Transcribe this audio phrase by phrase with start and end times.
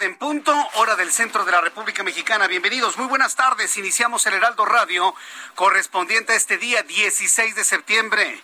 [0.00, 2.46] En punto, hora del centro de la República Mexicana.
[2.46, 3.76] Bienvenidos, muy buenas tardes.
[3.76, 5.14] Iniciamos el Heraldo Radio
[5.54, 8.42] correspondiente a este día 16 de septiembre.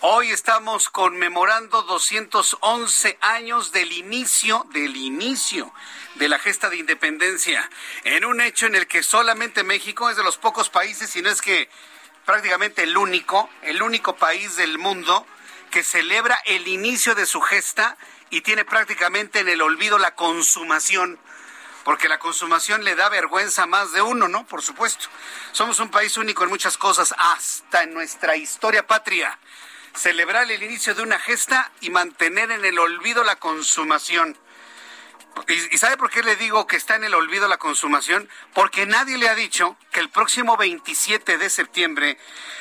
[0.00, 5.72] Hoy estamos conmemorando 211 años del inicio, del inicio
[6.16, 7.70] de la gesta de independencia,
[8.02, 11.30] en un hecho en el que solamente México es de los pocos países, si no
[11.30, 11.68] es que
[12.24, 15.24] prácticamente el único, el único país del mundo
[15.70, 17.96] que celebra el inicio de su gesta
[18.30, 21.18] y tiene prácticamente en el olvido la consumación.
[21.84, 24.44] Porque la consumación le da vergüenza a más de uno, ¿no?
[24.46, 25.06] Por supuesto.
[25.52, 29.38] Somos un país único en muchas cosas, hasta en nuestra historia patria.
[29.94, 34.36] Celebrar el inicio de una gesta y mantener en el olvido la consumación.
[35.48, 38.28] ¿Y, sabe por qué le digo que está en el olvido la consumación?
[38.52, 42.18] Porque nadie le ha dicho que el próximo 27 de septiembre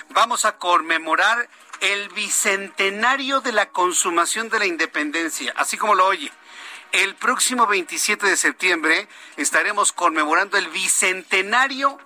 [0.09, 1.49] vamos a conmemorar
[1.81, 6.31] el bicentenario de la consumación de la independencia, así como lo oye.
[6.91, 11.97] El próximo 27 de septiembre estaremos conmemorando el bicentenario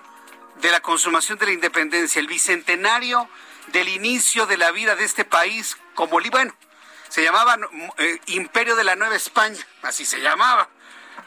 [0.61, 3.29] de la consumación de la independencia, el bicentenario
[3.67, 6.55] del inicio de la vida de este país como, bueno,
[7.07, 7.57] se llamaba
[7.97, 10.69] eh, Imperio de la Nueva España, así se llamaba.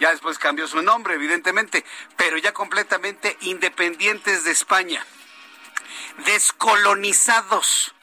[0.00, 1.84] Ya después cambió su nombre, evidentemente,
[2.16, 5.04] pero ya completamente independientes de España,
[6.25, 7.94] descolonizados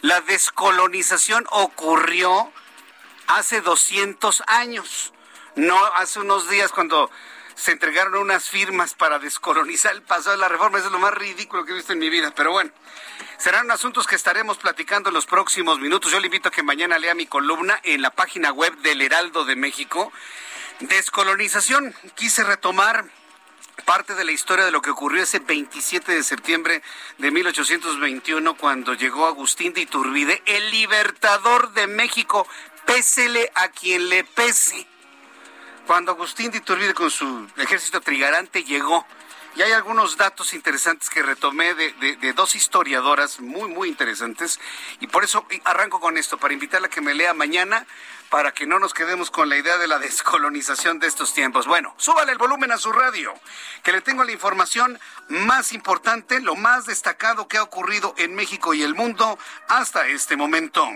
[0.00, 2.52] la descolonización ocurrió
[3.26, 5.12] hace 200 años,
[5.56, 7.10] no hace unos días cuando
[7.58, 10.78] se entregaron unas firmas para descolonizar el pasado de la reforma.
[10.78, 12.32] Es lo más ridículo que he visto en mi vida.
[12.34, 12.70] Pero bueno,
[13.36, 16.12] serán asuntos que estaremos platicando en los próximos minutos.
[16.12, 19.44] Yo le invito a que mañana lea mi columna en la página web del Heraldo
[19.44, 20.12] de México.
[20.78, 21.94] Descolonización.
[22.14, 23.06] Quise retomar
[23.88, 26.82] parte de la historia de lo que ocurrió ese 27 de septiembre
[27.16, 32.46] de 1821 cuando llegó Agustín de Iturbide, el libertador de México,
[32.84, 34.86] pésele a quien le pese.
[35.86, 39.06] Cuando Agustín de Iturbide con su ejército trigarante llegó,
[39.56, 44.60] y hay algunos datos interesantes que retomé de, dos historiadoras muy, muy interesantes.
[45.00, 47.86] Y por eso arranco con esto, para invitarla a que me lea mañana
[48.30, 51.66] para que no nos quedemos con la idea de la descolonización de estos tiempos.
[51.66, 53.32] Bueno, súbale el volumen a su radio,
[53.82, 58.74] que le tengo la información más importante, lo más destacado que ha ocurrido en México
[58.74, 59.38] y el mundo
[59.68, 60.86] hasta este momento.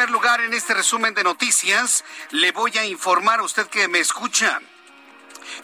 [0.00, 3.98] Primer lugar, en este resumen de noticias, le voy a informar a usted que me
[3.98, 4.58] escucha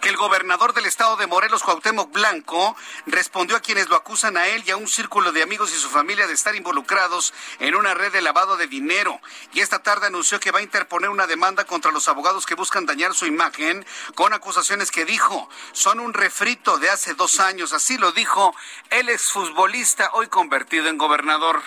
[0.03, 2.77] que el gobernador del estado de Morelos, Cuauhtémoc Blanco,
[3.07, 5.89] respondió a quienes lo acusan a él y a un círculo de amigos y su
[5.89, 9.19] familia de estar involucrados en una red de lavado de dinero.
[9.55, 12.85] Y esta tarde anunció que va a interponer una demanda contra los abogados que buscan
[12.85, 17.73] dañar su imagen con acusaciones que dijo son un refrito de hace dos años.
[17.73, 18.55] Así lo dijo
[18.91, 21.63] el exfutbolista hoy convertido en gobernador.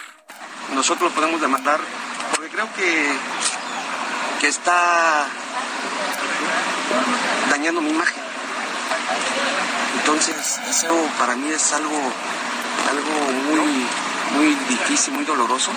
[0.76, 1.80] Nosotros podemos demandar
[2.40, 3.12] porque creo que,
[4.40, 5.28] que está
[7.50, 8.24] dañando mi imagen.
[10.00, 12.00] Entonces, eso para mí es algo,
[12.90, 13.86] algo muy,
[14.38, 15.72] muy difícil, muy doloroso,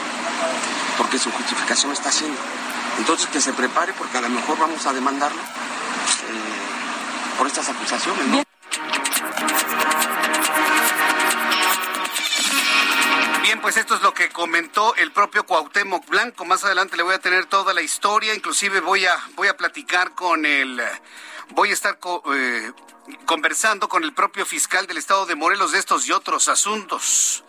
[0.98, 2.38] porque su justificación está haciendo.
[2.98, 8.46] Entonces, que se prepare porque a lo mejor vamos a demandarlo eh, por estas acusaciones.
[13.62, 16.44] Pues esto es lo que comentó el propio Cuauhtémoc Blanco.
[16.44, 20.16] Más adelante le voy a tener toda la historia, inclusive voy a voy a platicar
[20.16, 20.82] con el
[21.50, 21.96] voy a estar
[22.34, 22.72] eh,
[23.24, 27.44] conversando con el propio fiscal del estado de Morelos de estos y otros asuntos.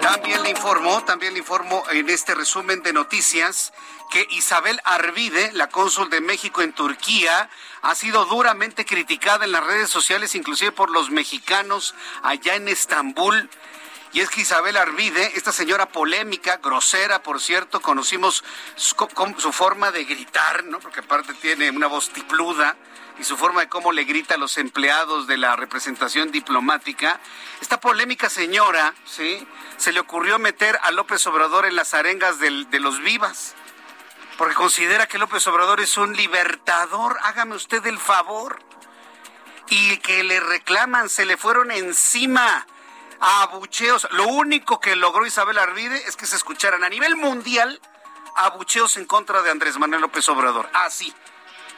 [0.00, 3.74] También le informó, también le informó en este resumen de noticias
[4.10, 7.50] que Isabel Arvide, la cónsul de México en Turquía,
[7.82, 13.50] ha sido duramente criticada en las redes sociales, inclusive por los mexicanos allá en Estambul.
[14.12, 18.42] Y es que Isabel Arvide, esta señora polémica, grosera, por cierto, conocimos
[18.74, 18.94] su,
[19.36, 20.80] su forma de gritar, ¿no?
[20.80, 22.76] Porque aparte tiene una voz tipluda
[23.18, 27.20] y su forma de cómo le grita a los empleados de la representación diplomática.
[27.60, 29.46] Esta polémica señora, ¿sí?
[29.76, 33.54] Se le ocurrió meter a López Obrador en las arengas de los vivas,
[34.38, 37.18] porque considera que López Obrador es un libertador.
[37.22, 38.60] Hágame usted el favor.
[39.70, 42.66] Y que le reclaman, se le fueron encima
[43.20, 44.08] abucheos.
[44.12, 47.80] Lo único que logró Isabel Arvide es que se escucharan a nivel mundial
[48.36, 50.68] abucheos en contra de Andrés Manuel López Obrador.
[50.72, 51.12] Así.
[51.16, 51.28] Ah,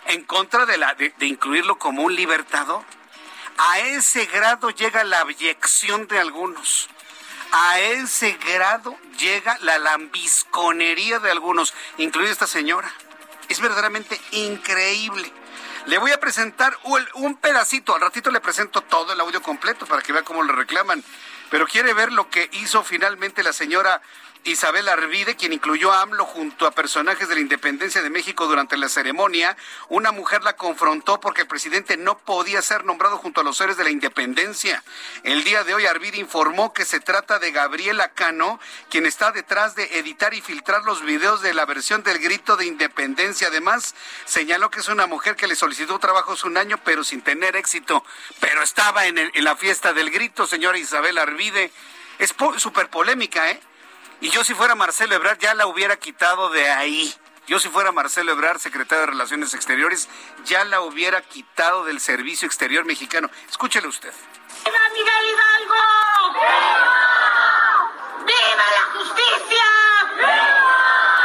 [0.07, 2.83] en contra de, la, de, incluirlo como un libertador.
[3.59, 6.89] A ese grado llega la abyección de algunos.
[7.53, 12.91] A ese grado llega la lambisconería de algunos, incluida esta señora.
[13.49, 15.33] Es verdaderamente increíble.
[15.91, 16.73] Le voy a presentar
[17.15, 20.53] un, pedacito, al ratito le presento todo el audio completo para que vea cómo le
[20.53, 21.03] reclaman.
[21.51, 24.01] Pero quiere ver lo que hizo finalmente la señora
[24.45, 28.79] Isabel Arvide, quien incluyó a AMLO junto a personajes de la independencia de México durante
[28.79, 29.55] la ceremonia.
[29.89, 33.77] Una mujer la confrontó porque el presidente no podía ser nombrado junto a los héroes
[33.77, 34.83] de la independencia.
[35.25, 38.59] El día de hoy Arvide informó que se trata de Gabriela Cano,
[38.89, 42.65] quien está detrás de editar y filtrar los videos de la versión del grito de
[42.65, 43.49] independencia.
[43.49, 43.95] Además,
[44.25, 48.03] señaló que es una mujer que le solicitó trabajos un año, pero sin tener éxito.
[48.41, 51.40] Pero estaba en, en la fiesta del grito, señora Isabel Arvide.
[52.19, 53.59] Es súper polémica, ¿eh?
[54.21, 57.15] Y yo si fuera Marcelo Ebrard ya la hubiera quitado de ahí.
[57.47, 60.11] Yo si fuera Marcelo Ebrard, secretario de Relaciones Exteriores,
[60.45, 63.31] ya la hubiera quitado del Servicio Exterior mexicano.
[63.49, 64.13] Escúchele usted.
[64.67, 65.77] ¡Viva Miguel Hidalgo!
[66.35, 66.69] ¡Viva!
[68.27, 69.65] ¡Viva la justicia!
[70.17, 70.77] ¡Viva!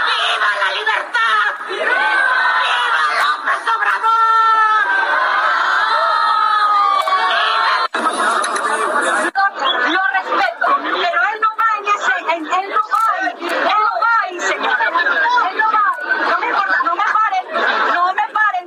[0.07, 1.45] ¡Viva la libertad!
[1.67, 2.05] ¡Viva
[3.19, 4.23] López Obrador!
[9.85, 13.35] Lo respeto, pero él no va en ese, él no va, él
[13.67, 14.93] no va ahí, señora, él
[15.57, 17.45] no va ahí, no me importa, no me paren,
[17.93, 18.65] no me paren.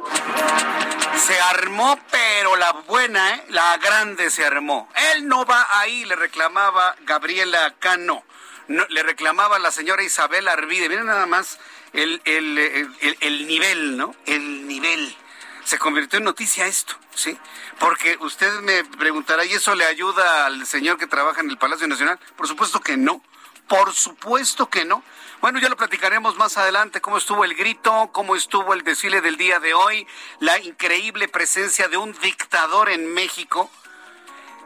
[1.39, 3.45] Se armó, pero la buena, ¿eh?
[3.51, 4.89] la grande se armó.
[5.13, 8.25] Él no va ahí, le reclamaba Gabriela Cano.
[8.67, 10.89] No, le reclamaba la señora Isabel Arvide.
[10.89, 11.61] Miren nada más
[11.93, 14.17] el, el, el, el nivel, ¿no?
[14.27, 15.17] El nivel
[15.63, 17.39] se convirtió en noticia esto, ¿sí?
[17.79, 21.87] Porque usted me preguntará, ¿y eso le ayuda al señor que trabaja en el Palacio
[21.87, 22.19] Nacional?
[22.35, 23.23] Por supuesto que no,
[23.69, 25.05] por supuesto que no.
[25.41, 29.37] Bueno, ya lo platicaremos más adelante, cómo estuvo el grito, cómo estuvo el desfile del
[29.37, 30.05] día de hoy,
[30.41, 33.71] la increíble presencia de un dictador en México.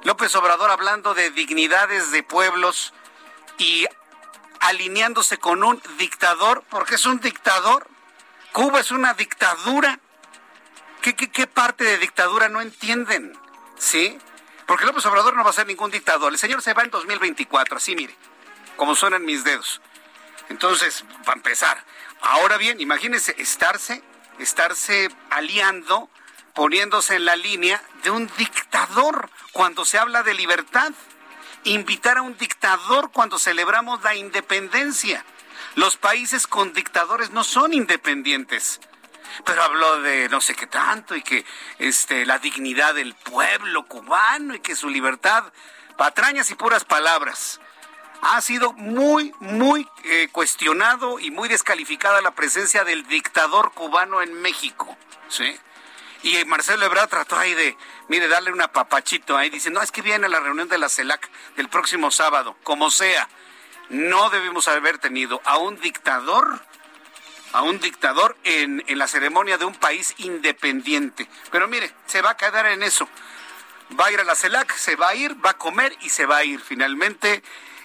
[0.04, 2.94] López Obrador hablando de dignidades de pueblos
[3.58, 3.86] y
[4.60, 7.86] alineándose con un dictador, porque es un dictador.
[8.52, 10.00] Cuba es una dictadura.
[11.02, 13.38] ¿Qué, qué, qué parte de dictadura no entienden?
[13.76, 14.16] ¿Sí?
[14.66, 16.32] Porque López Obrador no va a ser ningún dictador.
[16.32, 18.16] El señor se va en 2024, así mire,
[18.76, 19.82] como suenan mis dedos.
[20.48, 21.84] Entonces, para empezar.
[22.20, 24.02] Ahora bien, imagínense estarse,
[24.38, 26.10] estarse aliando,
[26.54, 30.92] poniéndose en la línea de un dictador cuando se habla de libertad.
[31.64, 35.24] Invitar a un dictador cuando celebramos la independencia.
[35.74, 38.80] Los países con dictadores no son independientes
[39.44, 41.44] pero habló de no sé qué tanto y que
[41.78, 45.44] este la dignidad del pueblo cubano y que su libertad,
[45.96, 47.60] patrañas y puras palabras.
[48.22, 54.32] Ha sido muy, muy eh, cuestionado y muy descalificada la presencia del dictador cubano en
[54.40, 54.96] México,
[55.28, 55.56] ¿sí?
[56.22, 57.76] Y Marcelo Ebrard trató ahí de,
[58.08, 60.88] mire, darle un apapachito ahí, dice, no, es que viene a la reunión de la
[60.88, 63.28] CELAC del próximo sábado, como sea.
[63.88, 66.60] No debemos haber tenido a un dictador
[67.52, 71.28] a un dictador en la ceremonia de un país independiente.
[71.50, 73.06] Pero mire, se va a quedar en eso.
[73.98, 76.24] Va a ir a la CELAC, se va a ir, va a comer y se
[76.24, 76.60] va a ir.
[76.60, 77.42] Finalmente,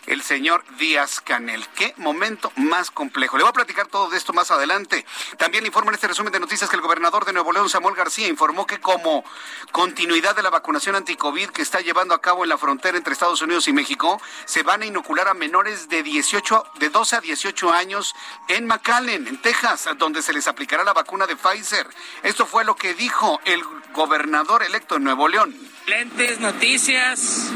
[0.07, 1.67] el señor Díaz Canel.
[1.75, 3.37] Qué momento más complejo.
[3.37, 5.05] Le voy a platicar todo de esto más adelante.
[5.37, 8.27] También informo en este resumen de noticias que el gobernador de Nuevo León, Samuel García,
[8.27, 9.23] informó que como
[9.71, 13.41] continuidad de la vacunación anti-COVID que está llevando a cabo en la frontera entre Estados
[13.41, 17.71] Unidos y México, se van a inocular a menores de 18, de 12 a 18
[17.71, 18.15] años
[18.47, 21.87] en McAllen, en Texas, donde se les aplicará la vacuna de Pfizer.
[22.23, 23.61] Esto fue lo que dijo el
[23.93, 25.55] gobernador electo de Nuevo León.
[25.85, 27.51] Lentes noticias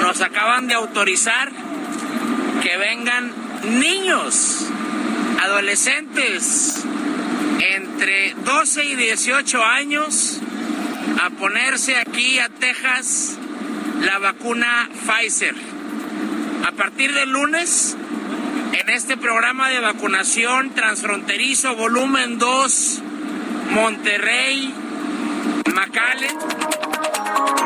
[0.00, 1.50] nos acaban de autorizar
[2.62, 3.32] que vengan
[3.78, 4.66] niños,
[5.42, 6.84] adolescentes
[7.60, 10.40] entre 12 y 18 años
[11.22, 13.38] a ponerse aquí a Texas
[14.00, 15.54] la vacuna Pfizer.
[16.66, 17.96] A partir del lunes,
[18.72, 23.02] en este programa de vacunación transfronterizo volumen 2,
[23.70, 24.74] Monterrey,
[25.74, 26.81] McAllen.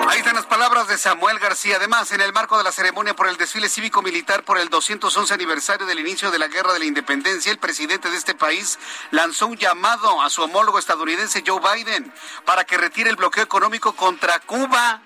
[0.08, 1.76] Ahí están las palabras de Samuel García.
[1.76, 5.86] Además, en el marco de la ceremonia por el desfile cívico-militar por el 211 aniversario
[5.86, 8.78] del inicio de la Guerra de la Independencia, el presidente de este país
[9.10, 12.12] lanzó un llamado a su homólogo estadounidense Joe Biden
[12.44, 15.02] para que retire el bloqueo económico contra Cuba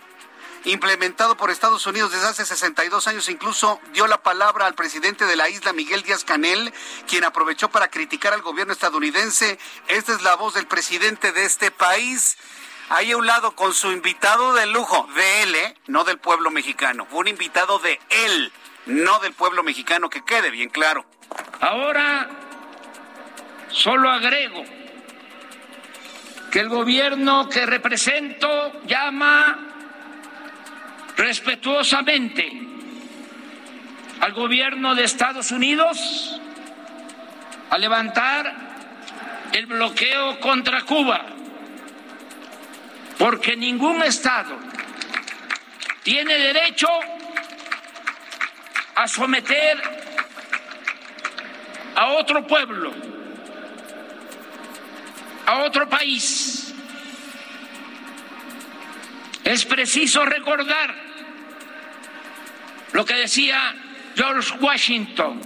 [0.64, 3.28] implementado por Estados Unidos desde hace 62 años.
[3.28, 6.72] Incluso dio la palabra al presidente de la isla, Miguel Díaz Canel,
[7.08, 9.58] quien aprovechó para criticar al gobierno estadounidense.
[9.88, 12.36] Esta es la voz del presidente de este país.
[12.90, 15.74] Ahí a un lado con su invitado de lujo, de él, ¿eh?
[15.86, 17.06] no del pueblo mexicano.
[17.12, 18.52] Un invitado de él,
[18.86, 21.06] no del pueblo mexicano, que quede bien claro.
[21.60, 22.28] Ahora
[23.68, 24.64] solo agrego
[26.50, 29.56] que el gobierno que represento llama
[31.16, 32.50] respetuosamente
[34.20, 36.40] al gobierno de Estados Unidos
[37.70, 38.52] a levantar
[39.52, 41.24] el bloqueo contra Cuba,
[43.20, 44.58] porque ningún Estado
[46.02, 46.88] tiene derecho
[48.94, 49.78] a someter
[51.94, 52.94] a otro pueblo,
[55.44, 56.72] a otro país.
[59.44, 60.94] Es preciso recordar
[62.92, 63.74] lo que decía
[64.16, 65.42] George Washington,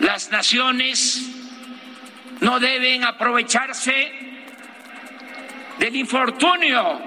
[0.00, 1.22] las naciones
[2.40, 4.27] no deben aprovecharse
[5.78, 7.00] del infortunio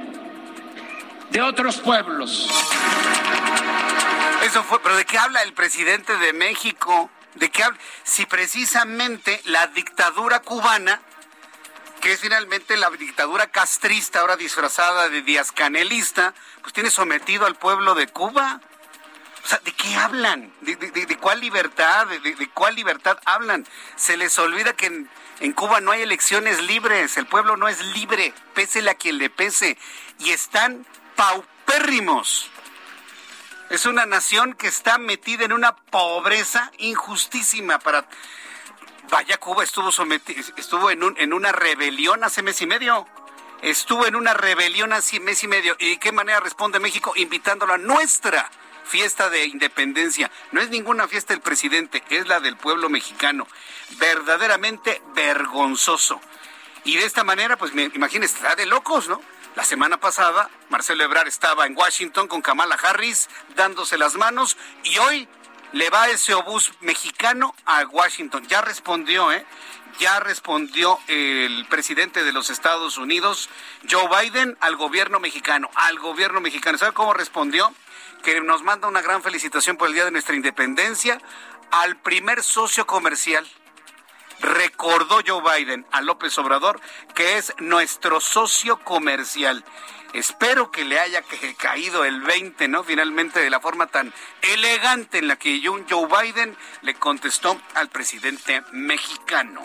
[1.29, 2.49] de otros pueblos.
[4.43, 7.09] Eso fue, pero ¿de qué habla el presidente de México?
[7.35, 7.79] ¿De qué habla?
[8.03, 11.01] Si precisamente la dictadura cubana
[12.01, 17.55] que es finalmente la dictadura castrista, ahora disfrazada de Díaz Canelista, pues tiene sometido al
[17.55, 18.59] pueblo de Cuba.
[19.43, 20.51] O sea, ¿de qué hablan?
[20.61, 22.07] ¿De, cuál libertad?
[22.07, 23.65] ¿De, cuál libertad hablan?
[23.95, 25.09] Se les olvida que en,
[25.41, 29.29] en, Cuba no hay elecciones libres, el pueblo no es libre, pésele a quien le
[29.29, 29.77] pese,
[30.19, 32.49] y están paupérrimos.
[33.69, 38.05] Es una nación que está metida en una pobreza injustísima para
[39.11, 43.05] Vaya, Cuba estuvo sometido, estuvo en, en una rebelión hace mes y medio.
[43.61, 45.75] Estuvo en una rebelión hace mes y medio.
[45.79, 47.11] ¿Y de qué manera responde México?
[47.17, 48.49] Invitándolo a nuestra
[48.83, 50.31] fiesta de independencia.
[50.51, 53.47] No es ninguna fiesta del presidente, es la del pueblo mexicano.
[53.97, 56.19] Verdaderamente vergonzoso.
[56.83, 59.21] Y de esta manera, pues me imagínese, está de locos, ¿no?
[59.55, 64.97] La semana pasada, Marcelo Ebrard estaba en Washington con Kamala Harris dándose las manos y
[64.97, 65.27] hoy
[65.73, 68.47] le va ese obús mexicano a Washington.
[68.47, 69.45] Ya respondió, ¿eh?
[69.99, 73.49] Ya respondió el presidente de los Estados Unidos,
[73.89, 76.77] Joe Biden, al gobierno mexicano, al gobierno mexicano.
[76.77, 77.73] ¿Sabe cómo respondió?
[78.23, 81.19] Que nos manda una gran felicitación por el Día de nuestra Independencia
[81.71, 83.47] al primer socio comercial.
[84.39, 86.79] Recordó Joe Biden a López Obrador
[87.13, 89.63] que es nuestro socio comercial.
[90.13, 91.23] Espero que le haya
[91.57, 92.83] caído el 20, ¿no?
[92.83, 98.61] Finalmente, de la forma tan elegante en la que Joe Biden le contestó al presidente
[98.71, 99.61] mexicano.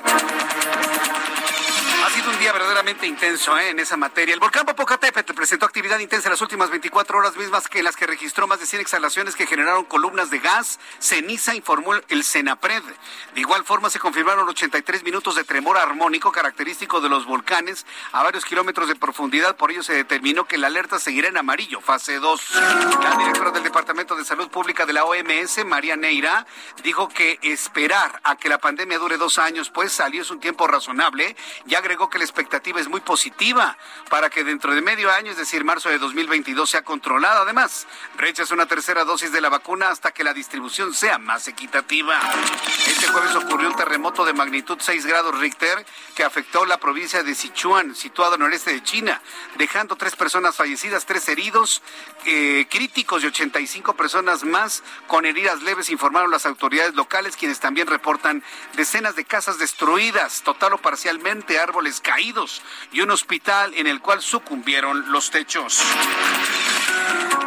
[2.16, 3.68] Sido un día verdaderamente intenso ¿eh?
[3.68, 4.32] en esa materia.
[4.32, 8.06] El volcán Popocatépetl presentó actividad intensa en las últimas 24 horas mismas en las que
[8.06, 12.82] registró más de 100 exhalaciones que generaron columnas de gas, ceniza, informó el Senapred.
[13.34, 18.22] De igual forma se confirmaron 83 minutos de tremor armónico característico de los volcanes a
[18.22, 19.54] varios kilómetros de profundidad.
[19.56, 22.50] Por ello se determinó que la alerta seguirá en amarillo, fase 2.
[23.02, 26.46] La directora del Departamento de Salud Pública de la OMS, María Neira,
[26.82, 30.66] dijo que esperar a que la pandemia dure dos años, pues salió es un tiempo
[30.66, 33.76] razonable y agregó que la expectativa es muy positiva
[34.08, 37.42] para que dentro de medio año, es decir, marzo de 2022, sea controlada.
[37.42, 37.86] Además,
[38.16, 42.18] rechazó una tercera dosis de la vacuna hasta que la distribución sea más equitativa.
[42.86, 45.84] Este jueves ocurrió un terremoto de magnitud 6 grados Richter
[46.14, 49.20] que afectó la provincia de Sichuan, situada al noreste de China,
[49.56, 51.82] dejando tres personas fallecidas, tres heridos
[52.24, 57.86] eh, críticos y 85 personas más con heridas leves, informaron las autoridades locales, quienes también
[57.86, 58.42] reportan
[58.74, 62.62] decenas de casas destruidas, total o parcialmente, árboles caídos
[62.92, 65.82] y un hospital en el cual sucumbieron los techos.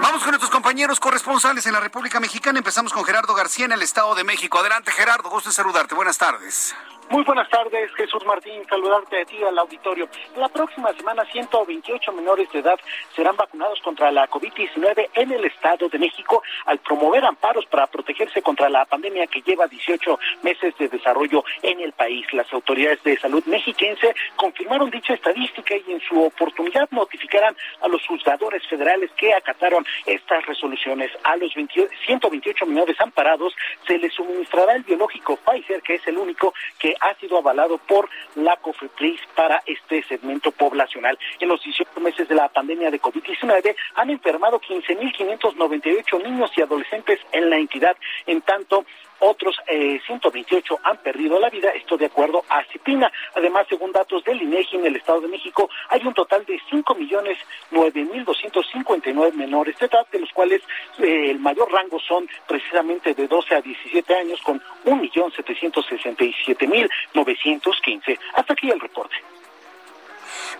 [0.01, 2.59] Vamos con nuestros compañeros corresponsales en la República Mexicana.
[2.59, 4.59] Empezamos con Gerardo García en el Estado de México.
[4.59, 5.29] Adelante, Gerardo.
[5.29, 5.93] Gusto en saludarte.
[5.93, 6.73] Buenas tardes.
[7.11, 8.61] Muy buenas tardes, Jesús Martín.
[8.69, 10.07] Saludarte a ti al auditorio.
[10.37, 12.79] La próxima semana, 128 menores de edad
[13.15, 18.43] serán vacunados contra la COVID-19 en el Estado de México al promover amparos para protegerse
[18.43, 22.31] contra la pandemia que lleva 18 meses de desarrollo en el país.
[22.31, 28.05] Las autoridades de salud mexiquense confirmaron dicha estadística y en su oportunidad notificarán a los
[28.05, 31.09] juzgadores federales que acataron estas resoluciones.
[31.23, 33.55] A los 128 menores amparados
[33.87, 38.09] se les suministrará el biológico Pfizer, que es el único que ha sido avalado por
[38.35, 41.17] la COFEPRIS para este segmento poblacional.
[41.39, 47.19] En los 18 meses de la pandemia de COVID-19 han enfermado 15.598 niños y adolescentes
[47.31, 47.95] en la entidad.
[48.25, 48.85] En tanto,
[49.19, 53.11] otros eh, 128 han perdido la vida, esto de acuerdo a CIPINA.
[53.35, 56.95] Además, según datos del INEGI en el Estado de México, hay un total de 5
[56.95, 57.37] millones
[57.71, 60.61] 9 mil 259 menores de edad, de los cuales
[60.99, 66.67] eh, el mayor rango son precisamente de 12 a 17 años, con 1 millón 767
[66.67, 68.19] mil 915.
[68.35, 69.15] Hasta aquí el reporte.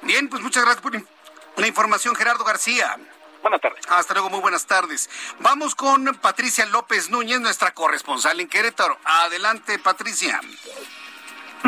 [0.01, 0.93] Bien, pues muchas gracias por
[1.57, 2.97] la información, Gerardo García.
[3.41, 3.85] Buenas tardes.
[3.89, 5.09] Hasta luego, muy buenas tardes.
[5.39, 8.97] Vamos con Patricia López Núñez, nuestra corresponsal en Querétaro.
[9.03, 10.39] Adelante, Patricia.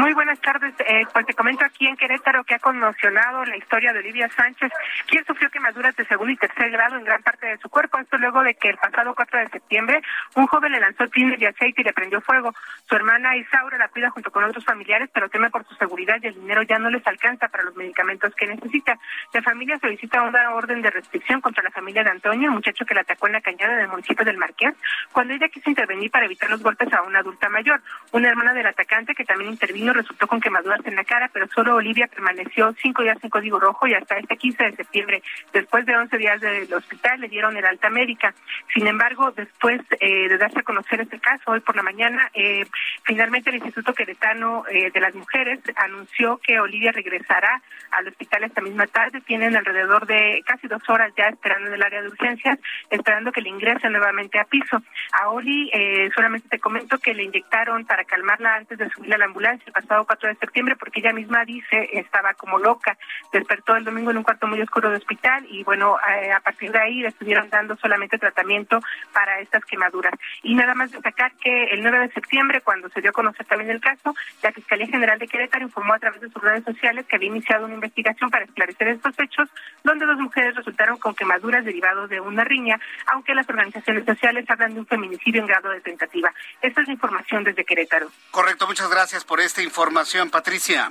[0.02, 0.74] Muy buenas tardes.
[0.80, 4.72] Eh, pues te comento aquí en Querétaro que ha conmocionado la historia de Olivia Sánchez,
[5.06, 8.00] quien sufrió quemaduras de segundo y tercer grado en gran parte de su cuerpo.
[8.00, 10.02] Esto luego de que el pasado 4 de septiembre
[10.36, 12.52] un joven le lanzó tiner de aceite y le prendió fuego.
[12.90, 16.28] Su hermana Isaura la cuida junto con otros familiares, pero teme por su seguridad y
[16.30, 18.98] el dinero ya no les alcanza para los medicamentos que necesita.
[19.34, 22.96] La familia solicita una orden de restricción contra la familia de Antonio, el muchacho que
[22.96, 24.74] la atacó en la cañada del municipio del Marqués,
[25.12, 27.84] cuando ella quiso intervenir para evitar los golpes a una adulta mayor.
[28.14, 31.76] Una hermana del atacante que también intervino resultó con quemaduras en la cara, pero solo
[31.76, 35.96] Olivia permaneció cinco días en código rojo y hasta este 15 de septiembre, después de
[35.96, 38.34] 11 días del hospital, le dieron el alta médica.
[38.74, 42.66] Sin embargo, después eh, de darse a conocer este caso, hoy por la mañana, eh,
[43.04, 48.62] finalmente el Instituto Queretano eh, de las Mujeres anunció que Olivia regresará al hospital esta
[48.62, 49.22] misma tarde.
[49.22, 53.42] Tienen alrededor de casi dos horas ya esperando en el área de urgencias, esperando que
[53.42, 54.82] le ingrese nuevamente a piso.
[55.12, 55.72] A Oli
[56.16, 60.06] solamente te comento que le inyectaron para calmarla antes de subir a la ambulancia pasado
[60.06, 62.98] 4 de septiembre porque ella misma dice estaba como loca.
[63.32, 66.80] Despertó el domingo en un cuarto muy oscuro de hospital y bueno, a, partir de
[66.80, 68.80] ahí le estuvieron dando solamente tratamiento
[69.14, 70.14] para estas quemaduras.
[70.44, 73.70] Y nada más destacar que el 9 de septiembre, cuando se dio a conocer también
[73.72, 77.16] el caso, la Fiscalía General de Querétaro informó a través de sus redes sociales que
[77.16, 79.50] había iniciado una investigación para esclarecer estos hechos,
[79.84, 82.80] donde dos mujeres resultaron con quemaduras derivadas de una riña,
[83.14, 86.34] aunque las organizaciones sociales hablan de un feminicidio en grado de tentativa.
[86.62, 88.10] Esta es la información desde Querétaro.
[88.32, 90.90] Correcto, muchas gracias por esta información Patricia.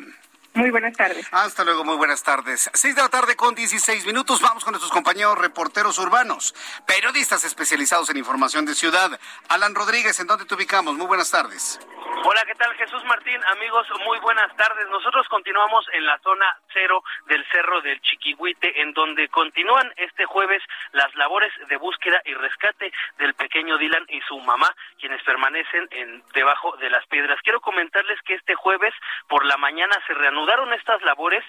[0.55, 1.27] Muy buenas tardes.
[1.31, 2.71] Hasta luego, muy buenas tardes.
[2.75, 4.41] Seis de la tarde con 16 minutos.
[4.43, 6.55] Vamos con nuestros compañeros reporteros urbanos,
[6.87, 9.19] periodistas especializados en información de ciudad.
[9.49, 10.95] Alan Rodríguez, ¿en dónde te ubicamos?
[10.95, 11.79] Muy buenas tardes.
[12.23, 13.41] Hola, ¿qué tal Jesús Martín?
[13.51, 14.87] Amigos, muy buenas tardes.
[14.91, 20.63] Nosotros continuamos en la zona cero del Cerro del Chiquihuite, en donde continúan este jueves
[20.93, 26.23] las labores de búsqueda y rescate del pequeño Dylan y su mamá, quienes permanecen en,
[26.35, 27.41] debajo de las piedras.
[27.43, 28.93] Quiero comentarles que este jueves
[29.27, 31.45] por la mañana se reanudaron estas labores,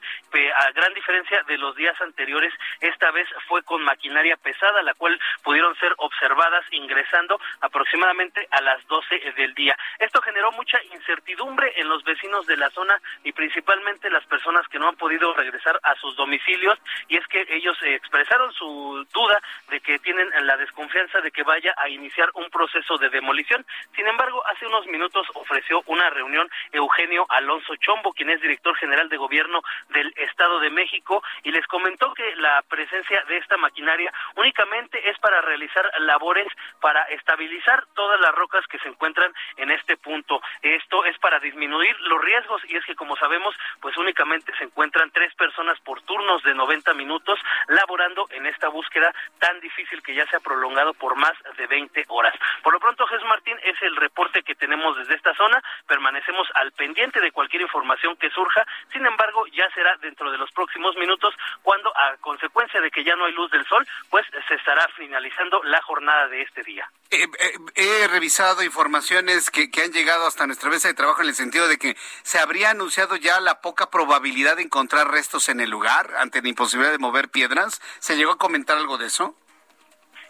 [0.57, 5.17] a gran diferencia de los días anteriores, esta vez fue con maquinaria pesada, la cual
[5.43, 9.77] pudieron ser observadas ingresando aproximadamente a las 12 del día.
[9.99, 14.79] Esto generó mucha incertidumbre en los vecinos de la zona y principalmente las personas que
[14.79, 16.77] no han podido regresar a sus domicilios
[17.07, 21.73] y es que ellos expresaron su duda de que tienen la desconfianza de que vaya
[21.77, 23.65] a iniciar un proceso de demolición.
[23.95, 29.07] Sin embargo, hace unos minutos ofreció una reunión Eugenio Alonso Chombo, quien es director general
[29.09, 34.11] de gobierno del Estado de México y les comentó que la presencia de esta maquinaria
[34.35, 36.47] únicamente es para realizar labores
[36.81, 40.41] para estabilizar todas las rocas que se encuentran en este punto.
[40.61, 45.11] Esto es para disminuir los riesgos y es que como sabemos, pues únicamente se encuentran
[45.11, 50.25] tres personas por turnos de 90 minutos laborando en esta búsqueda tan difícil que ya
[50.27, 52.33] se ha prolongado por más de 20 horas.
[52.63, 55.61] Por lo pronto, Jesús Martín, es el reporte que tenemos desde esta zona.
[55.87, 58.65] Permanecemos al pendiente de cualquier información que surja.
[58.91, 63.15] Sin embargo, ya será dentro de los próximos minutos cuando, a consecuencia de que ya
[63.15, 66.89] no hay luz del sol, pues se estará finalizando la jornada de este día.
[67.09, 71.27] Eh, eh, he revisado informaciones que, que han llegado hasta nuestra mesa de trabajo en
[71.27, 75.59] el sentido de que se habría anunciado ya la poca probabilidad de encontrar restos en
[75.59, 77.81] el lugar ante la imposibilidad de mover piedras.
[77.99, 79.35] ¿Se llegó a comentar algo de eso?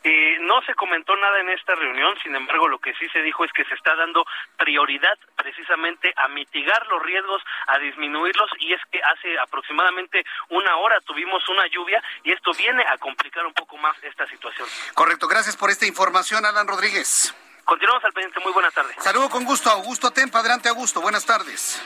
[0.03, 3.45] Eh, no se comentó nada en esta reunión, sin embargo, lo que sí se dijo
[3.45, 4.25] es que se está dando
[4.57, 10.99] prioridad precisamente a mitigar los riesgos, a disminuirlos, y es que hace aproximadamente una hora
[11.01, 14.67] tuvimos una lluvia y esto viene a complicar un poco más esta situación.
[14.95, 17.35] Correcto, gracias por esta información, Alan Rodríguez.
[17.63, 18.95] Continuamos al pendiente, muy buenas tardes.
[18.99, 21.79] Saludo con gusto a Augusto Tempa, adelante Augusto, buenas tardes.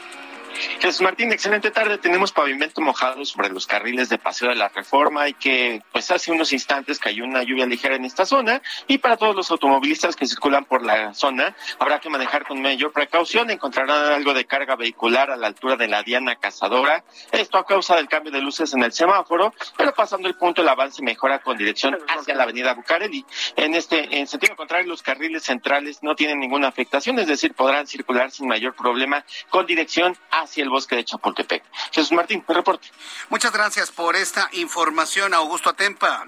[0.80, 1.98] Jesús Martín, excelente tarde.
[1.98, 6.32] Tenemos pavimento mojado sobre los carriles de Paseo de la Reforma y que pues hace
[6.32, 10.26] unos instantes cayó una lluvia ligera en esta zona y para todos los automovilistas que
[10.26, 13.50] circulan por la zona habrá que manejar con mayor precaución.
[13.50, 17.04] Encontrarán algo de carga vehicular a la altura de la Diana Cazadora.
[17.32, 20.70] Esto a causa del cambio de luces en el semáforo, pero pasando el punto el
[20.70, 23.26] avance mejora con dirección hacia la avenida Bucareli.
[23.56, 27.88] En este en sentido contrario, los carriles centrales no tienen ninguna afectación, es decir, podrán
[27.88, 31.64] circular sin mayor problema con dirección hacia el bosque de Chapultepec.
[31.92, 32.88] Jesús Martín, el reporte.
[33.30, 36.26] Muchas gracias por esta información, Augusto Atempa.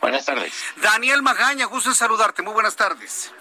[0.00, 0.52] Buenas tardes.
[0.76, 2.42] Daniel Magaña, gusto en saludarte.
[2.42, 3.32] Muy buenas tardes.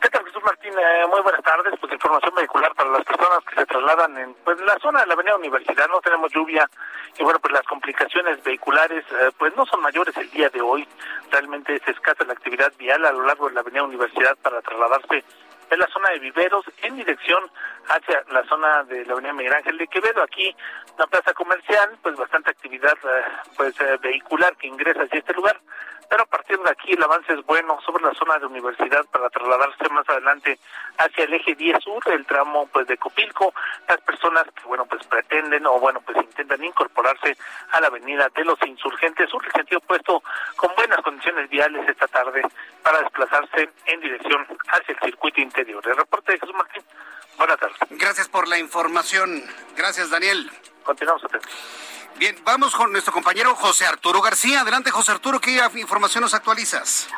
[0.00, 0.72] ¿Qué tal, Jesús Martín?
[0.72, 1.78] Eh, muy buenas tardes.
[1.78, 5.14] Pues información vehicular para las personas que se trasladan en pues, la zona de la
[5.14, 5.86] Avenida Universidad.
[5.88, 6.68] No tenemos lluvia
[7.16, 10.88] y bueno, pues las complicaciones vehiculares eh, pues no son mayores el día de hoy.
[11.30, 15.24] Realmente es escasa la actividad vial a lo largo de la Avenida Universidad para trasladarse
[15.72, 17.42] en la zona de viveros en dirección
[17.88, 20.22] hacia la zona de la Avenida Miguel Ángel de Quevedo.
[20.22, 20.54] Aquí,
[20.98, 23.22] la plaza comercial, pues bastante actividad eh,
[23.56, 25.58] pues eh, vehicular que ingresa hacia este lugar.
[26.12, 29.30] Pero a partir de aquí el avance es bueno sobre la zona de universidad para
[29.30, 30.58] trasladarse más adelante
[30.98, 33.54] hacia el eje 10 sur, el tramo pues de Copilco,
[33.88, 37.34] las personas que bueno pues pretenden o bueno pues intentan incorporarse
[37.70, 40.22] a la avenida de los insurgentes sur, el sentido opuesto
[40.56, 42.42] con buenas condiciones viales esta tarde
[42.82, 45.82] para desplazarse en dirección hacia el circuito interior.
[45.88, 46.82] El reporte de Jesús Martín.
[47.38, 47.78] Buenas tardes.
[47.88, 49.42] Gracias por la información.
[49.78, 50.50] Gracias, Daniel.
[50.84, 52.01] Continuamos atentos.
[52.18, 54.60] Bien, vamos con nuestro compañero José Arturo García.
[54.60, 57.08] Adelante, José Arturo, ¿qué información nos actualizas?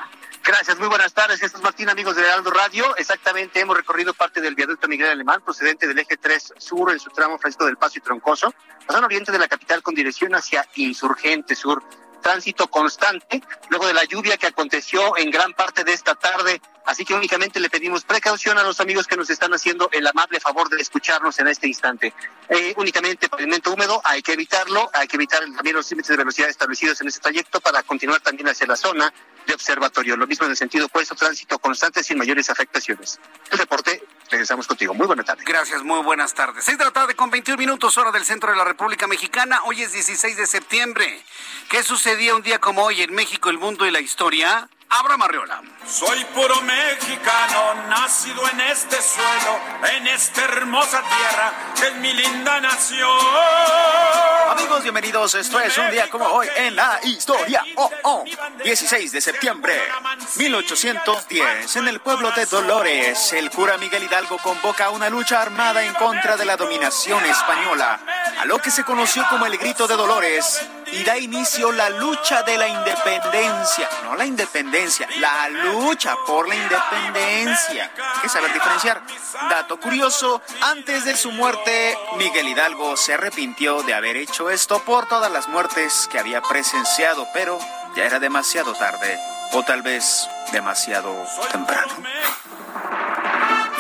[0.43, 1.41] Gracias, muy buenas tardes.
[1.41, 2.97] Jesús Martín, amigos de Heraldo Radio.
[2.97, 7.11] Exactamente, hemos recorrido parte del viaducto Miguel Alemán, procedente del eje 3 sur en su
[7.11, 8.55] tramo Francisco del Paso y Troncoso,
[8.91, 11.83] zona oriente de la capital con dirección hacia Insurgente Sur.
[12.25, 17.05] Tránsito constante, luego de la lluvia que aconteció en gran parte de esta tarde Así
[17.05, 20.69] que únicamente le pedimos precaución a los amigos que nos están haciendo el amable favor
[20.69, 22.13] de escucharnos en este instante.
[22.49, 26.51] Eh, únicamente pavimento húmedo, hay que evitarlo, hay que evitar también los límites de velocidad
[26.51, 29.13] establecidos en este trayecto para continuar también hacia la zona
[29.47, 30.17] de observatorio.
[30.17, 33.19] Lo mismo en el sentido opuesto, tránsito constante sin mayores afectaciones.
[33.51, 34.95] El reporte, regresamos contigo.
[34.95, 35.45] Muy buenas tardes.
[35.45, 36.65] Gracias, muy buenas tardes.
[36.65, 39.61] Seis de la tarde con 21 minutos, hora del centro de la República Mexicana.
[39.65, 41.23] Hoy es 16 de septiembre.
[41.69, 44.69] ¿Qué sucedía un día como hoy en México, el mundo y la historia?
[44.89, 45.61] Abra Marriola.
[45.87, 49.59] Soy puro mexicano, nacido en este suelo,
[49.97, 53.11] en esta hermosa tierra, que es mi linda nación.
[54.51, 55.35] Amigos, bienvenidos.
[55.35, 57.63] Esto es un día como hoy en la historia.
[57.77, 58.25] Oh, oh.
[58.63, 59.81] 16 de septiembre,
[60.37, 65.93] 1810, en el pueblo de Dolores, el cura Miguel Hidalgo convoca una lucha armada en
[65.95, 68.01] contra de la dominación española,
[68.41, 72.43] a lo que se conoció como el Grito de Dolores, y da inicio la lucha
[72.43, 77.91] de la independencia, no la independencia, la lucha por la independencia.
[77.97, 79.03] Hay que saber diferenciar.
[79.51, 85.07] Dato curioso, antes de su muerte, Miguel Hidalgo se arrepintió de haber hecho esto por
[85.07, 87.59] todas las muertes que había presenciado, pero
[87.97, 89.19] ya era demasiado tarde,
[89.53, 91.95] o tal vez demasiado temprano.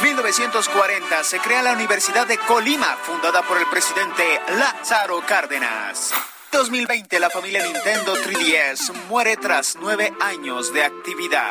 [0.02, 6.12] 1940 se crea la Universidad de Colima, fundada por el presidente Lázaro Cárdenas.
[6.54, 11.50] 2020 la familia Nintendo 3DS muere tras nueve años de actividad.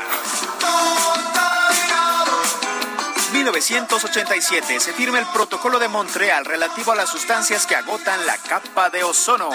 [3.34, 8.90] 1987 se firma el Protocolo de Montreal relativo a las sustancias que agotan la capa
[8.90, 9.50] de ozono.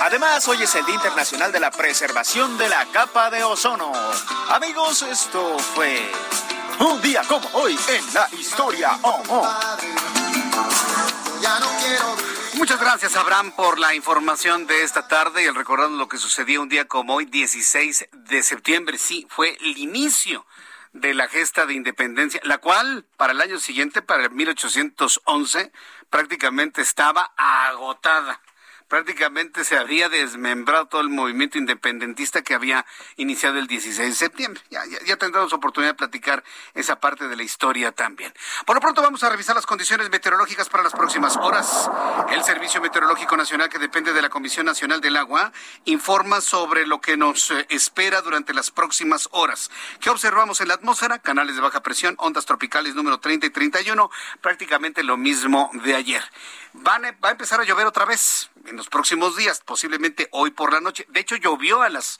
[0.00, 3.92] Además, hoy es el Día Internacional de la Preservación de la Capa de Ozono.
[4.48, 6.10] Amigos, esto fue
[6.80, 8.98] un día como hoy en la historia.
[9.02, 9.48] Oh, oh.
[12.56, 16.62] Muchas gracias, Abraham, por la información de esta tarde y el recordando lo que sucedió
[16.62, 18.96] un día como hoy, 16 de septiembre.
[18.96, 20.46] Sí, fue el inicio
[20.92, 25.72] de la gesta de independencia, la cual para el año siguiente, para el 1811,
[26.10, 28.40] prácticamente estaba agotada
[28.88, 32.84] prácticamente se había desmembrado todo el movimiento independentista que había
[33.16, 34.62] iniciado el 16 de septiembre.
[34.70, 36.44] Ya, ya, tendremos oportunidad de platicar
[36.74, 38.32] esa parte de la historia también.
[38.66, 41.90] Por lo pronto vamos a revisar las condiciones meteorológicas para las próximas horas.
[42.30, 45.52] El Servicio Meteorológico Nacional, que depende de la Comisión Nacional del Agua,
[45.84, 49.70] informa sobre lo que nos eh, espera durante las próximas horas.
[50.00, 51.18] ¿Qué observamos en la atmósfera?
[51.18, 56.22] Canales de baja presión, ondas tropicales número 30 y 31, prácticamente lo mismo de ayer.
[56.74, 60.72] Van va a empezar a llover otra vez en los próximos días, posiblemente hoy por
[60.72, 61.06] la noche.
[61.08, 62.18] De hecho, llovió a las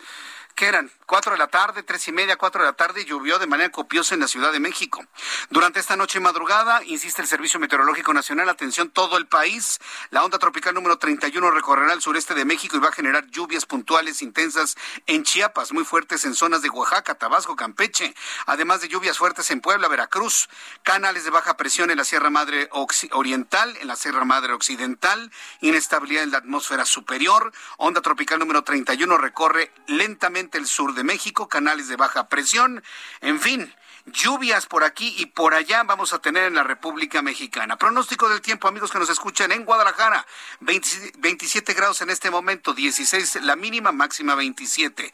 [0.55, 0.93] ¿qué eran?
[1.07, 4.15] Cuatro de la tarde, tres y media, cuatro de la tarde, llovió de manera copiosa
[4.15, 5.05] en la Ciudad de México.
[5.51, 10.25] Durante esta noche y madrugada, insiste el Servicio Meteorológico Nacional, atención todo el país, la
[10.25, 14.23] onda tropical número 31 recorrerá el sureste de México y va a generar lluvias puntuales
[14.23, 18.15] intensas en Chiapas, muy fuertes en zonas de Oaxaca, Tabasco, Campeche,
[18.47, 20.49] además de lluvias fuertes en Puebla, Veracruz,
[20.85, 22.71] canales de baja presión en la Sierra Madre
[23.13, 29.19] Oriental, en la Sierra Madre Occidental, inestabilidad en la atmósfera superior, onda tropical número 31
[29.19, 32.83] recorre lentamente el sur de México, canales de baja presión,
[33.21, 33.73] en fin,
[34.07, 37.77] lluvias por aquí y por allá vamos a tener en la República Mexicana.
[37.77, 40.27] Pronóstico del tiempo, amigos que nos escuchan en Guadalajara,
[40.61, 45.13] 27 grados en este momento, 16 la mínima, máxima 27.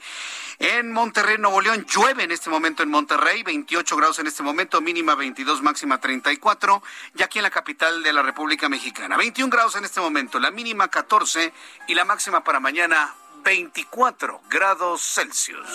[0.59, 4.81] En Monterrey, Nuevo León, llueve en este momento en Monterrey, 28 grados en este momento,
[4.81, 6.83] mínima 22, máxima 34.
[7.17, 10.51] Y aquí en la capital de la República Mexicana, 21 grados en este momento, la
[10.51, 11.53] mínima 14
[11.87, 15.67] y la máxima para mañana 24 grados Celsius.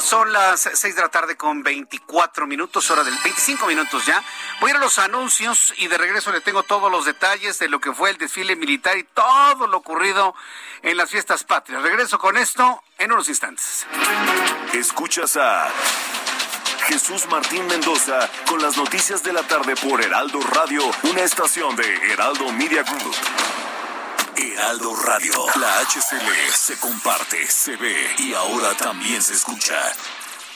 [0.00, 4.22] Son las 6 de la tarde con 24 minutos, hora del 25 minutos ya.
[4.60, 7.68] Voy a ir a los anuncios y de regreso le tengo todos los detalles de
[7.68, 10.34] lo que fue el desfile militar y todo lo ocurrido
[10.82, 11.82] en las fiestas patrias.
[11.82, 13.86] Regreso con esto en unos instantes.
[14.74, 15.72] Escuchas a
[16.86, 22.12] Jesús Martín Mendoza con las noticias de la tarde por Heraldo Radio, una estación de
[22.12, 23.45] Heraldo Media Group.
[24.36, 25.32] Heraldo Radio.
[25.58, 29.76] La HCL se comparte, se ve y ahora también se escucha.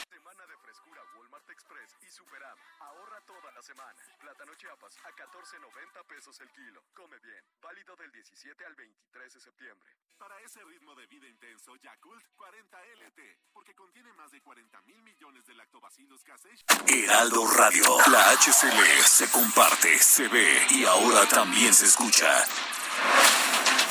[0.08, 2.58] Semana de frescura Walmart Express y Superam.
[2.80, 3.96] Ahorra toda la semana.
[4.20, 6.82] Plátano Chiapas a 14.90 pesos el kilo.
[6.94, 7.42] Come bien.
[7.62, 9.96] Válido del 17 al 23 de septiembre.
[10.18, 13.20] Para ese ritmo de vida intenso, Yakult 40 LT,
[13.54, 16.60] porque contiene más de 40 mil millones de lactobacilos caseiros.
[16.86, 17.96] Heraldo Radio.
[18.12, 22.44] La HCL se comparte, se ve y ahora también se escucha.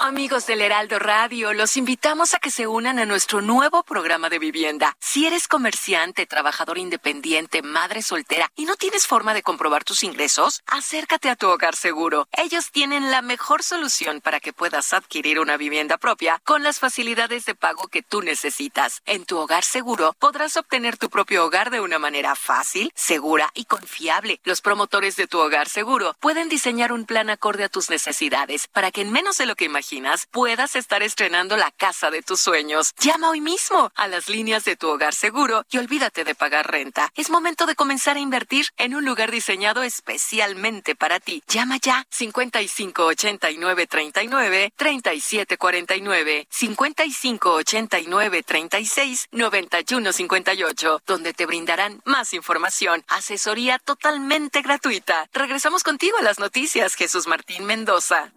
[0.00, 4.40] Amigos del Heraldo Radio, los invitamos a que se unan a nuestro nuevo programa de
[4.40, 4.96] vivienda.
[4.98, 10.62] Si eres comerciante, trabajador independiente, madre soltera y no tienes forma de comprobar tus ingresos,
[10.66, 12.28] acércate a tu hogar seguro.
[12.32, 17.44] Ellos tienen la mejor solución para que puedas adquirir una vivienda propia con las facilidades
[17.46, 19.00] de pago que tú necesitas.
[19.06, 23.64] En tu hogar seguro podrás obtener tu propio hogar de una manera fácil, segura y
[23.64, 24.40] confiable.
[24.42, 28.90] Los promotores de tu hogar seguro pueden diseñar un plan acorde a tus necesidades para
[28.90, 29.83] que en menos de lo que imaginas
[30.30, 32.94] puedas estar estrenando la casa de tus sueños.
[32.98, 37.10] Llama hoy mismo a las líneas de tu hogar seguro y olvídate de pagar renta.
[37.14, 41.42] Es momento de comenzar a invertir en un lugar diseñado especialmente para ti.
[41.48, 53.04] Llama ya 5589 39 37 49 5589 36 91 58 donde te brindarán más información,
[53.08, 55.28] asesoría totalmente gratuita.
[55.32, 58.32] Regresamos contigo a las noticias, Jesús Martín Mendoza.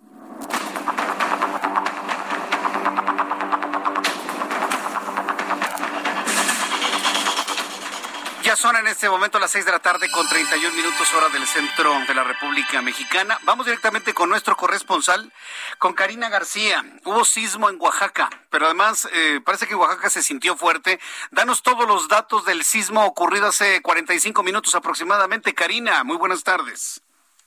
[8.47, 11.45] Ya son en este momento las 6 de la tarde con 31 minutos hora del
[11.45, 13.37] centro de la República Mexicana.
[13.43, 15.33] Vamos directamente con nuestro corresponsal,
[15.79, 16.81] con Karina García.
[17.03, 20.97] Hubo sismo en Oaxaca, pero además eh, parece que Oaxaca se sintió fuerte.
[21.29, 25.53] Danos todos los datos del sismo ocurrido hace 45 minutos aproximadamente.
[25.53, 27.01] Karina, muy buenas tardes.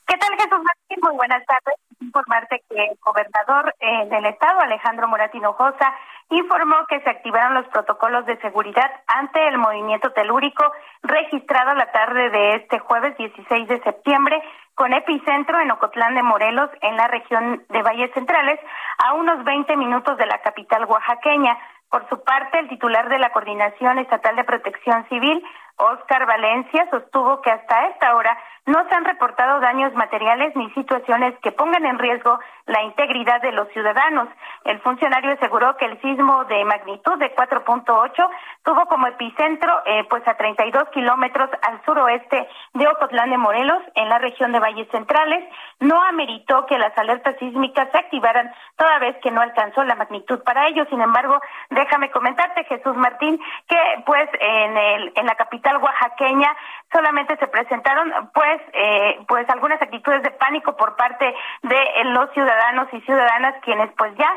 [0.05, 0.59] ¿Qué tal, Jesús?
[1.01, 1.90] Muy buenas tardes.
[2.01, 5.93] Informarte que el gobernador eh, del estado, Alejandro Moratino Josa,
[6.31, 10.63] informó que se activaron los protocolos de seguridad ante el movimiento telúrico
[11.03, 14.41] registrado la tarde de este jueves 16 de septiembre
[14.75, 18.59] con epicentro en Ocotlán de Morelos, en la región de Valles Centrales,
[18.97, 21.57] a unos 20 minutos de la capital oaxaqueña.
[21.89, 25.43] Por su parte, el titular de la Coordinación Estatal de Protección Civil,
[25.81, 31.33] Oscar Valencia, sostuvo que hasta esta hora no se han reportado daños materiales ni situaciones
[31.39, 34.29] que pongan en riesgo la integridad de los ciudadanos.
[34.65, 38.29] El funcionario aseguró que el sismo de magnitud de 4.8
[38.63, 44.09] tuvo como epicentro eh, pues a 32 kilómetros al suroeste de Ocotlán de Morelos, en
[44.09, 45.43] la región de Valles Centrales.
[45.79, 50.43] No ameritó que las alertas sísmicas se activaran toda vez que no alcanzó la magnitud
[50.43, 50.85] para ello.
[50.91, 51.39] Sin embargo,
[51.71, 56.55] déjame comentarte, Jesús Martín, que pues en, el, en la capital oaxaqueña
[56.91, 62.31] solamente se presentaron pues eh, pues algunas actitudes de pánico por parte de eh, los
[62.33, 64.29] ciudadanos y ciudadanas quienes pues ya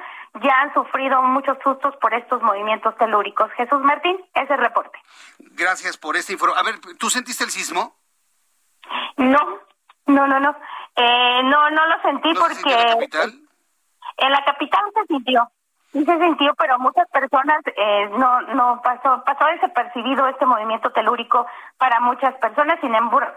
[0.42, 3.50] ya han sufrido muchos sustos por estos movimientos telúricos.
[3.52, 4.98] Jesús Martín, ese reporte.
[5.38, 6.56] Gracias por este informe.
[6.58, 7.96] A ver, ¿tú sentiste el sismo?
[9.16, 9.60] No,
[10.06, 10.56] no, no, no.
[10.96, 12.72] Eh, no, no lo sentí porque...
[12.72, 13.32] en la capital?
[14.16, 15.50] En la capital se sintió.
[15.94, 21.46] Sí se sintió, pero muchas personas eh, no no pasó pasó desapercibido este movimiento telúrico
[21.78, 22.78] para muchas personas.
[22.80, 22.92] Sin,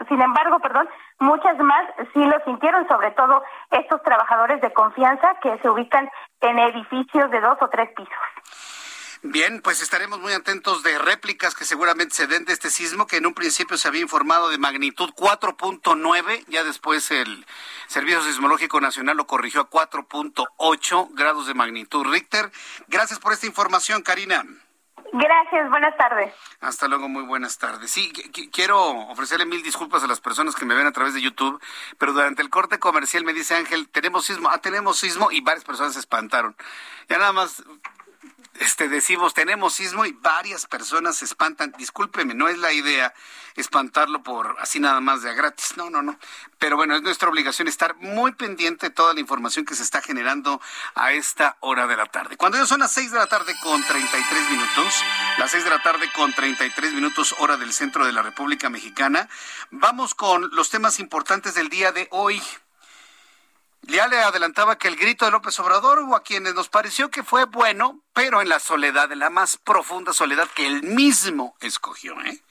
[0.09, 0.89] sin embargo, perdón,
[1.19, 6.09] muchas más sí lo sintieron, sobre todo estos trabajadores de confianza que se ubican
[6.41, 8.86] en edificios de dos o tres pisos.
[9.23, 13.17] Bien, pues estaremos muy atentos de réplicas que seguramente se den de este sismo, que
[13.17, 17.45] en un principio se había informado de magnitud 4.9, ya después el
[17.87, 22.51] Servicio Sismológico Nacional lo corrigió a 4.8 grados de magnitud Richter.
[22.87, 24.45] Gracias por esta información, Karina.
[25.13, 26.33] Gracias, buenas tardes.
[26.59, 27.89] Hasta luego, muy buenas tardes.
[27.89, 28.11] Sí,
[28.51, 31.59] quiero ofrecerle mil disculpas a las personas que me ven a través de YouTube,
[31.97, 35.63] pero durante el corte comercial me dice Ángel, tenemos sismo, ah, tenemos sismo, y varias
[35.63, 36.55] personas se espantaron.
[37.07, 37.63] Ya nada más
[38.59, 41.73] este, decimos tenemos sismo y varias personas se espantan.
[41.77, 43.13] Discúlpeme, no es la idea
[43.55, 45.77] espantarlo por así nada más de a gratis.
[45.77, 46.17] No, no, no.
[46.57, 50.01] Pero bueno, es nuestra obligación estar muy pendiente de toda la información que se está
[50.01, 50.61] generando
[50.95, 52.37] a esta hora de la tarde.
[52.37, 55.03] Cuando ya son las seis de la tarde con 33 minutos,
[55.37, 59.29] las seis de la tarde con 33 minutos hora del centro de la República Mexicana,
[59.71, 62.41] vamos con los temas importantes del día de hoy.
[63.87, 67.23] Ya le adelantaba que el grito de López Obrador hubo a quienes nos pareció que
[67.23, 72.19] fue bueno, pero en la soledad, en la más profunda soledad que él mismo escogió,
[72.21, 72.43] ¿eh?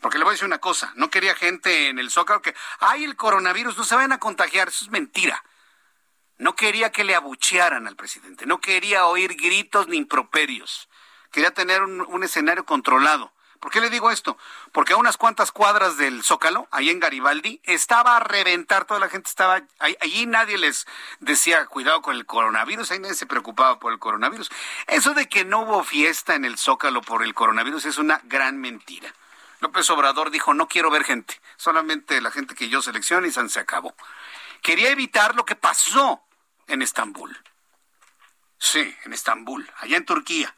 [0.00, 3.02] Porque le voy a decir una cosa, no quería gente en el Zócalo que, ay,
[3.02, 5.42] el coronavirus, no se vayan a contagiar, eso es mentira.
[6.38, 10.88] No quería que le abuchearan al presidente, no quería oír gritos ni improperios,
[11.32, 13.33] quería tener un escenario controlado.
[13.64, 14.36] ¿Por qué le digo esto?
[14.72, 19.08] Porque a unas cuantas cuadras del Zócalo, ahí en Garibaldi, estaba a reventar, toda la
[19.08, 20.86] gente estaba, allí nadie les
[21.20, 24.50] decía cuidado con el coronavirus, ahí nadie se preocupaba por el coronavirus.
[24.86, 28.60] Eso de que no hubo fiesta en el Zócalo por el coronavirus es una gran
[28.60, 29.14] mentira.
[29.60, 33.60] López Obrador dijo, no quiero ver gente, solamente la gente que yo selecciono y se
[33.60, 33.94] acabó.
[34.60, 36.22] Quería evitar lo que pasó
[36.66, 37.34] en Estambul.
[38.58, 40.54] Sí, en Estambul, allá en Turquía.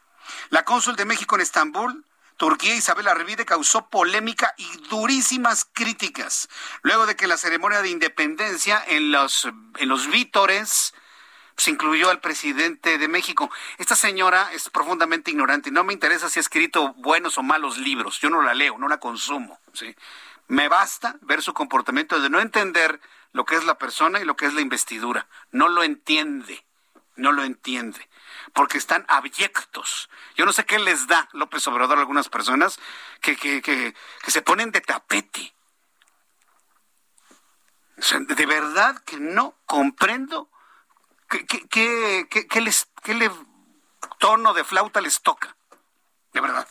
[0.49, 2.03] La cónsul de México en Estambul
[2.37, 6.47] Turquía Isabel Arvide causó polémica y durísimas críticas
[6.83, 10.93] luego de que la ceremonia de independencia en los, en los vítores
[11.57, 13.49] se incluyó al presidente de México.
[13.79, 18.19] Esta señora es profundamente ignorante no me interesa si ha escrito buenos o malos libros.
[18.19, 19.59] Yo no la leo, no la consumo.
[19.73, 19.95] ¿sí?
[20.47, 23.01] Me basta ver su comportamiento de no entender
[23.33, 25.27] lo que es la persona y lo que es la investidura.
[25.51, 26.63] No lo entiende,
[27.15, 28.07] no lo entiende
[28.53, 30.09] porque están abyectos.
[30.35, 32.79] Yo no sé qué les da López Obrador a algunas personas
[33.21, 33.93] que, que, que,
[34.27, 35.53] se ponen de tapete.
[38.11, 40.49] de verdad que no comprendo
[41.27, 43.31] qué, qué, les, qué le,
[44.19, 45.55] tono de flauta les toca.
[46.33, 46.67] De verdad.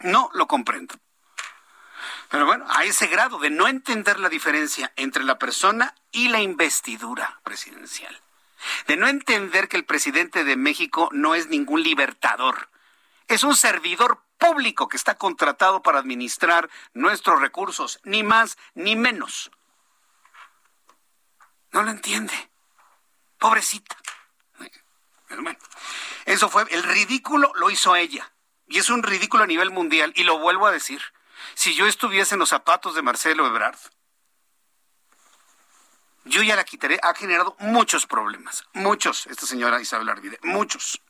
[0.00, 0.94] No lo comprendo.
[2.28, 6.40] Pero bueno, a ese grado de no entender la diferencia entre la persona y la
[6.40, 8.22] investidura presidencial
[8.86, 12.70] de no entender que el presidente de México no es ningún libertador.
[13.28, 19.50] Es un servidor público que está contratado para administrar nuestros recursos, ni más ni menos.
[21.70, 22.34] No lo entiende.
[23.38, 23.96] Pobrecita.
[25.30, 25.58] bueno,
[26.26, 28.32] eso fue, el ridículo lo hizo ella.
[28.66, 30.12] Y es un ridículo a nivel mundial.
[30.16, 31.02] Y lo vuelvo a decir.
[31.54, 33.78] Si yo estuviese en los zapatos de Marcelo Ebrard,
[36.24, 41.00] yo ya la quitaré, ha generado muchos problemas, muchos, esta señora Isabel Arvide, muchos.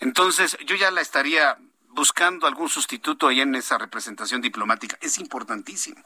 [0.00, 4.98] Entonces, yo ya la estaría buscando algún sustituto ahí en esa representación diplomática.
[5.00, 6.02] Es importantísimo.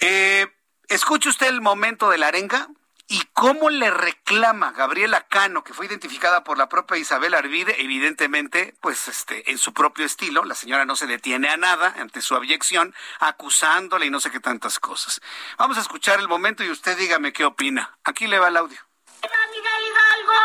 [0.00, 0.46] Eh,
[0.88, 2.68] escuche usted el momento de la arenga
[3.08, 8.74] y cómo le reclama Gabriela Cano, que fue identificada por la propia Isabel Arvide, evidentemente,
[8.80, 12.34] pues este, en su propio estilo, la señora no se detiene a nada ante su
[12.34, 15.20] abyección, acusándole y no sé qué tantas cosas.
[15.58, 17.98] Vamos a escuchar el momento y usted dígame qué opina.
[18.04, 18.78] Aquí le va el audio.
[19.22, 20.40] ¡Viva Miguel Hidalgo!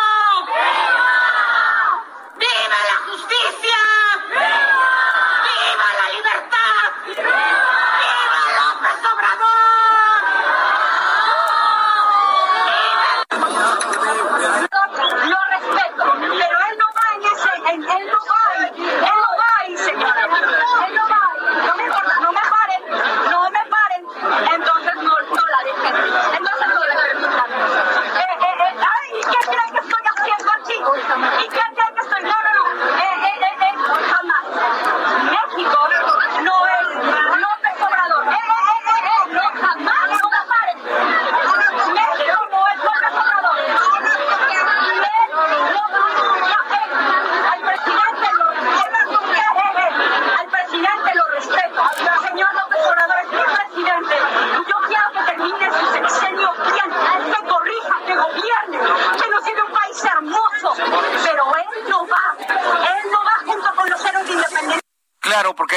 [0.46, 1.17] ¡Viva!
[2.38, 2.66] ¡Viva
[30.88, 32.23] ¿Y qué creen que estoy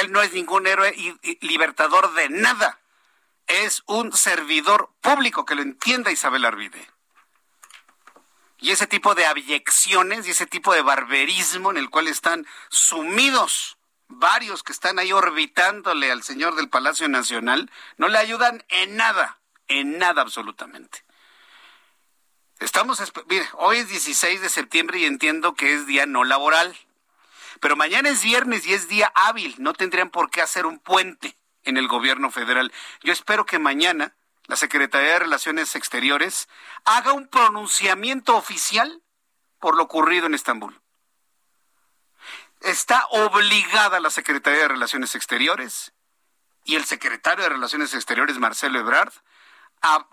[0.09, 2.79] no es ningún héroe y, libertador de nada.
[3.47, 6.89] Es un servidor público que lo entienda Isabel Arvide.
[8.59, 13.77] Y ese tipo de abyecciones y ese tipo de barberismo en el cual están sumidos
[14.07, 19.39] varios que están ahí orbitándole al señor del Palacio Nacional, no le ayudan en nada,
[19.67, 21.03] en nada absolutamente.
[22.59, 23.01] Estamos,
[23.53, 26.77] hoy es 16 de septiembre y entiendo que es día no laboral.
[27.61, 29.55] Pero mañana es viernes y es día hábil.
[29.59, 32.73] No tendrían por qué hacer un puente en el gobierno federal.
[33.03, 34.15] Yo espero que mañana
[34.47, 36.49] la Secretaría de Relaciones Exteriores
[36.85, 39.03] haga un pronunciamiento oficial
[39.59, 40.81] por lo ocurrido en Estambul.
[42.61, 45.93] Está obligada la Secretaría de Relaciones Exteriores
[46.65, 49.13] y el secretario de Relaciones Exteriores, Marcelo Ebrard,
[49.83, 50.07] a,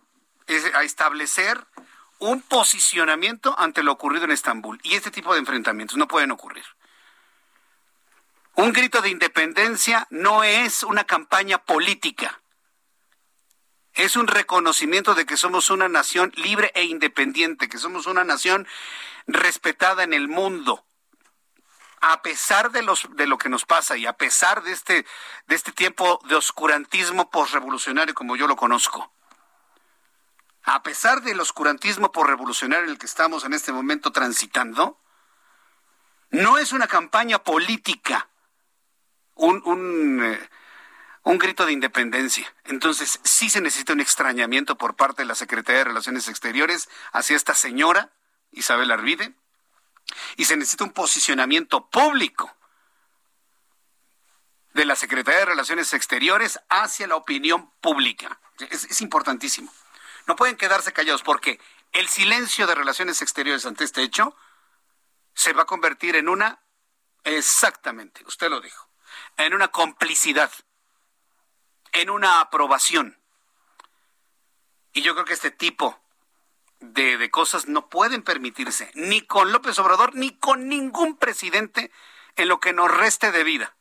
[0.74, 1.66] a establecer
[2.18, 4.80] un posicionamiento ante lo ocurrido en Estambul.
[4.82, 6.64] Y este tipo de enfrentamientos no pueden ocurrir.
[8.58, 12.42] Un grito de independencia no es una campaña política.
[13.94, 18.66] Es un reconocimiento de que somos una nación libre e independiente, que somos una nación
[19.28, 20.84] respetada en el mundo.
[22.00, 25.06] A pesar de, de lo que nos pasa y a pesar de este,
[25.46, 29.12] de este tiempo de oscurantismo postrevolucionario como yo lo conozco,
[30.64, 34.98] a pesar del oscurantismo postrevolucionario en el que estamos en este momento transitando,
[36.30, 38.28] no es una campaña política
[39.38, 40.48] un, un, eh,
[41.22, 42.52] un grito de independencia.
[42.64, 47.36] Entonces, sí se necesita un extrañamiento por parte de la Secretaría de Relaciones Exteriores hacia
[47.36, 48.10] esta señora,
[48.52, 49.34] Isabel Arvide,
[50.36, 52.54] y se necesita un posicionamiento público
[54.74, 58.40] de la Secretaría de Relaciones Exteriores hacia la opinión pública.
[58.70, 59.72] Es, es, importantísimo.
[60.26, 61.60] No pueden quedarse callados porque
[61.92, 64.36] el silencio de Relaciones Exteriores ante este hecho
[65.34, 66.60] se va a convertir en una...
[67.24, 68.87] Exactamente, usted lo dijo
[69.38, 70.52] en una complicidad,
[71.92, 73.18] en una aprobación.
[74.92, 75.98] Y yo creo que este tipo
[76.80, 81.90] de, cosas no pueden permitirse, ni con López Obrador, ni con ningún presidente
[82.36, 83.74] en lo que nos reste de vida.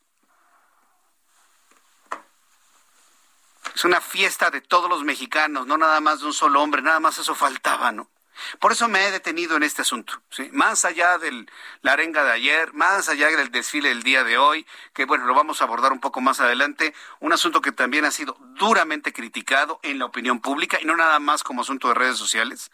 [3.76, 7.00] Es una fiesta de todos los mexicanos, no nada más de un solo hombre, nada
[7.00, 8.10] más eso faltaba, ¿no?
[8.60, 10.22] Por eso me he detenido en este asunto,
[10.52, 11.46] más allá de
[11.82, 15.34] la arenga de ayer, más allá del desfile del día de hoy, que bueno, lo
[15.34, 19.80] vamos a abordar un poco más adelante, un asunto que también ha sido duramente criticado
[19.84, 22.72] en la opinión pública y no nada más como asunto de redes sociales.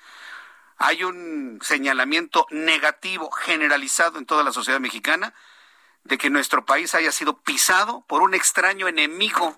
[0.78, 5.34] Hay un señalamiento negativo generalizado en toda la sociedad mexicana
[6.04, 9.58] de que nuestro país haya sido pisado por un extraño enemigo.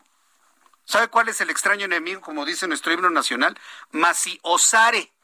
[0.85, 3.59] ¿Sabe cuál es el extraño enemigo, como dice nuestro himno nacional?
[3.91, 5.14] Masi Osare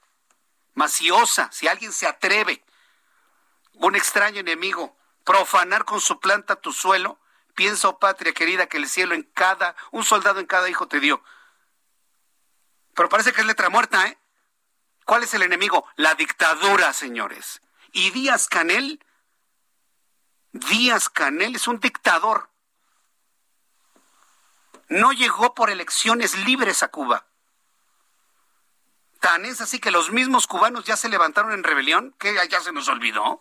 [0.73, 2.63] maciosa, si alguien se atreve,
[3.73, 7.19] un extraño enemigo, profanar con su planta tu suelo,
[7.55, 10.99] piensa, oh patria querida, que el cielo en cada, un soldado en cada hijo te
[10.99, 11.23] dio.
[12.93, 14.17] Pero parece que es letra muerta, ¿eh?
[15.05, 15.87] ¿Cuál es el enemigo?
[15.95, 17.61] La dictadura, señores.
[17.91, 19.03] Y Díaz Canel,
[20.51, 22.49] Díaz Canel es un dictador.
[24.89, 27.25] No llegó por elecciones libres a Cuba.
[29.21, 32.71] Tan es así que los mismos cubanos ya se levantaron en rebelión, que ya se
[32.71, 33.39] nos olvidó.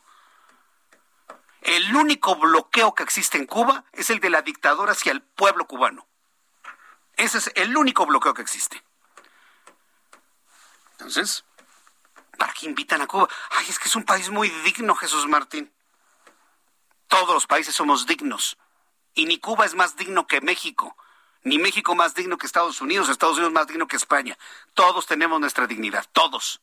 [1.62, 5.66] El único bloqueo que existe en Cuba es el de la dictadura hacia el pueblo
[5.66, 6.06] cubano.
[7.16, 8.84] Ese es el único bloqueo que existe.
[10.92, 11.46] Entonces,
[12.36, 13.30] ¿para qué invitan a Cuba?
[13.52, 15.72] Ay, es que es un país muy digno, Jesús Martín.
[17.08, 18.58] Todos los países somos dignos.
[19.14, 20.94] Y ni Cuba es más digno que México
[21.42, 24.36] ni México más digno que Estados Unidos, Estados Unidos más digno que España.
[24.74, 26.60] Todos tenemos nuestra dignidad, todos.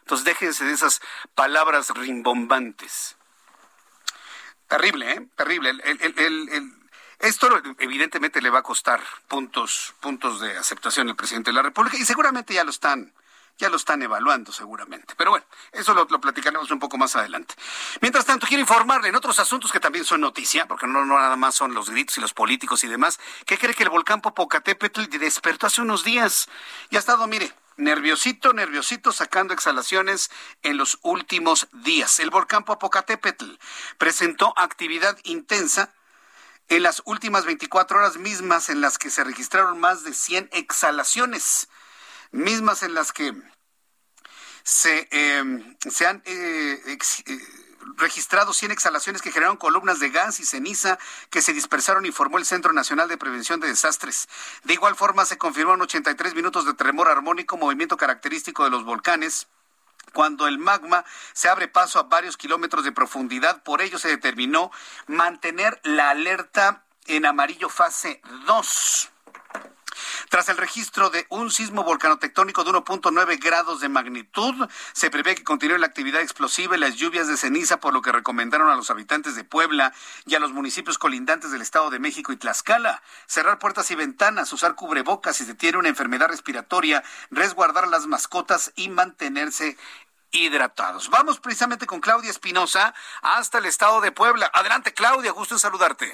[0.00, 1.00] Entonces déjense de esas
[1.34, 3.16] palabras rimbombantes.
[4.68, 5.28] Terrible, ¿eh?
[5.36, 5.72] Terrible.
[7.20, 11.96] esto evidentemente le va a costar puntos, puntos de aceptación al presidente de la República
[11.96, 13.12] y seguramente ya lo están
[13.58, 15.14] ya lo están evaluando seguramente.
[15.16, 17.54] Pero bueno, eso lo, platicaremos un poco más adelante.
[18.00, 21.36] Mientras tanto, quiero informarle en otros asuntos que también son noticia, porque no, no nada
[21.36, 25.04] más son los gritos y los políticos y demás, que cree que el volcán Popocatépetl
[25.18, 26.48] despertó hace unos días
[26.90, 30.30] y ha estado, mire, nerviosito, nerviosito, sacando exhalaciones
[30.62, 32.18] en los últimos días.
[32.20, 33.52] El volcán Popocatépetl
[33.98, 35.92] presentó actividad intensa
[36.68, 41.68] en las últimas 24 horas mismas en las que se registraron más de 100 exhalaciones
[42.34, 43.32] mismas en las que
[44.62, 47.38] se, em, se han eh, eh,
[47.96, 50.98] registrado 100 exhalaciones que generaron columnas de gas y ceniza
[51.30, 54.28] que se dispersaron, informó el Centro Nacional de Prevención de Desastres.
[54.64, 59.46] De igual forma, se confirmaron 83 minutos de tremor armónico, movimiento característico de los volcanes
[60.12, 63.62] cuando el magma se abre paso a varios kilómetros de profundidad.
[63.62, 64.70] Por ello se determinó
[65.06, 69.13] mantener la alerta en amarillo fase 2.
[70.28, 75.44] Tras el registro de un sismo volcanotectónico de 1.9 grados de magnitud, se prevé que
[75.44, 78.90] continúe la actividad explosiva y las lluvias de ceniza, por lo que recomendaron a los
[78.90, 79.92] habitantes de Puebla
[80.26, 84.52] y a los municipios colindantes del Estado de México y Tlaxcala cerrar puertas y ventanas,
[84.52, 89.76] usar cubrebocas si se tiene una enfermedad respiratoria, resguardar las mascotas y mantenerse
[90.30, 91.10] hidratados.
[91.10, 94.50] Vamos precisamente con Claudia Espinosa hasta el Estado de Puebla.
[94.52, 96.12] Adelante, Claudia, gusto en saludarte.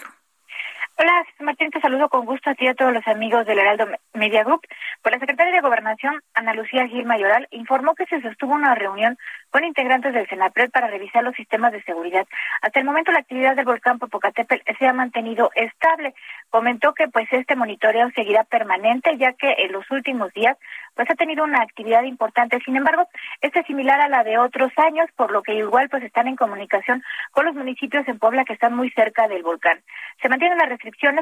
[1.03, 3.87] Hola, Martín, te saludo con gusto a ti y a todos los amigos del Heraldo
[4.13, 4.61] Media Group.
[5.01, 9.17] Pues la secretaria de Gobernación, Ana Lucía Gil Mayoral, informó que se sostuvo una reunión
[9.49, 12.27] con integrantes del Senapred para revisar los sistemas de seguridad.
[12.61, 16.13] Hasta el momento la actividad del volcán Popocatépetl se ha mantenido estable.
[16.51, 20.59] Comentó que pues este monitoreo seguirá permanente ya que en los últimos días
[20.95, 22.61] pues ha tenido una actividad importante.
[22.63, 23.09] Sin embargo,
[23.41, 26.37] esta es similar a la de otros años, por lo que igual pues están en
[26.37, 29.81] comunicación con los municipios en Puebla que están muy cerca del volcán.
[30.21, 30.69] Se mantienen las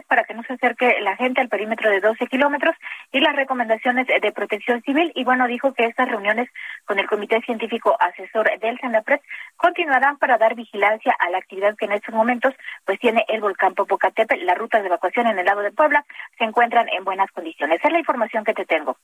[0.07, 2.75] para que no se acerque la gente al perímetro de 12 kilómetros
[3.13, 5.13] y las recomendaciones de protección civil.
[5.15, 6.49] Y bueno, dijo que estas reuniones
[6.85, 9.21] con el Comité Científico Asesor del Senapred
[9.57, 12.55] continuarán para dar vigilancia a la actividad que en estos momentos
[12.85, 14.45] pues tiene el volcán Popocatépetl.
[14.45, 16.05] Las rutas de evacuación en el lado de Puebla
[16.39, 17.81] se encuentran en buenas condiciones.
[17.83, 18.97] Es la información que te tengo.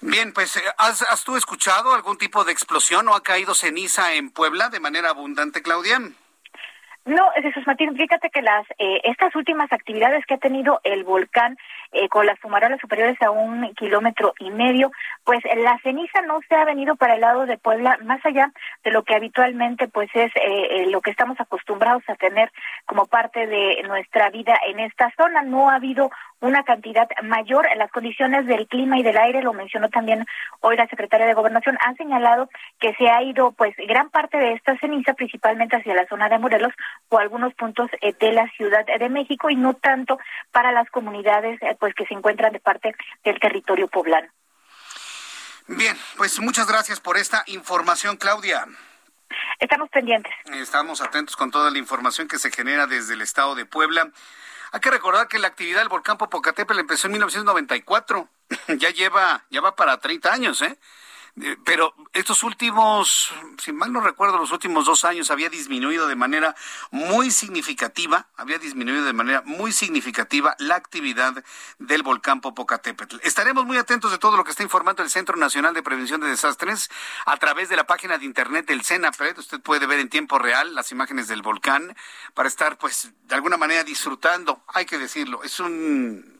[0.00, 4.30] Bien, pues, ¿has, ¿has tú escuchado algún tipo de explosión o ha caído ceniza en
[4.30, 5.98] Puebla de manera abundante, Claudia?
[7.06, 11.58] No, Jesús Martín, fíjate que las eh, estas últimas actividades que ha tenido el volcán
[11.94, 14.90] eh, con las fumarolas superiores a un kilómetro y medio,
[15.24, 18.90] pues la ceniza no se ha venido para el lado de Puebla más allá de
[18.90, 22.50] lo que habitualmente pues es eh, lo que estamos acostumbrados a tener
[22.86, 25.42] como parte de nuestra vida en esta zona.
[25.42, 27.66] No ha habido una cantidad mayor.
[27.76, 30.26] Las condiciones del clima y del aire, lo mencionó también
[30.60, 34.52] hoy la secretaria de Gobernación, han señalado que se ha ido pues gran parte de
[34.52, 36.72] esta ceniza principalmente hacia la zona de Morelos
[37.08, 40.18] o algunos puntos eh, de la Ciudad de México y no tanto
[40.52, 44.26] para las comunidades eh, pues que se encuentran de parte del territorio poblano.
[45.66, 48.66] Bien, pues muchas gracias por esta información, Claudia.
[49.58, 50.32] Estamos pendientes.
[50.54, 54.10] Estamos atentos con toda la información que se genera desde el estado de Puebla.
[54.72, 58.30] Hay que recordar que la actividad del volcán Popocatépetl empezó en 1994.
[58.78, 60.78] ya lleva, ya va para 30 años, ¿eh?
[61.40, 66.14] Eh, pero estos últimos, si mal no recuerdo, los últimos dos años había disminuido de
[66.14, 66.54] manera
[66.92, 71.44] muy significativa, había disminuido de manera muy significativa la actividad
[71.80, 73.16] del volcán Popocatépetl.
[73.22, 76.28] Estaremos muy atentos de todo lo que está informando el Centro Nacional de Prevención de
[76.28, 76.88] Desastres
[77.26, 79.38] a través de la página de internet del CENAPRED.
[79.38, 81.96] Usted puede ver en tiempo real las imágenes del volcán
[82.34, 84.62] para estar, pues, de alguna manera disfrutando.
[84.68, 86.34] Hay que decirlo, es un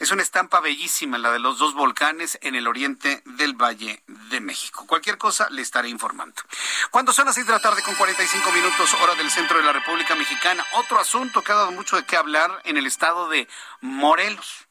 [0.00, 4.40] es una estampa bellísima la de los dos volcanes en el oriente del Valle de
[4.40, 4.86] México.
[4.86, 6.42] Cualquier cosa le estaré informando.
[6.90, 9.74] Cuando son las seis de la tarde con 45 minutos, hora del centro de la
[9.74, 13.46] República Mexicana, otro asunto que ha dado mucho de qué hablar en el estado de
[13.82, 14.66] Morelos.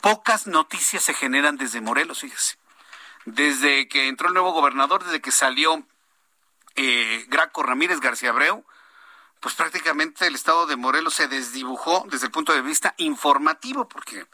[0.00, 2.56] Pocas noticias se generan desde Morelos, fíjese.
[3.24, 5.84] Desde que entró el nuevo gobernador, desde que salió
[6.76, 8.64] eh, Graco Ramírez García Abreu,
[9.42, 14.24] pues prácticamente el estado de Morelos se desdibujó desde el punto de vista informativo, porque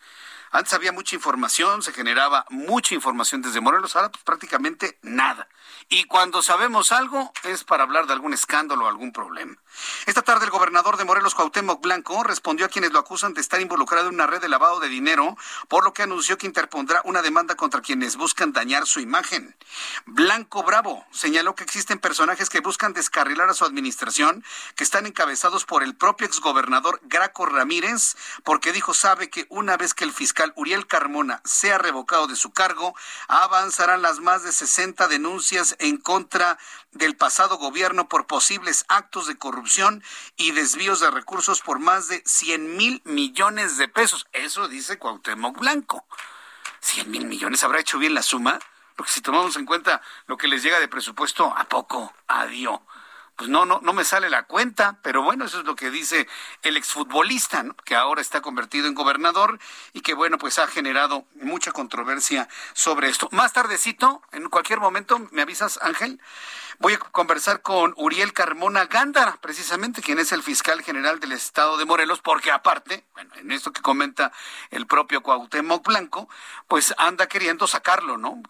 [0.51, 5.49] antes había mucha información, se generaba mucha información desde Morelos, ahora pues prácticamente nada.
[5.88, 9.57] Y cuando sabemos algo es para hablar de algún escándalo o algún problema.
[10.07, 13.61] Esta tarde el gobernador de Morelos, Cuauhtémoc Blanco, respondió a quienes lo acusan de estar
[13.61, 15.36] involucrado en una red de lavado de dinero,
[15.68, 19.57] por lo que anunció que interpondrá una demanda contra quienes buscan dañar su imagen.
[20.07, 24.44] Blanco Bravo señaló que existen personajes que buscan descarrilar a su administración,
[24.74, 29.94] que están encabezados por el propio exgobernador Graco Ramírez, porque dijo sabe que una vez
[29.94, 32.95] que el fiscal Uriel Carmona sea revocado de su cargo,
[33.28, 36.59] avanzarán las más de 60 denuncias en contra
[36.93, 40.03] del pasado gobierno por posibles actos de corrupción
[40.36, 44.26] y desvíos de recursos por más de 100 mil millones de pesos.
[44.32, 46.07] Eso dice Cuauhtémoc Blanco.
[46.80, 48.59] 100 mil millones, ¿habrá hecho bien la suma?
[48.97, 52.12] Porque si tomamos en cuenta lo que les llega de presupuesto, ¿a poco?
[52.26, 52.80] Adiós
[53.39, 56.26] pues no, no, no me sale la cuenta, pero bueno, eso es lo que dice
[56.62, 59.61] el exfutbolista, que ahora está convertido en gobernador
[59.93, 63.28] y que bueno, pues ha generado mucha controversia sobre esto.
[63.30, 66.20] Más tardecito, en cualquier momento, ¿me avisas, Ángel?
[66.80, 71.76] Voy a conversar con Uriel Carmona Gándara, precisamente, quien es el fiscal general del estado
[71.76, 74.32] de Morelos, porque aparte, bueno, en esto que comenta
[74.70, 76.28] el propio Cuauhtémoc Blanco,
[76.66, 78.43] pues anda queriendo sacarlo, ¿no?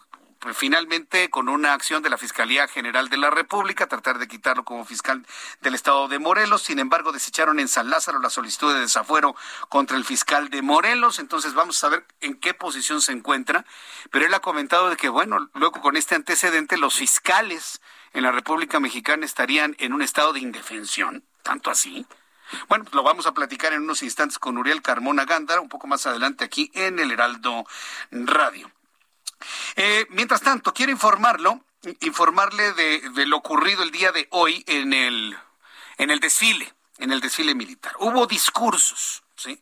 [0.53, 4.85] Finalmente con una acción de la Fiscalía General de la República, tratar de quitarlo como
[4.85, 5.25] fiscal
[5.59, 6.61] del Estado de Morelos.
[6.61, 9.35] Sin embargo, desecharon en San Lázaro la solicitud de desafuero
[9.67, 11.19] contra el fiscal de Morelos.
[11.19, 13.65] Entonces vamos a ver en qué posición se encuentra.
[14.11, 17.81] Pero él ha comentado de que, bueno, luego con este antecedente, los fiscales
[18.13, 22.07] en la República Mexicana estarían en un estado de indefensión, tanto así.
[22.69, 26.07] Bueno, lo vamos a platicar en unos instantes con Uriel Carmona Gándara, un poco más
[26.07, 27.65] adelante aquí en el Heraldo
[28.09, 28.71] Radio.
[29.75, 31.63] Eh, mientras tanto, quiero informarlo,
[32.01, 35.37] informarle de, lo ocurrido el día de hoy en el,
[35.97, 37.93] en el desfile, en el desfile militar.
[37.99, 39.61] Hubo discursos, ¿sí?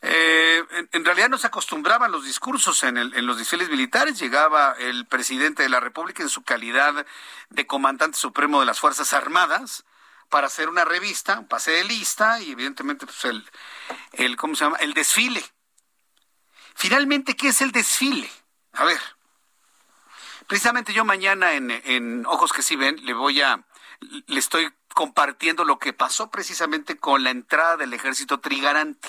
[0.00, 0.62] Eh,
[0.92, 4.18] en, realidad no se acostumbraban los discursos en, en, los desfiles militares.
[4.18, 7.04] Llegaba el presidente de la República en su calidad
[7.50, 9.84] de comandante supremo de las Fuerzas Armadas
[10.28, 13.48] para hacer una revista, un pase de lista y evidentemente pues el,
[14.12, 14.76] el ¿cómo se llama?
[14.78, 15.44] El desfile.
[16.74, 18.30] Finalmente, ¿qué es el desfile?
[18.78, 19.00] A ver,
[20.46, 23.64] precisamente yo mañana en, en Ojos que sí ven le voy a,
[24.28, 29.08] le estoy compartiendo lo que pasó precisamente con la entrada del ejército trigarante.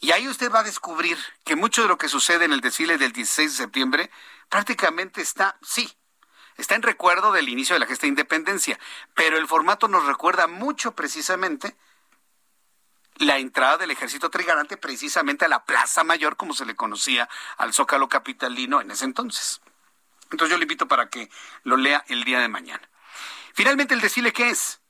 [0.00, 2.98] Y ahí usted va a descubrir que mucho de lo que sucede en el desfile
[2.98, 4.10] del 16 de septiembre
[4.50, 5.90] prácticamente está, sí,
[6.58, 8.78] está en recuerdo del inicio de la gesta de independencia,
[9.14, 11.74] pero el formato nos recuerda mucho precisamente
[13.22, 17.72] la entrada del ejército trigarante precisamente a la Plaza Mayor, como se le conocía al
[17.72, 19.60] Zócalo Capitalino en ese entonces.
[20.30, 21.30] Entonces yo le invito para que
[21.62, 22.88] lo lea el día de mañana.
[23.54, 24.80] Finalmente, el desfile, ¿qué es?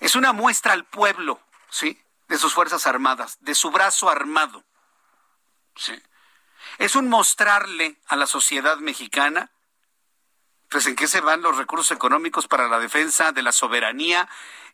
[0.00, 2.02] Es una muestra al pueblo, ¿sí?
[2.28, 4.64] De sus Fuerzas Armadas, de su brazo armado.
[5.76, 6.00] ¿sí?
[6.78, 9.50] Es un mostrarle a la sociedad mexicana
[10.70, 14.28] pues en qué se van los recursos económicos para la defensa de la soberanía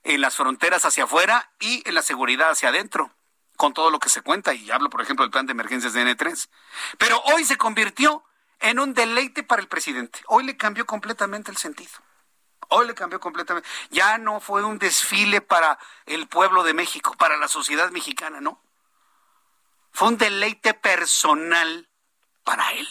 [0.05, 3.11] en las fronteras hacia afuera y en la seguridad hacia adentro,
[3.57, 6.03] con todo lo que se cuenta, y hablo por ejemplo del plan de emergencias de
[6.03, 6.49] N3.
[6.99, 8.23] Pero hoy se convirtió
[8.61, 10.21] en un deleite para el presidente.
[10.27, 11.93] Hoy le cambió completamente el sentido.
[12.69, 13.69] Hoy le cambió completamente.
[13.91, 18.61] Ya no fue un desfile para el pueblo de México, para la sociedad mexicana, no.
[19.93, 21.89] Fue un deleite personal
[22.45, 22.87] para él.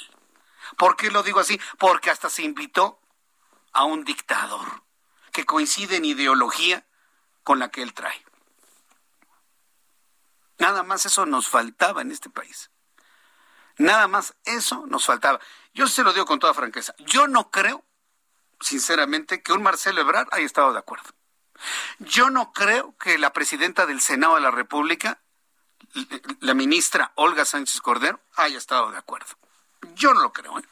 [0.77, 1.59] ¿Por qué lo digo así?
[1.77, 2.99] Porque hasta se invitó
[3.71, 4.83] a un dictador
[5.31, 6.85] que coincide en ideología
[7.43, 8.25] con la que él trae.
[10.57, 12.71] Nada más eso nos faltaba en este país.
[13.77, 15.39] Nada más eso nos faltaba.
[15.73, 16.95] Yo se lo digo con toda franqueza.
[16.99, 17.83] Yo no creo,
[18.61, 21.09] sinceramente, que un Marcelo Ebrard haya estado de acuerdo.
[21.99, 25.21] Yo no creo que la presidenta del Senado de la República,
[26.39, 29.35] la ministra Olga Sánchez Cordero, haya estado de acuerdo.
[29.95, 30.63] Yo no lo creo, ¿eh?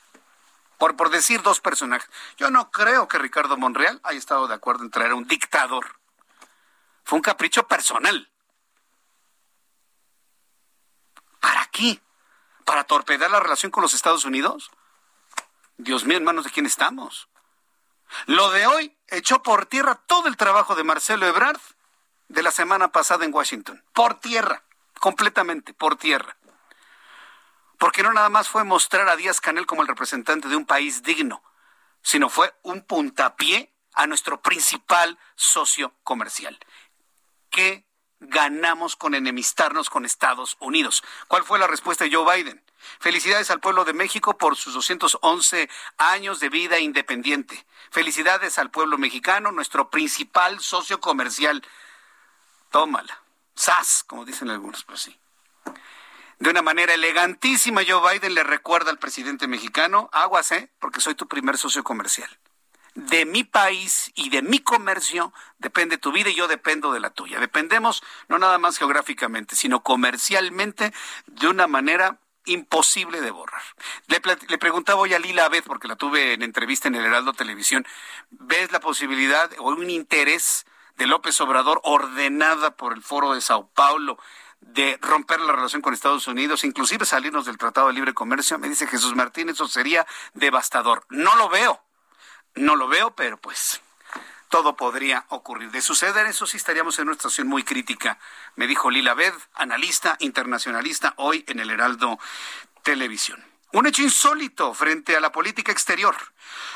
[0.77, 2.09] Por, por decir dos personajes.
[2.37, 5.97] Yo no creo que Ricardo Monreal haya estado de acuerdo en traer a un dictador.
[7.05, 8.29] Fue un capricho personal.
[11.39, 12.01] ¿Para qué?
[12.65, 14.71] ¿Para torpedear la relación con los Estados Unidos?
[15.77, 17.29] Dios mío, en manos de quién estamos.
[18.25, 21.59] Lo de hoy echó por tierra todo el trabajo de Marcelo Ebrard
[22.27, 23.83] de la semana pasada en Washington.
[23.93, 24.63] Por tierra,
[24.99, 26.35] completamente, por tierra
[27.83, 31.03] porque no nada más fue mostrar a Díaz Canel como el representante de un país
[31.03, 31.43] digno,
[32.01, 36.57] sino fue un puntapié a nuestro principal socio comercial.
[37.49, 37.85] ¿Qué
[38.21, 41.03] ganamos con enemistarnos con Estados Unidos?
[41.27, 42.63] ¿Cuál fue la respuesta de Joe Biden?
[43.01, 47.65] Felicidades al pueblo de México por sus 211 años de vida independiente.
[47.91, 51.61] Felicidades al pueblo mexicano, nuestro principal socio comercial.
[52.71, 53.21] Tómala.
[53.55, 55.19] SAS, como dicen algunos, pues sí.
[56.39, 60.71] De una manera elegantísima, Joe Biden le recuerda al presidente mexicano, aguas, ¿eh?
[60.79, 62.29] Porque soy tu primer socio comercial.
[62.95, 67.09] De mi país y de mi comercio depende tu vida y yo dependo de la
[67.09, 67.39] tuya.
[67.39, 70.93] Dependemos no nada más geográficamente, sino comercialmente
[71.25, 73.61] de una manera imposible de borrar.
[74.07, 77.33] Le, le, preguntaba hoy a Lila Abed, porque la tuve en entrevista en el Heraldo
[77.33, 77.85] Televisión,
[78.31, 80.65] ¿ves la posibilidad o un interés
[80.97, 84.19] de López Obrador ordenada por el Foro de Sao Paulo
[84.67, 88.69] de romper la relación con Estados Unidos, inclusive salirnos del Tratado de Libre Comercio, me
[88.69, 91.05] dice Jesús Martín, eso sería devastador.
[91.09, 91.81] No lo veo,
[92.55, 93.81] no lo veo, pero pues
[94.49, 95.71] todo podría ocurrir.
[95.71, 98.19] De suceder eso sí estaríamos en una situación muy crítica,
[98.55, 102.19] me dijo Lila Bed, analista internacionalista, hoy en el Heraldo
[102.83, 103.52] Televisión.
[103.73, 106.15] Un hecho insólito frente a la política exterior.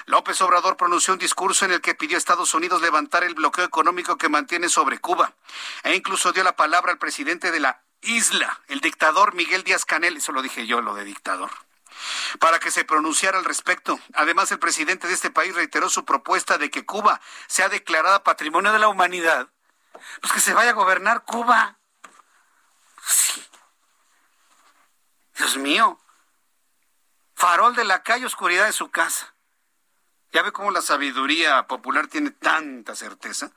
[0.08, 3.66] López Obrador pronunció un discurso en el que pidió a Estados Unidos levantar el bloqueo
[3.66, 5.36] económico que mantiene sobre Cuba.
[5.84, 10.18] E incluso dio la palabra al presidente de la isla, el dictador Miguel Díaz Canel,
[10.18, 11.52] eso lo dije yo, lo de dictador,
[12.40, 14.00] para que se pronunciara al respecto.
[14.16, 18.74] Además, el presidente de este país reiteró su propuesta de que Cuba sea declarada patrimonio
[18.74, 19.50] de la humanidad.
[20.20, 21.78] Pues que se vaya a gobernar Cuba.
[25.38, 26.00] Dios mío
[27.38, 29.36] farol de la calle, oscuridad de su casa.
[30.34, 33.52] Ya ve cómo la sabiduría popular tiene tanta certeza.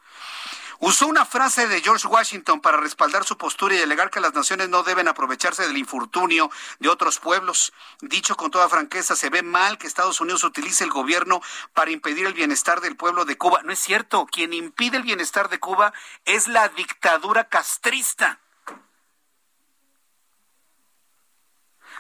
[0.81, 4.69] Usó una frase de George Washington para respaldar su postura y alegar que las naciones
[4.69, 7.73] no deben aprovecharse del infortunio de otros pueblos.
[8.03, 11.41] Dicho con toda franqueza, se ve mal que Estados Unidos utilice el gobierno
[11.73, 13.63] para impedir el bienestar del pueblo de Cuba.
[13.65, 15.95] No es cierto, quien impide el bienestar de Cuba
[16.27, 18.41] es la dictadura castrista.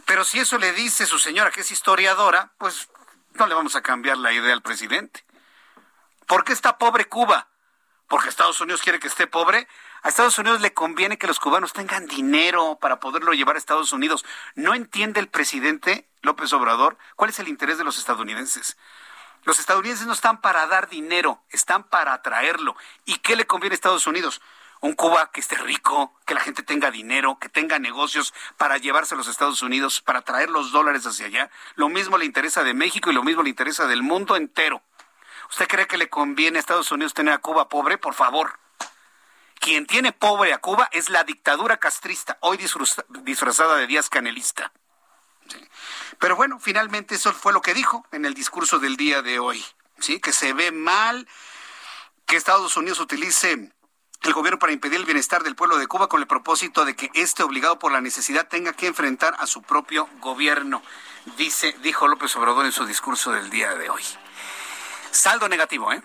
[0.06, 2.88] Pero si eso le dice su señora que es historiadora, pues
[3.34, 5.24] no le vamos a cambiar la idea al presidente.
[6.26, 7.50] ¿Por qué está pobre Cuba?
[8.10, 9.68] porque Estados Unidos quiere que esté pobre.
[10.02, 13.92] A Estados Unidos le conviene que los cubanos tengan dinero para poderlo llevar a Estados
[13.92, 14.24] Unidos.
[14.56, 18.76] ¿No entiende el presidente López Obrador cuál es el interés de los estadounidenses?
[19.44, 22.74] Los estadounidenses no están para dar dinero, están para atraerlo.
[23.04, 24.42] ¿Y qué le conviene a Estados Unidos?
[24.80, 29.14] Un Cuba que esté rico, que la gente tenga dinero, que tenga negocios para llevarse
[29.14, 31.50] a los Estados Unidos, para traer los dólares hacia allá.
[31.74, 34.82] Lo mismo le interesa de México y lo mismo le interesa del mundo entero.
[35.50, 37.98] ¿Usted cree que le conviene a Estados Unidos tener a Cuba pobre?
[37.98, 38.58] Por favor.
[39.58, 42.58] Quien tiene pobre a Cuba es la dictadura castrista, hoy
[43.22, 44.72] disfrazada de Díaz Canelista.
[46.18, 49.62] Pero bueno, finalmente eso fue lo que dijo en el discurso del día de hoy.
[49.98, 50.20] ¿sí?
[50.20, 51.28] Que se ve mal
[52.26, 53.72] que Estados Unidos utilice
[54.22, 57.10] el gobierno para impedir el bienestar del pueblo de Cuba con el propósito de que
[57.14, 60.82] este obligado por la necesidad tenga que enfrentar a su propio gobierno,
[61.38, 64.02] dice, dijo López Obrador en su discurso del día de hoy.
[65.10, 66.02] Saldo negativo, ¿eh?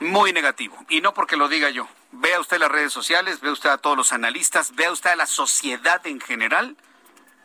[0.00, 0.76] Muy negativo.
[0.88, 1.88] Y no porque lo diga yo.
[2.12, 5.26] Vea usted las redes sociales, vea usted a todos los analistas, vea usted a la
[5.26, 6.76] sociedad en general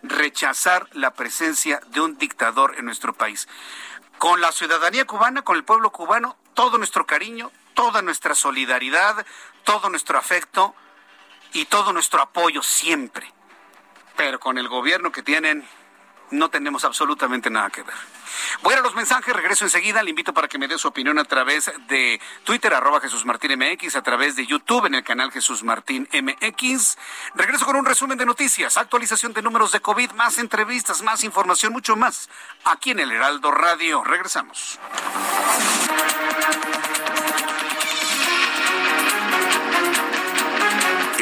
[0.03, 3.47] rechazar la presencia de un dictador en nuestro país.
[4.17, 9.25] Con la ciudadanía cubana, con el pueblo cubano, todo nuestro cariño, toda nuestra solidaridad,
[9.63, 10.75] todo nuestro afecto
[11.53, 13.31] y todo nuestro apoyo siempre.
[14.15, 15.67] Pero con el gobierno que tienen,
[16.31, 17.95] no tenemos absolutamente nada que ver.
[18.61, 20.03] Voy a los mensajes, regreso enseguida.
[20.03, 23.51] Le invito para que me dé su opinión a través de Twitter, arroba Jesús Martín
[23.53, 26.97] a través de YouTube en el canal Jesús Martín MX.
[27.35, 31.71] Regreso con un resumen de noticias, actualización de números de COVID, más entrevistas, más información,
[31.71, 32.29] mucho más,
[32.63, 34.03] aquí en el Heraldo Radio.
[34.03, 34.79] Regresamos.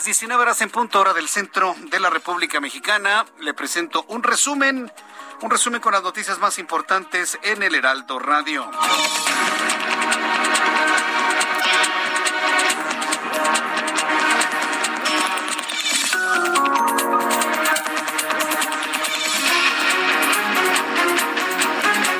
[0.00, 3.26] Las 19 horas en punto hora del centro de la República Mexicana.
[3.40, 4.90] Le presento un resumen,
[5.42, 8.70] un resumen con las noticias más importantes en el Heraldo Radio.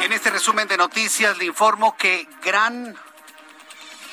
[0.03, 2.95] En este resumen de noticias le informo que gran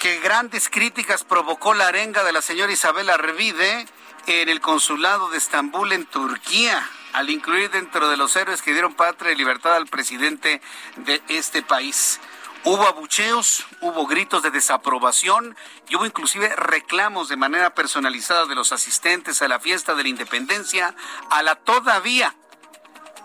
[0.08, 3.86] que grandes críticas provocó la arenga de la señora Isabel Arvide
[4.26, 8.94] en el consulado de Estambul en Turquía, al incluir dentro de los héroes que dieron
[8.94, 10.62] patria y libertad al presidente
[10.96, 12.22] de este país.
[12.64, 15.58] Hubo abucheos, hubo gritos de desaprobación
[15.90, 20.10] y hubo inclusive reclamos de manera personalizada de los asistentes a la fiesta de la
[20.10, 20.96] independencia
[21.32, 22.34] a la todavía,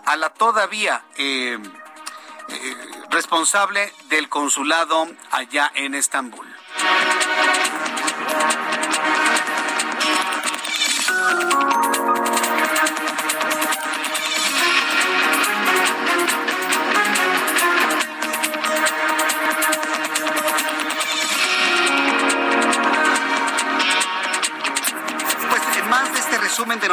[0.05, 1.57] a la todavía eh,
[2.49, 2.75] eh,
[3.09, 6.52] responsable del consulado allá en Estambul.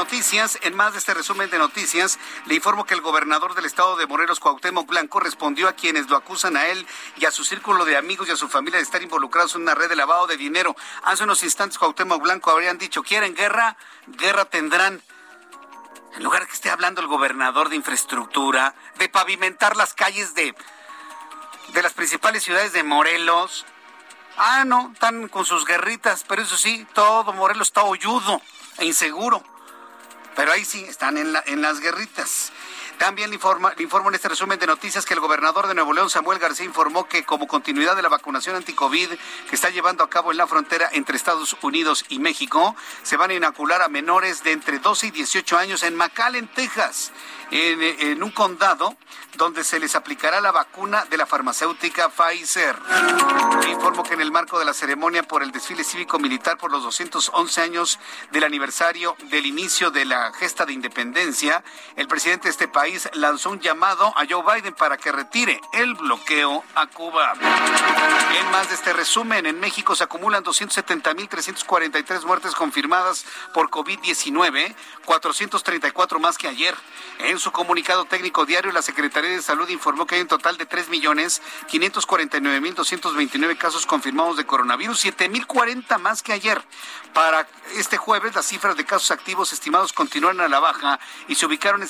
[0.01, 3.97] Noticias, en más de este resumen de noticias, le informo que el gobernador del estado
[3.97, 6.87] de Morelos, Cuauhtémoc Blanco, respondió a quienes lo acusan a él
[7.19, 9.75] y a su círculo de amigos y a su familia de estar involucrados en una
[9.75, 10.75] red de lavado de dinero.
[11.03, 13.77] Hace unos instantes Cuauhtémoc Blanco habrían dicho, ¿quieren guerra?
[14.07, 15.03] Guerra tendrán.
[16.15, 20.55] En lugar de que esté hablando el gobernador de infraestructura, de pavimentar las calles de,
[21.75, 23.67] de las principales ciudades de Morelos.
[24.39, 28.41] Ah, no, están con sus guerritas, pero eso sí, todo Morelos está hoyudo
[28.79, 29.50] e inseguro.
[30.41, 32.51] Pero ahí sí, están en, la, en las guerritas.
[33.01, 36.11] También le, informa, informo en este resumen de noticias que el gobernador de Nuevo León,
[36.11, 39.09] Samuel García, informó que como continuidad de la vacunación anti-COVID
[39.49, 43.31] que está llevando a cabo en la frontera entre Estados Unidos y México, se van
[43.31, 47.11] a inocular a menores de entre 12 y 18 años en McAllen, Texas,
[47.51, 48.95] en, en un condado
[49.39, 52.77] donde se les aplicará la vacuna de la farmacéutica Pfizer.
[53.63, 56.83] Le informo que en el marco de la ceremonia por el desfile cívico-militar por los
[56.83, 57.99] 211 años
[58.31, 61.65] del aniversario del inicio de la gesta de independencia,
[61.97, 65.95] el presidente de este país lanzó un llamado a Joe Biden para que retire el
[65.95, 67.35] bloqueo a Cuba.
[68.39, 74.75] En más de este resumen, en México se acumulan 270.343 muertes confirmadas por COVID-19,
[75.05, 76.75] 434 más que ayer.
[77.19, 80.69] En su comunicado técnico diario, la Secretaría de Salud informó que hay un total de
[80.69, 86.63] 3.549.229 casos confirmados de coronavirus, 7.040 más que ayer.
[87.13, 91.47] Para este jueves, las cifras de casos activos estimados continúan a la baja y se
[91.47, 91.89] ubicaron en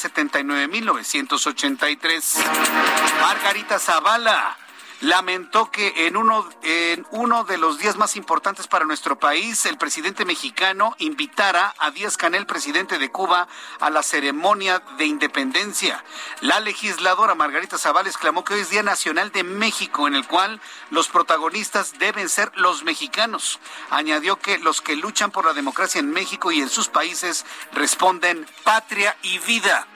[0.93, 3.21] 79.983.
[3.21, 4.57] Margarita Zavala
[5.01, 9.79] lamentó que en uno, en uno de los días más importantes para nuestro país, el
[9.79, 13.49] presidente mexicano invitara a Díaz Canel, presidente de Cuba,
[13.81, 16.05] a la ceremonia de independencia.
[16.43, 20.61] La legisladora Margarita Zavala exclamó que hoy es Día Nacional de México, en el cual
[20.91, 23.59] los protagonistas deben ser los mexicanos.
[23.91, 28.47] Añadió que los que luchan por la democracia en México y en sus países responden
[28.65, 29.87] patria y vida.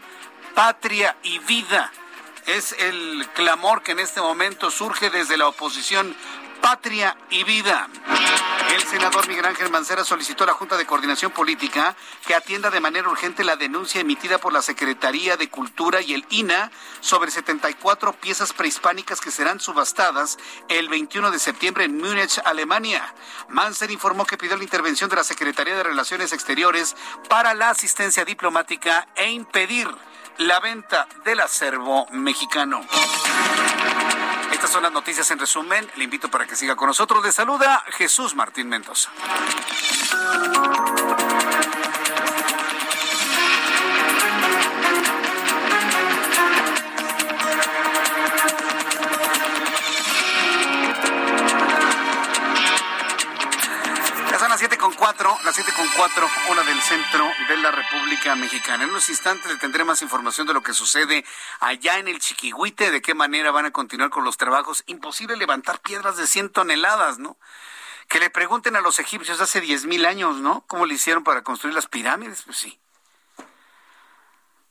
[0.55, 1.90] Patria y vida
[2.46, 6.14] es el clamor que en este momento surge desde la oposición
[6.61, 7.88] patria y vida.
[8.74, 11.96] El senador Miguel Ángel Mancera solicitó a la Junta de Coordinación Política
[12.26, 16.24] que atienda de manera urgente la denuncia emitida por la Secretaría de Cultura y el
[16.30, 20.38] INA sobre 74 piezas prehispánicas que serán subastadas
[20.68, 23.12] el 21 de septiembre en Múnich, Alemania.
[23.48, 26.96] Mancer informó que pidió la intervención de la Secretaría de Relaciones Exteriores
[27.28, 29.88] para la asistencia diplomática e impedir
[30.39, 32.80] la venta del acervo mexicano.
[34.53, 35.91] Estas son las noticias en resumen.
[35.97, 37.24] Le invito para que siga con nosotros.
[37.24, 39.11] Le saluda Jesús Martín Mendoza.
[55.05, 58.84] Cuatro, las siete con cuatro, hora del centro de la República Mexicana.
[58.84, 61.26] En unos instantes le tendré más información de lo que sucede
[61.61, 64.82] allá en el Chiquihuite, de qué manera van a continuar con los trabajos.
[64.86, 67.36] Imposible levantar piedras de 100 toneladas, ¿no?
[68.09, 70.64] Que le pregunten a los egipcios hace diez mil años, ¿no?
[70.68, 72.40] ¿Cómo le hicieron para construir las pirámides?
[72.46, 72.80] Pues sí.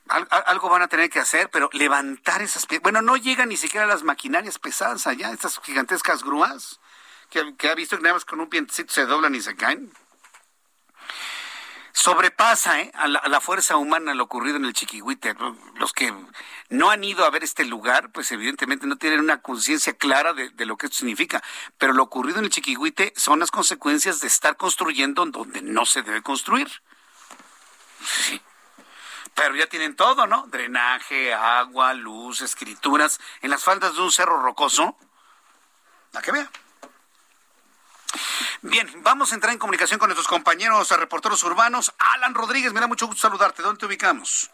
[0.09, 2.81] Al- al- algo van a tener que hacer, pero levantar esas piedras.
[2.81, 6.79] Bueno, no llegan ni siquiera las maquinarias pesadas allá, estas gigantescas grúas
[7.29, 9.93] que, que ha visto que nada más con un vientecito se doblan y se caen.
[11.94, 12.91] Sobrepasa ¿eh?
[12.96, 15.36] a, la, a la fuerza humana lo ocurrido en el Chiquihuite.
[15.76, 16.12] Los que
[16.70, 20.52] no han ido a ver este lugar, pues evidentemente no tienen una conciencia clara de,
[20.66, 21.44] lo que esto significa.
[21.78, 25.86] Pero lo ocurrido en el Chiquihuite son las consecuencias de estar construyendo en donde no
[25.86, 26.68] se debe construir.
[28.04, 28.41] Sí.
[29.36, 30.48] Pero ya tienen todo, ¿no?
[30.48, 34.98] Drenaje, agua, luz, escrituras, en las faldas de un cerro rocoso.
[36.12, 36.50] La que vea.
[38.61, 41.93] Bien, vamos a entrar en comunicación con nuestros compañeros reporteros urbanos.
[41.97, 43.61] Alan Rodríguez, me da mucho gusto saludarte.
[43.61, 44.49] ¿Dónde te ubicamos?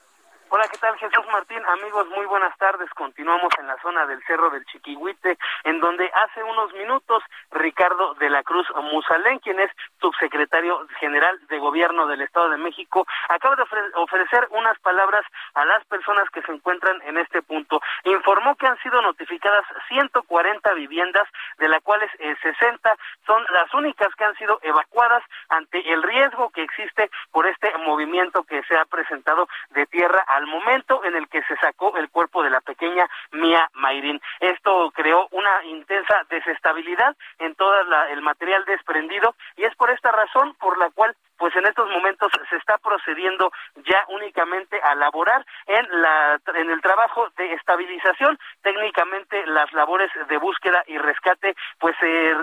[0.52, 1.62] Hola, ¿qué tal Jesús Martín?
[1.68, 2.90] Amigos, muy buenas tardes.
[2.96, 7.22] Continuamos en la zona del Cerro del Chiquihuite, en donde hace unos minutos
[7.52, 9.70] Ricardo de la Cruz Musalén, quien es
[10.02, 15.22] subsecretario general de Gobierno del Estado de México, acaba de ofre- ofrecer unas palabras
[15.54, 17.80] a las personas que se encuentran en este punto.
[18.06, 21.28] Informó que han sido notificadas 140 viviendas,
[21.60, 22.96] de las cuales eh, 60
[23.28, 28.44] son las únicas que han sido evacuadas ante el riesgo que existe por este movimiento
[28.46, 32.42] que se ha presentado de tierra al momento en el que se sacó el cuerpo
[32.44, 34.22] de la pequeña Mía Mayrin.
[34.40, 37.74] Esto creó una intensa desestabilidad en todo
[38.10, 42.32] el material desprendido y es por esta razón por la cual pues en estos momentos
[42.50, 48.38] se está procediendo ya únicamente a laborar en la en el trabajo de estabilización.
[48.62, 52.36] Técnicamente las labores de búsqueda y rescate pues se,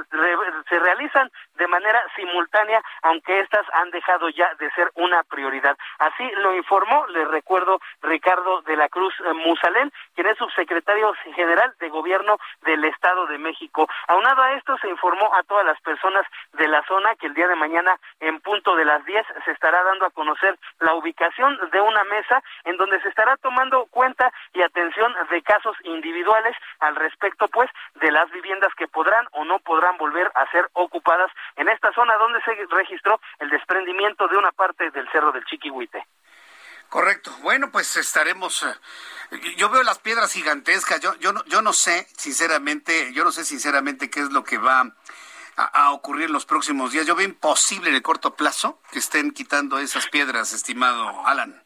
[0.68, 5.76] se realizan de manera simultánea, aunque estas han dejado ya de ser una prioridad.
[5.98, 11.74] Así lo informó, le recuerdo, Ricardo de la Cruz eh, Musalén, quien es subsecretario general
[11.80, 13.86] de Gobierno del Estado de México.
[14.08, 17.48] Aunado a esto, se informó a todas las personas de la zona que el día
[17.48, 21.80] de mañana, en punto de las 10, se estará dando a conocer la ubicación de
[21.80, 27.48] una mesa en donde se estará tomando cuenta y atención de casos individuales al respecto,
[27.48, 31.92] pues, de las viviendas que podrán o no podrán volver a ser ocupadas en esta
[31.92, 36.06] zona donde se registró el desprendimiento de una parte del cerro del Chiquihuite.
[36.88, 37.32] Correcto.
[37.42, 38.62] Bueno, pues estaremos.
[38.62, 41.00] Eh, yo veo las piedras gigantescas.
[41.00, 44.58] Yo, yo, no, yo no sé, sinceramente, yo no sé sinceramente qué es lo que
[44.58, 44.84] va
[45.56, 47.06] a, a, ocurrir los próximos días.
[47.06, 51.65] Yo veo imposible en el corto plazo que estén quitando esas piedras, estimado Alan.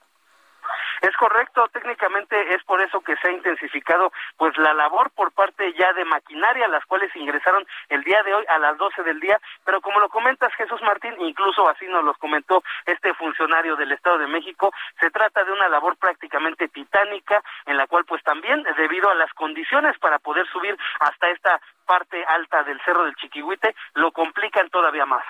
[1.00, 5.72] Es correcto, técnicamente es por eso que se ha intensificado pues la labor por parte
[5.78, 9.40] ya de maquinaria, las cuales ingresaron el día de hoy a las 12 del día,
[9.64, 14.18] pero como lo comentas Jesús Martín, incluso así nos lo comentó este funcionario del Estado
[14.18, 19.10] de México, se trata de una labor prácticamente titánica en la cual pues también debido
[19.10, 24.12] a las condiciones para poder subir hasta esta parte alta del Cerro del Chiquihuite lo
[24.12, 25.24] complican todavía más.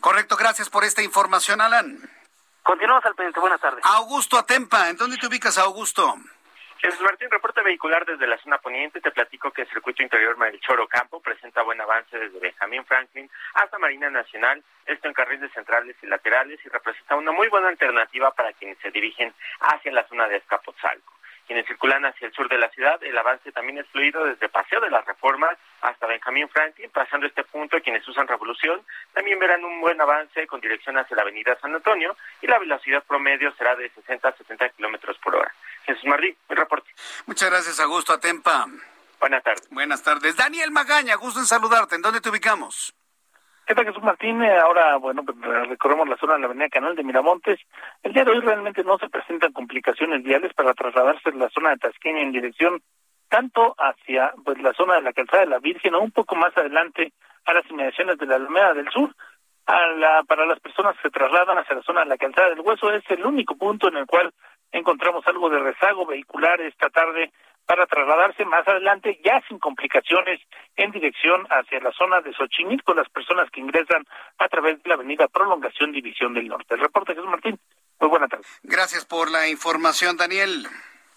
[0.00, 1.98] Correcto, gracias por esta información, Alan.
[2.62, 3.40] Continuamos al pendiente.
[3.40, 3.84] Buenas tardes.
[3.84, 6.14] Augusto Atempa, ¿en dónde te ubicas, Augusto?
[6.78, 9.00] Jesús Martín, reporte vehicular desde la zona poniente.
[9.00, 13.78] Te platico que el circuito interior Melchoro Campo presenta buen avance desde Benjamín Franklin hasta
[13.78, 18.52] Marina Nacional, esto en carriles centrales y laterales, y representa una muy buena alternativa para
[18.54, 21.12] quienes se dirigen hacia la zona de Escapotzalco.
[21.52, 24.80] Quienes circulan hacia el sur de la ciudad, el avance también es fluido desde Paseo
[24.80, 25.50] de la Reforma
[25.82, 28.80] hasta Benjamín Franklin, pasando este punto quienes usan Revolución
[29.12, 33.04] también verán un buen avance con dirección hacia la avenida San Antonio y la velocidad
[33.06, 35.52] promedio será de 60 a 70 kilómetros por hora.
[35.84, 36.88] Jesús Martí, mi reporte.
[37.26, 38.64] Muchas gracias, Augusto Atempa.
[39.20, 39.68] Buenas tardes.
[39.68, 40.34] Buenas tardes.
[40.34, 41.96] Daniel Magaña, gusto en saludarte.
[41.96, 42.94] ¿En dónde te ubicamos?
[43.66, 44.42] ¿Qué tal, Jesús Martín?
[44.42, 45.38] Ahora, bueno, pues,
[45.68, 47.60] recorremos la zona de la avenida Canal de Miramontes.
[48.02, 51.70] El día de hoy realmente no se presentan complicaciones viales para trasladarse de la zona
[51.70, 52.82] de Tasqueña en dirección
[53.28, 56.54] tanto hacia pues la zona de la calzada de la Virgen o un poco más
[56.56, 57.12] adelante
[57.46, 59.14] a las inmediaciones de la Alameda del Sur.
[59.64, 62.60] A la, para las personas que se trasladan hacia la zona de la calzada del
[62.60, 64.34] Hueso es el único punto en el cual
[64.72, 67.32] encontramos algo de rezago vehicular esta tarde
[67.66, 70.40] para trasladarse más adelante ya sin complicaciones
[70.76, 74.04] en dirección hacia la zona de Xochimilco, las personas que ingresan
[74.38, 76.74] a través de la avenida Prolongación División del Norte.
[76.74, 77.58] El reporte Jesús Martín.
[78.00, 78.46] Muy buenas tardes.
[78.62, 80.66] Gracias por la información, Daniel.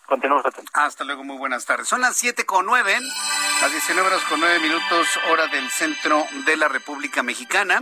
[0.05, 0.71] Continuamos atentos.
[0.75, 1.87] Hasta luego, muy buenas tardes.
[1.87, 2.95] Son las siete con nueve,
[3.61, 7.81] las 19 horas con nueve minutos, hora del centro de la República Mexicana.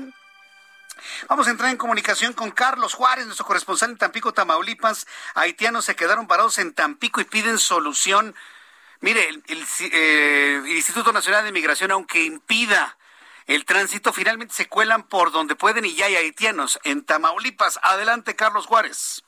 [1.28, 5.06] Vamos a entrar en comunicación con Carlos Juárez, nuestro corresponsal en Tampico, Tamaulipas.
[5.36, 8.36] Haitianos se quedaron parados en Tampico y piden solución.
[9.04, 12.98] Mire, el, el, eh, Instituto Nacional de Migración, aunque impida
[13.48, 17.82] el tránsito, finalmente se cuelan por donde pueden y ya hay haitianos en Tamaulipas.
[17.84, 19.22] Adelante, Carlos Juárez.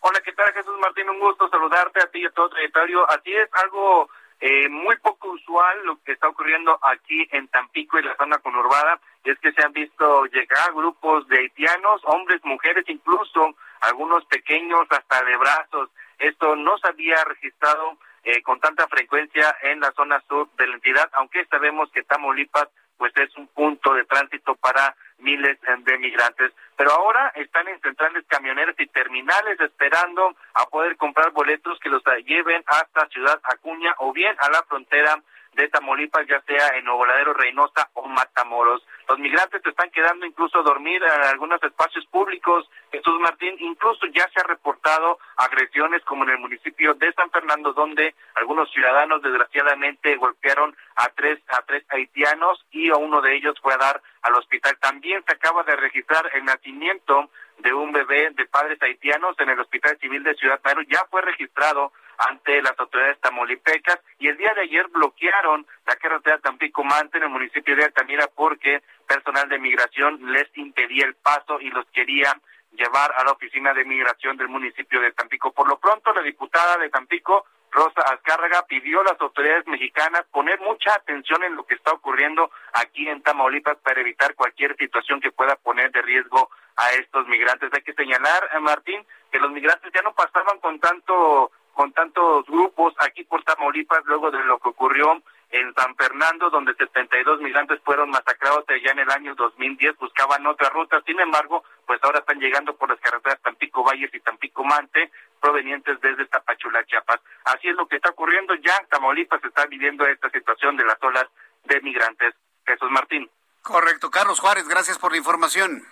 [0.00, 1.10] Hola, ¿qué tal, Jesús Martín?
[1.10, 3.06] Un gusto saludarte a ti y a todo el territorio.
[3.10, 4.08] Así es, algo
[4.40, 8.98] eh, muy poco usual lo que está ocurriendo aquí en Tampico y la zona conurbada
[9.24, 15.22] es que se han visto llegar grupos de haitianos, hombres, mujeres, incluso algunos pequeños hasta
[15.22, 15.90] de brazos.
[16.18, 20.74] Esto no se había registrado eh, con tanta frecuencia en la zona sur de la
[20.74, 26.52] entidad, aunque sabemos que Tamaulipas pues es un punto de tránsito para miles de migrantes.
[26.76, 32.02] Pero ahora están en centrales camioneras y terminales esperando a poder comprar boletos que los
[32.24, 35.20] lleven hasta Ciudad Acuña o bien a la frontera
[35.54, 38.86] de Tamaulipas, ya sea en Ovoladero, Reynosa o Matamoros.
[39.08, 42.68] Los migrantes se están quedando incluso a dormir en algunos espacios públicos.
[42.90, 47.72] Jesús Martín, incluso ya se ha reportado agresiones como en el municipio de San Fernando,
[47.72, 53.58] donde algunos ciudadanos desgraciadamente golpearon a tres, a tres haitianos y a uno de ellos
[53.60, 54.76] fue a dar al hospital.
[54.80, 59.60] También se acaba de registrar el nacimiento de un bebé de padres haitianos en el
[59.60, 60.82] Hospital Civil de Ciudad Madero.
[60.82, 61.92] Ya fue registrado
[62.28, 67.30] ante las autoridades tamaulipecas y el día de ayer bloquearon la carretera Tampico-Mante en el
[67.30, 72.34] municipio de Altamira porque personal de migración les impedía el paso y los quería
[72.72, 75.52] llevar a la oficina de migración del municipio de Tampico.
[75.52, 80.60] Por lo pronto, la diputada de Tampico, Rosa Azcárraga, pidió a las autoridades mexicanas poner
[80.60, 85.32] mucha atención en lo que está ocurriendo aquí en Tamaulipas para evitar cualquier situación que
[85.32, 87.70] pueda poner de riesgo a estos migrantes.
[87.72, 92.46] Hay que señalar, eh, Martín, que los migrantes ya no pasaban con tanto con tantos
[92.46, 97.78] grupos aquí por Tamaulipas luego de lo que ocurrió en San Fernando, donde 72 migrantes
[97.84, 101.02] fueron masacrados ya en el año 2010, buscaban otra ruta.
[101.06, 105.10] Sin embargo, pues ahora están llegando por las carreteras Tampico Valles y Tampico Mante,
[105.40, 107.20] provenientes desde Tapachula, Chiapas.
[107.44, 108.54] Así es lo que está ocurriendo.
[108.54, 111.26] Ya Tamaulipas está viviendo esta situación de las olas
[111.64, 112.34] de migrantes.
[112.66, 113.30] Jesús Martín.
[113.62, 114.10] Correcto.
[114.10, 115.82] Carlos Juárez, gracias por la información.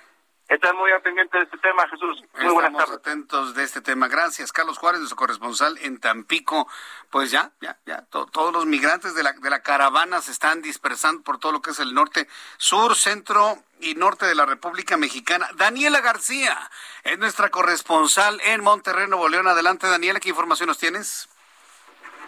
[0.51, 2.25] Están muy pendiente de este tema, Jesús.
[2.41, 2.97] Muy buenas tardes.
[2.97, 4.09] atentos de este tema.
[4.09, 6.67] Gracias, Carlos Juárez, nuestro corresponsal en Tampico.
[7.09, 11.23] Pues ya, ya, ya, todos los migrantes de la, de la caravana se están dispersando
[11.23, 12.27] por todo lo que es el norte,
[12.57, 15.49] sur, centro y norte de la República Mexicana.
[15.55, 16.59] Daniela García
[17.05, 19.47] es nuestra corresponsal en Monterrey, Nuevo León.
[19.47, 21.29] Adelante, Daniela, ¿qué información nos tienes?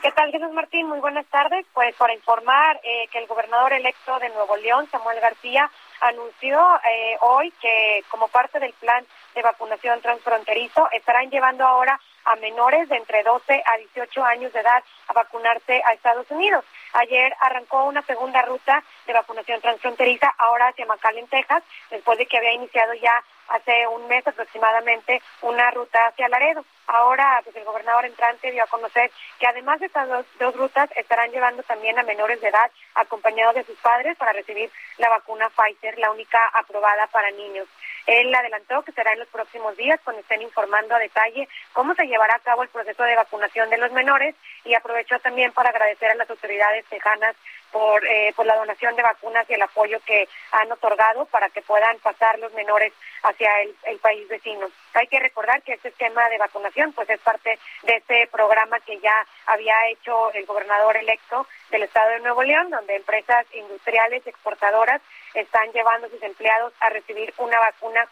[0.01, 0.87] ¿Qué tal, Jesús Martín?
[0.87, 1.67] Muy buenas tardes.
[1.73, 5.69] Pues para informar eh, que el gobernador electo de Nuevo León, Samuel García,
[6.03, 12.37] anunció eh, hoy que como parte del plan de vacunación transfronterizo estarán llevando ahora a
[12.37, 16.65] menores de entre 12 a 18 años de edad a vacunarse a Estados Unidos.
[16.93, 22.37] Ayer arrancó una segunda ruta de vacunación transfronteriza, ahora hacia McAllen, Texas, después de que
[22.37, 26.65] había iniciado ya hace un mes aproximadamente una ruta hacia Laredo.
[26.87, 30.91] Ahora, pues el gobernador entrante dio a conocer que además de estas dos, dos, rutas
[30.97, 35.49] estarán llevando también a menores de edad acompañados de sus padres para recibir la vacuna
[35.51, 37.69] Pfizer, la única aprobada para niños.
[38.07, 42.07] Él adelantó que será en los próximos días cuando estén informando a detalle cómo se
[42.07, 44.35] llevará a cabo el proceso de vacunación de los menores
[44.65, 47.37] y aprovechó también para agradecer a las autoridades tejanas
[47.73, 51.63] por, eh, por la donación de vacunas y el apoyo que han otorgado para que
[51.63, 52.93] puedan pasar los menores
[53.23, 54.69] hacia el, el, país vecino.
[54.95, 58.99] Hay que recordar que este esquema de vacunación pues es parte de este programa que
[59.01, 65.01] ya había hecho el gobernador electo del estado de Nuevo León, donde empresas industriales exportadoras
[65.35, 68.07] están llevando a sus empleados a recibir una vacuna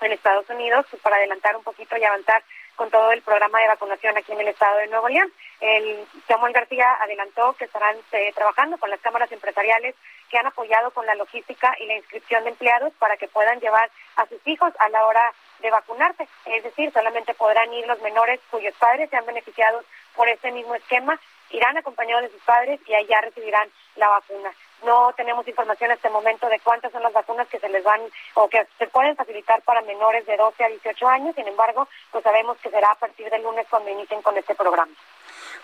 [0.00, 2.42] en Estados Unidos pues, para adelantar un poquito y avanzar
[2.78, 5.30] con todo el programa de vacunación aquí en el estado de Nuevo León.
[5.60, 9.96] El Samuel García adelantó que estarán eh, trabajando con las cámaras empresariales
[10.30, 13.90] que han apoyado con la logística y la inscripción de empleados para que puedan llevar
[14.14, 16.28] a sus hijos a la hora de vacunarse.
[16.46, 19.82] Es decir, solamente podrán ir los menores cuyos padres se han beneficiado
[20.14, 21.18] por este mismo esquema,
[21.50, 24.52] irán acompañados de sus padres y allá recibirán la vacuna.
[24.84, 28.00] No tenemos información en este momento de cuántas son las vacunas que se les van
[28.34, 31.34] o que se pueden facilitar para menores de 12 a 18 años.
[31.34, 34.92] Sin embargo, pues sabemos que será a partir del lunes cuando inicien con este programa.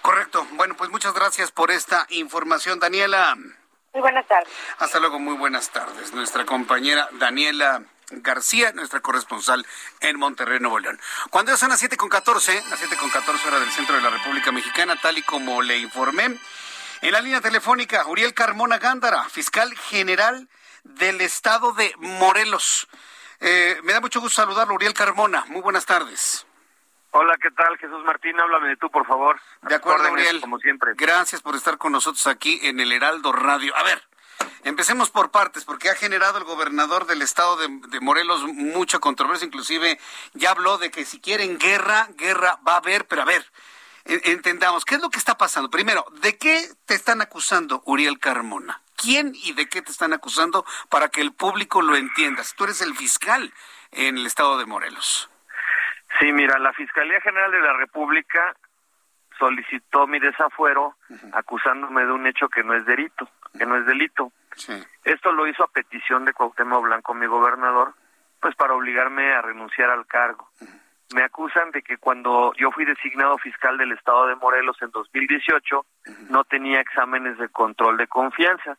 [0.03, 0.47] Correcto.
[0.53, 3.37] Bueno, pues muchas gracias por esta información, Daniela.
[3.95, 4.53] Muy buenas tardes.
[4.79, 6.13] Hasta luego, muy buenas tardes.
[6.13, 9.65] Nuestra compañera Daniela García, nuestra corresponsal
[10.01, 11.01] en Monterrey, Nuevo León.
[11.31, 14.03] Cuando ya son las 7 con 14, las 7 con 14 horas del centro de
[14.03, 16.39] la República Mexicana, tal y como le informé,
[17.05, 20.49] en la línea telefónica, Uriel Carmona Gándara, fiscal general
[20.85, 22.89] del estado de Morelos.
[23.41, 25.45] Eh, me da mucho gusto saludarlo, Uriel Carmona.
[25.49, 26.47] Muy buenas tardes.
[27.11, 27.77] Hola, ¿qué tal?
[27.77, 29.39] Jesús Martín, háblame de tú, por favor.
[29.69, 30.41] De acuerdo, Uriel.
[30.41, 30.93] Como siempre.
[30.97, 33.77] Gracias por estar con nosotros aquí en el Heraldo Radio.
[33.77, 34.03] A ver,
[34.65, 39.47] Empecemos por partes, porque ha generado el gobernador del estado de, de, Morelos mucha controversia,
[39.47, 40.01] inclusive
[40.33, 43.45] ya habló de que si quieren guerra, guerra va a haber, pero a ver,
[44.05, 45.71] entendamos, ¿qué es lo que está pasando?
[45.71, 48.81] Primero, ¿de qué te están acusando, Uriel Carmona?
[48.97, 52.43] ¿Quién y de qué te están acusando para que el público lo entienda?
[52.57, 53.53] Tú eres el fiscal
[53.93, 55.31] en el estado de Morelos.
[56.21, 58.55] Sí, mira, la Fiscalía General de la República
[59.39, 61.31] solicitó mi desafuero uh -huh.
[61.33, 63.29] acusándome de un hecho que no es delito,
[63.59, 64.33] que no es delito.
[64.55, 64.81] Sí.
[65.03, 67.95] Esto lo hizo a petición de Cuauhtémoc Blanco, mi gobernador,
[68.41, 70.49] pues para obligarme a renunciar al cargo.
[70.61, 74.77] Uh -huh me acusan de que cuando yo fui designado fiscal del estado de Morelos
[74.81, 76.31] en 2018 uh -huh.
[76.31, 78.79] no tenía exámenes de control de confianza.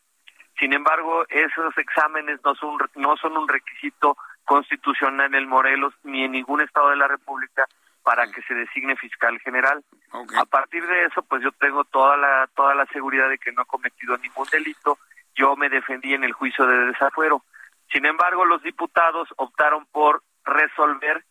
[0.60, 6.24] Sin embargo, esos exámenes no son no son un requisito constitucional en el Morelos ni
[6.24, 7.66] en ningún estado de la República
[8.04, 9.84] para que se designe fiscal general.
[10.12, 10.38] Okay.
[10.40, 13.64] A partir de eso, pues yo tengo toda la toda la seguridad de que no
[13.64, 14.98] he cometido ningún delito.
[15.36, 17.44] Yo me defendí en el juicio de desafuero.
[17.92, 21.26] Sin embargo, los diputados optaron por resolver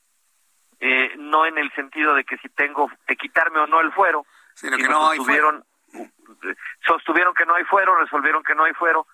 [0.81, 4.27] eh, no en el sentido de que si tengo que quitarme o no el fuero,
[4.55, 6.09] sino que no sostuvieron, hay
[6.41, 6.57] fuero.
[6.87, 9.07] sostuvieron que no hay fuero, resolvieron que no hay fuero,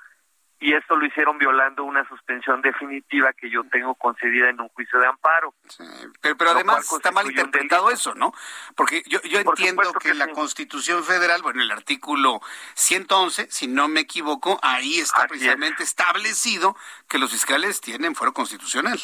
[0.62, 5.00] y esto lo hicieron violando una suspensión definitiva que yo tengo concedida en un juicio
[5.00, 5.54] de amparo.
[5.66, 5.82] Sí,
[6.20, 8.34] pero, pero además está mal interpretado eso, ¿no?
[8.76, 10.32] Porque yo, yo entiendo que, que, la sí.
[10.32, 12.40] Constitución Federal, bueno, el artículo
[12.74, 15.88] 111, si no me equivoco, ahí está Así precisamente es.
[15.88, 16.76] establecido
[17.08, 19.00] que los fiscales tienen fuero constitucional.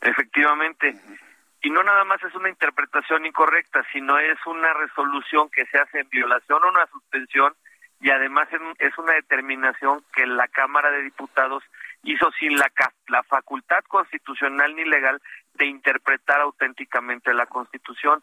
[0.00, 0.90] Efectivamente.
[0.90, 1.23] Uh -huh
[1.64, 6.00] y no nada más es una interpretación incorrecta, sino es una resolución que se hace
[6.00, 7.54] en violación o una suspensión
[8.00, 8.48] y además
[8.78, 11.64] es una determinación que la Cámara de Diputados
[12.02, 12.70] hizo sin la,
[13.08, 15.22] la facultad constitucional ni legal
[15.54, 18.22] de interpretar auténticamente la Constitución,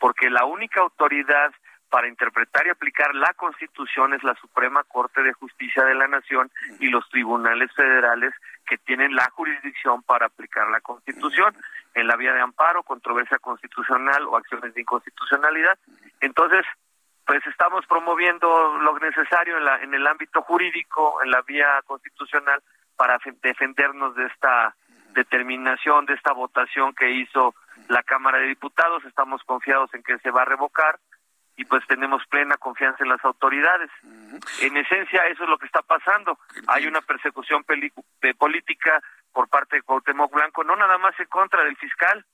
[0.00, 1.52] porque la única autoridad
[1.90, 6.50] para interpretar y aplicar la Constitución es la Suprema Corte de Justicia de la Nación
[6.80, 8.34] y los tribunales federales
[8.70, 11.52] que tienen la jurisdicción para aplicar la Constitución
[11.92, 15.76] en la vía de amparo, controversia constitucional o acciones de inconstitucionalidad.
[16.20, 16.64] Entonces,
[17.26, 22.62] pues estamos promoviendo lo necesario en, la, en el ámbito jurídico, en la vía constitucional,
[22.94, 24.76] para defendernos de esta
[25.14, 27.56] determinación, de esta votación que hizo
[27.88, 29.04] la Cámara de Diputados.
[29.04, 31.00] Estamos confiados en que se va a revocar
[31.60, 33.90] y pues tenemos plena confianza en las autoridades.
[34.62, 36.38] En esencia, eso es lo que está pasando.
[36.68, 37.62] Hay una persecución
[38.38, 42.24] política por parte de Cuauhtémoc Blanco, no nada más en contra del fiscal,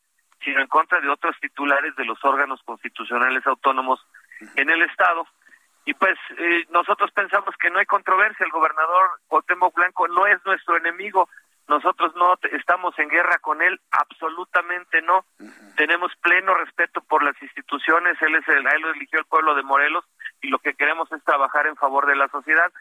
[0.45, 3.99] sino en contra de otros titulares de los órganos constitucionales autónomos
[4.55, 5.27] en el Estado.
[5.87, 10.39] Y pues eh, nosotros pensamos que no hay controversia, el gobernador Cuauhtémoc Blanco no es
[10.47, 11.29] nuestro enemigo,
[11.69, 15.25] nosotros no estamos en guerra con él, absolutamente no.
[15.77, 19.65] Tenemos pleno respeto por las instituciones, él es el, él lo eligió el pueblo de
[19.65, 20.05] Morelos
[20.41, 22.73] y lo que queremos es trabajar en favor de la sociedad.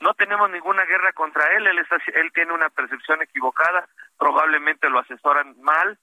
[0.00, 3.88] No tenemos ninguna guerra contra él, él, está, él tiene una percepción equivocada,
[4.18, 5.96] probablemente lo asesoran mal.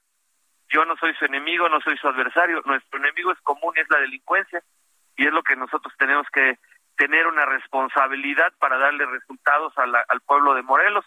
[0.70, 4.00] Yo no soy su enemigo, no soy su adversario, nuestro enemigo es común, es la
[4.00, 4.62] delincuencia
[5.16, 6.58] y es lo que nosotros tenemos que
[6.96, 11.04] tener una responsabilidad para darle resultados al pueblo de Morelos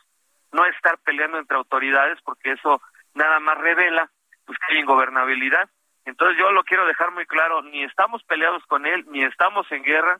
[0.55, 2.81] no estar peleando entre autoridades porque eso
[3.13, 4.09] nada más revela
[4.45, 5.69] pues que hay ingobernabilidad.
[6.05, 9.83] Entonces yo lo quiero dejar muy claro, ni estamos peleados con él, ni estamos en
[9.83, 10.19] guerra,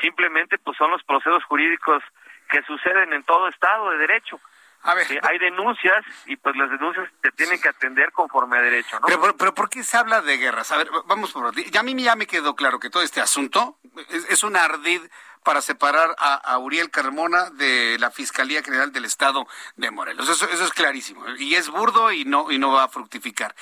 [0.00, 2.02] simplemente pues son los procesos jurídicos
[2.50, 4.38] que suceden en todo estado de derecho.
[4.86, 9.00] A ver, hay denuncias y pues las denuncias se tienen que atender conforme a derecho,
[9.00, 9.06] ¿no?
[9.06, 10.70] Pero, pero, ¿por qué se habla de guerras?
[10.72, 13.78] A ver, vamos por ya a mí ya me quedó claro que todo este asunto
[14.10, 15.02] es, es un ardid
[15.46, 19.46] para separar a, Uriel Carmona de la Fiscalía General del Estado
[19.76, 20.28] de Morelos.
[20.28, 21.24] Eso, eso es clarísimo.
[21.38, 23.54] Y es burdo y no, y no va a fructificar.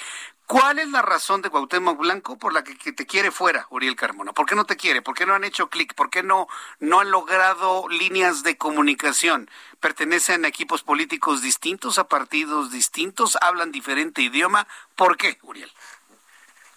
[0.46, 4.32] ¿Cuál es la razón de Cuauhtémoc Blanco por la que, te quiere fuera, Uriel Carmona?
[4.32, 5.00] ¿Por qué no te quiere?
[5.00, 5.94] ¿Por qué no han hecho clic?
[5.94, 6.48] ¿Por qué no,
[6.80, 9.48] no han logrado líneas de comunicación?
[9.80, 13.38] ¿Pertenecen a equipos políticos distintos, a partidos distintos?
[13.40, 14.66] ¿Hablan diferente idioma?
[14.96, 15.70] ¿Por qué, Uriel?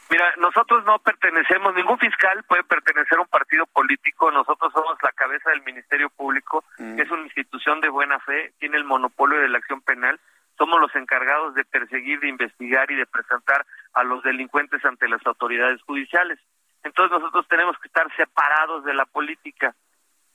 [0.09, 5.11] Mira, nosotros no pertenecemos, ningún fiscal puede pertenecer a un partido político, nosotros somos la
[5.11, 6.97] cabeza del Ministerio Público, mm.
[6.97, 10.17] es una institución de buena fe, tiene el monopolio de la acción penal,
[10.57, 15.25] somos los encargados de perseguir, de investigar y de presentar a los delincuentes ante las
[15.25, 16.39] autoridades judiciales.
[16.83, 19.75] Entonces nosotros tenemos que estar separados de la política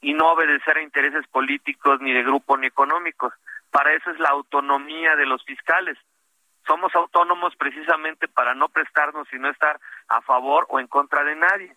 [0.01, 3.33] y no obedecer a intereses políticos ni de grupo ni económicos.
[3.71, 5.99] Para eso es la autonomía de los fiscales
[6.67, 11.35] somos autónomos precisamente para no prestarnos y no estar a favor o en contra de
[11.35, 11.75] nadie,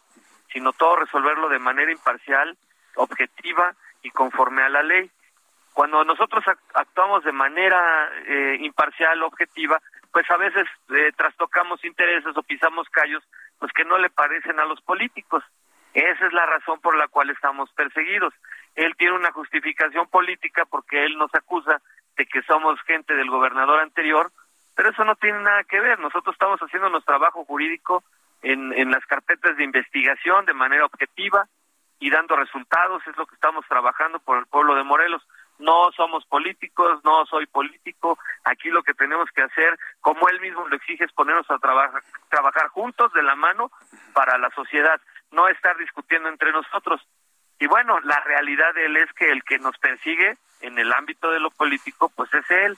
[0.53, 2.57] sino todo resolverlo de manera imparcial,
[2.95, 5.09] objetiva y conforme a la ley.
[5.75, 6.41] Cuando nosotros
[6.73, 10.63] actuamos de manera eh, imparcial, objetiva, pues a veces
[10.95, 13.21] eh, trastocamos intereses o pisamos callos
[13.59, 15.43] pues que no le parecen a los políticos.
[15.93, 18.33] Esa es la razón por la cual estamos perseguidos.
[18.75, 21.81] Él tiene una justificación política porque él nos acusa
[22.15, 24.31] de que somos gente del gobernador anterior,
[24.75, 25.99] pero eso no tiene nada que ver.
[25.99, 28.01] Nosotros estamos haciendo nuestro trabajo jurídico
[28.43, 31.49] en, en las carpetas de investigación de manera objetiva
[31.99, 33.05] y dando resultados.
[33.07, 35.21] Es lo que estamos trabajando por el pueblo de Morelos.
[35.57, 38.17] No somos políticos, no soy político.
[38.43, 42.01] Aquí lo que tenemos que hacer, como él mismo lo exige, es ponernos a trabajar,
[42.29, 43.71] trabajar juntos de la mano
[44.13, 44.99] para la sociedad,
[45.31, 47.01] no estar discutiendo entre nosotros.
[47.59, 51.31] Y bueno, la realidad de él es que el que nos persigue en el ámbito
[51.31, 52.77] de lo político, pues es él.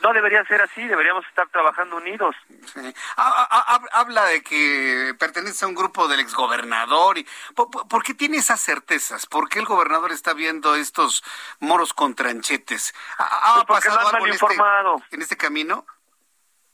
[0.00, 2.36] No debería ser así, deberíamos estar trabajando unidos.
[3.16, 7.18] Habla de que pertenece a un grupo del exgobernador.
[7.18, 9.26] Y, ¿por, qué tiene esas certezas?
[9.26, 11.24] ¿Por qué el gobernador está viendo estos
[11.58, 12.94] moros con tranchetes?
[13.18, 15.02] ¿Ha, pues pasado algo mal este, informado.
[15.10, 15.84] En, este, camino?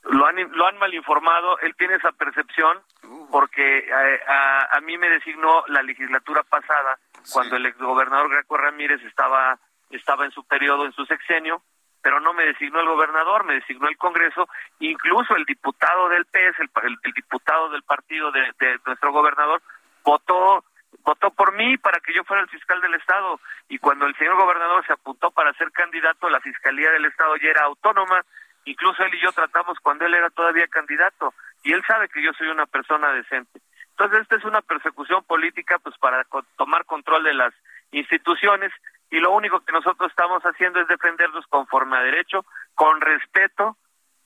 [0.03, 3.31] Lo han, lo han mal informado, él tiene esa percepción uh.
[3.31, 6.99] porque eh, a, a, mí me designó la legislatura pasada,
[7.33, 11.63] cuando el exgobernador Greco Ramírez estaba, estaba en su periodo, en su sexenio,
[12.05, 14.47] pero no me designó el gobernador, me designó el Congreso,
[14.79, 16.71] incluso el diputado del PS, el,
[17.03, 18.53] el, diputado del partido de,
[18.85, 19.63] nuestro gobernador,
[20.05, 20.63] votó
[21.03, 23.41] votó por mí para que yo fuera el fiscal del Estado.
[23.71, 27.49] Y cuando el señor gobernador se apuntó para ser candidato, la Fiscalía del Estado ya
[27.49, 28.21] era autónoma,
[28.67, 31.33] incluso él y yo tratamos cuando él era todavía candidato.
[31.63, 33.61] Y él sabe que yo soy una persona decente.
[33.93, 36.27] Entonces, esta es una persecución política pues para
[36.57, 37.55] tomar control de las
[37.93, 38.73] instituciones
[39.11, 42.45] y lo único que nosotros estamos haciendo es defendernos conforme a derecho,
[42.75, 43.77] con respeto.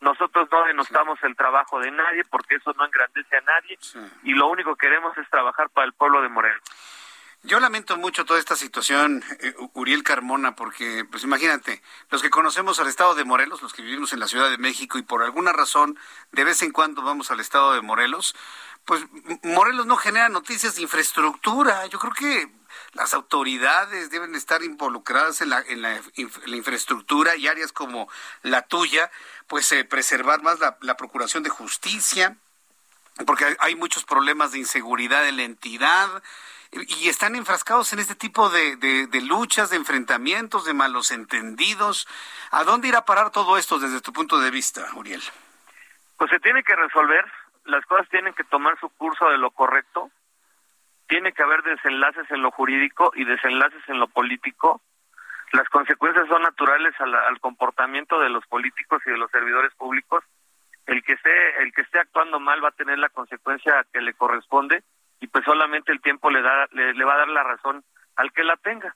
[0.01, 3.79] Nosotros no denostamos el trabajo de nadie porque eso no engrandece a nadie
[4.23, 6.63] y lo único que queremos es trabajar para el pueblo de Morelos.
[7.45, 12.81] Yo lamento mucho toda esta situación, eh, Uriel Carmona, porque, pues imagínate, los que conocemos
[12.81, 15.53] al estado de Morelos, los que vivimos en la Ciudad de México y por alguna
[15.53, 15.97] razón
[16.33, 18.35] de vez en cuando vamos al estado de Morelos,
[18.89, 19.05] pues
[19.43, 21.85] Morelos no genera noticias de infraestructura.
[21.89, 22.49] Yo creo que
[22.95, 25.63] las autoridades deben estar involucradas en la,
[26.15, 28.09] infraestructura y áreas como
[28.41, 29.11] la tuya,
[29.47, 32.39] pues eh, preservar más la, procuración de justicia,
[33.27, 36.23] porque hay, muchos problemas de inseguridad en la entidad
[36.73, 42.09] y están enfrascados en este tipo de, de, luchas, de enfrentamientos, de malos entendidos.
[42.53, 45.23] ¿A dónde irá a parar todo esto desde tu punto de vista, Uriel?
[46.17, 47.31] Pues se tiene que resolver,
[47.69, 50.11] las cosas tienen que tomar su curso de lo correcto,
[51.07, 54.81] tiene que haber desenlaces en lo jurídico y desenlaces en lo político.
[55.53, 60.25] Las consecuencias son naturales al comportamiento de los políticos y de los servidores públicos.
[60.87, 64.15] El que esté el que esté actuando mal va a tener la consecuencia que le
[64.15, 64.83] corresponde
[65.21, 67.85] y pues solamente el tiempo le da le, va a dar la razón
[68.17, 68.95] al que la tenga.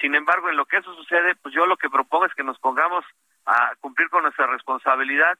[0.00, 2.58] Sin embargo, en lo que eso sucede, pues yo lo que propongo es que nos
[2.58, 3.04] pongamos
[3.46, 5.38] a cumplir con nuestra responsabilidad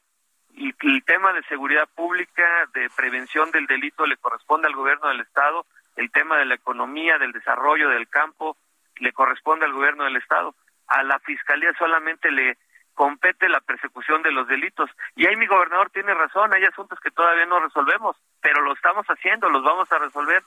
[0.54, 5.20] y el tema de seguridad pública, de prevención del delito le corresponde al gobierno del
[5.20, 5.66] estado
[5.96, 8.56] el tema de la economía, del desarrollo del campo,
[8.96, 10.54] le corresponde al gobierno del Estado.
[10.86, 12.56] A la Fiscalía solamente le
[12.94, 14.90] compete la persecución de los delitos.
[15.16, 19.06] Y ahí mi gobernador tiene razón, hay asuntos que todavía no resolvemos, pero lo estamos
[19.06, 20.42] haciendo, los vamos a resolver.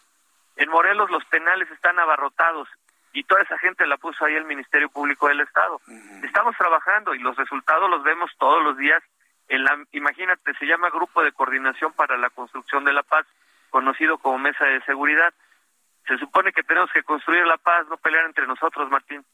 [0.57, 2.69] En Morelos los penales están abarrotados
[3.13, 5.79] y toda esa gente la puso ahí el Ministerio Público del Estado.
[6.23, 9.01] Estamos trabajando y los resultados los vemos todos los días.
[9.47, 13.25] En la, imagínate, se llama Grupo de Coordinación para la Construcción de la Paz
[13.75, 15.33] conocido como Mesa de Seguridad.
[16.07, 19.25] Se supone que tenemos que construir la paz, no pelear entre nosotros, Martín.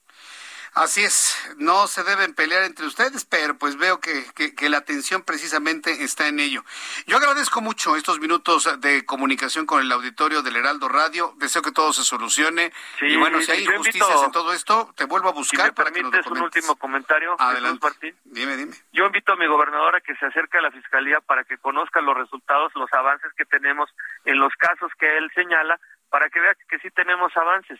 [0.73, 5.21] Así es, no se deben pelear entre ustedes, pero pues veo que, que, la atención
[5.21, 6.63] precisamente está en ello.
[7.07, 11.33] Yo agradezco mucho estos minutos de comunicación con el auditorio del Heraldo Radio.
[11.35, 12.71] Deseo que todo se solucione.
[13.01, 15.65] y bueno, si hay injusticias en todo esto, te vuelvo a buscar.
[15.65, 17.79] Si me para permites un último comentario, Adelante.
[17.85, 18.15] Martín.
[18.23, 18.73] Dime, dime.
[18.93, 22.15] Yo invito a mi gobernadora que se acerque a la fiscalía para que conozca los
[22.15, 23.89] resultados, los avances que tenemos
[24.23, 25.77] en los casos que él señala,
[26.09, 27.77] para que vea que sí tenemos avances.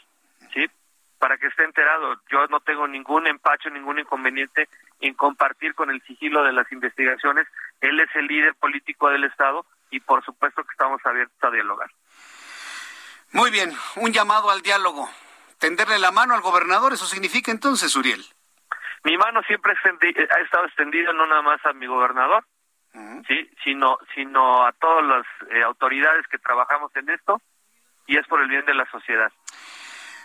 [0.54, 0.70] ¿sí?
[1.22, 2.20] Para que esté enterado.
[2.32, 4.68] Yo no tengo ningún empacho, ningún inconveniente
[5.00, 7.48] en compartir con el sigilo de las investigaciones.
[7.80, 11.92] Él es el líder político del Estado y por supuesto que estamos abiertos a dialogar.
[13.34, 15.08] Muy bien, un llamado al diálogo.
[15.60, 18.26] Tenderle la mano al gobernador, eso significa entonces, Uriel.
[19.04, 22.44] Mi mano siempre ha estado extendida no nada más a mi gobernador,
[23.28, 27.40] sí, sino sino a todas las eh, autoridades que trabajamos en esto
[28.08, 29.32] y es por el bien de la sociedad.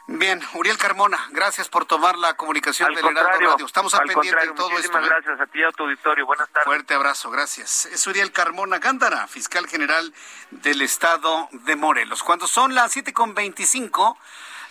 [0.09, 3.67] Bien, Uriel Carmona, gracias por tomar la comunicación del Heraldo Radio.
[3.67, 4.99] Estamos al pendiente de todo esto.
[4.99, 5.03] ¿eh?
[5.05, 6.25] gracias a ti a tu auditorio.
[6.25, 6.65] Buenas tardes.
[6.65, 7.87] Fuerte abrazo, gracias.
[7.87, 10.15] Es Uriel Carmona Gándara, fiscal general
[10.53, 12.23] del Estado de Morelos.
[12.23, 14.17] Cuando son las siete con veinticinco,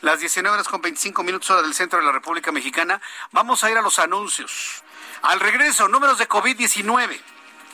[0.01, 3.01] las 19 horas con 25 minutos hora del centro de la República Mexicana,
[3.31, 4.83] vamos a ir a los anuncios.
[5.21, 7.19] Al regreso, números de COVID-19,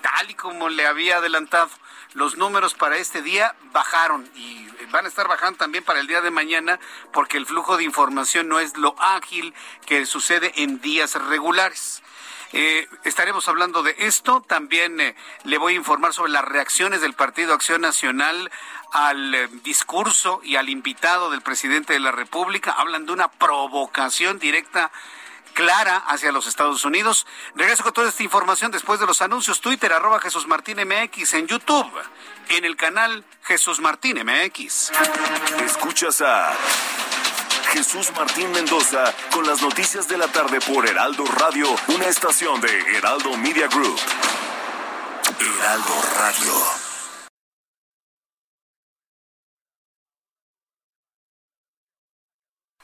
[0.01, 1.69] tal y como le había adelantado
[2.13, 6.21] los números para este día bajaron y van a estar bajando también para el día
[6.21, 6.79] de mañana
[7.13, 9.53] porque el flujo de información no es lo ágil
[9.85, 12.01] que sucede en días regulares.
[12.53, 14.41] Eh, estaremos hablando de esto.
[14.41, 15.15] También eh,
[15.45, 18.51] le voy a informar sobre las reacciones del Partido Acción Nacional
[18.91, 22.71] al eh, discurso y al invitado del presidente de la República.
[22.71, 24.91] Hablan de una provocación directa
[25.53, 27.25] clara hacia los Estados Unidos.
[27.55, 29.61] Regreso con toda esta información después de los anuncios.
[29.61, 31.91] Twitter, arroba Jesús Martín MX en YouTube,
[32.49, 34.91] en el canal Jesús Martín MX.
[35.65, 36.53] Escuchas a
[37.71, 42.97] Jesús Martín Mendoza con las noticias de la tarde por Heraldo Radio, una estación de
[42.97, 43.99] Heraldo Media Group.
[45.39, 46.80] Heraldo Radio.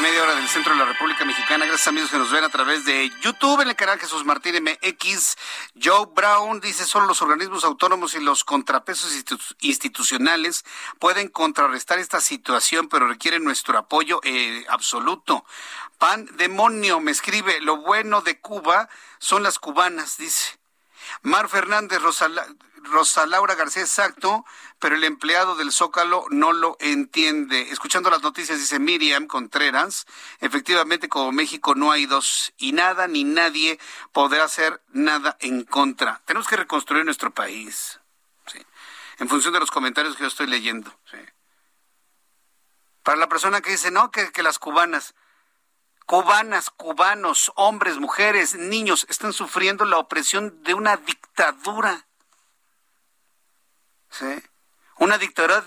[0.00, 1.66] Media hora del centro de la República Mexicana.
[1.66, 5.36] Gracias amigos que nos ven a través de YouTube en el canal Jesús Martín MX.
[5.80, 9.12] Joe Brown dice, solo los organismos autónomos y los contrapesos
[9.60, 10.64] institucionales
[10.98, 15.44] pueden contrarrestar esta situación, pero requieren nuestro apoyo eh, absoluto.
[15.98, 20.59] Pan demonio me escribe, lo bueno de Cuba son las cubanas, dice.
[21.22, 24.44] Mar Fernández, Rosa, Laura García, exacto,
[24.78, 27.70] pero el empleado del Zócalo no lo entiende.
[27.70, 30.06] Escuchando las noticias, dice Miriam Contreras,
[30.40, 33.78] efectivamente como México no hay dos y nada ni nadie
[34.12, 36.22] podrá hacer nada en contra.
[36.24, 38.00] Tenemos que reconstruir nuestro país,
[39.18, 40.94] en función de los comentarios que yo estoy leyendo.
[43.02, 45.14] Para la persona que dice, no, que las cubanas,
[46.10, 52.04] cubanas, cubanos, hombres, mujeres, niños están sufriendo la opresión de una dictadura.
[54.96, 55.60] Una dictadura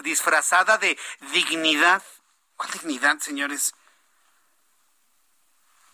[0.00, 0.98] disfrazada de
[1.32, 2.02] dignidad.
[2.56, 3.74] ¿Cuál dignidad, señores?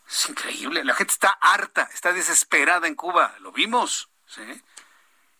[0.08, 0.84] Es increíble.
[0.84, 3.34] La gente está harta, está desesperada en Cuba.
[3.40, 4.08] Lo vimos.
[4.28, 4.62] ¿sí?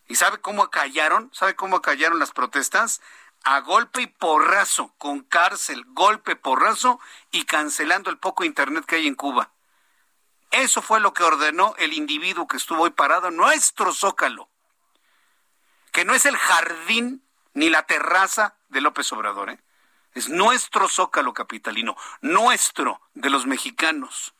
[0.09, 1.31] ¿Y sabe cómo callaron?
[1.33, 3.01] ¿Sabe cómo callaron las protestas?
[3.45, 6.99] A golpe y porrazo, con cárcel, golpe, porrazo
[7.31, 9.53] y cancelando el poco internet que hay en Cuba.
[10.51, 14.49] Eso fue lo que ordenó el individuo que estuvo hoy parado en nuestro zócalo,
[15.93, 17.23] que no es el jardín
[17.53, 19.61] ni la terraza de López Obrador, ¿eh?
[20.15, 24.35] es nuestro zócalo capitalino, nuestro, de los mexicanos.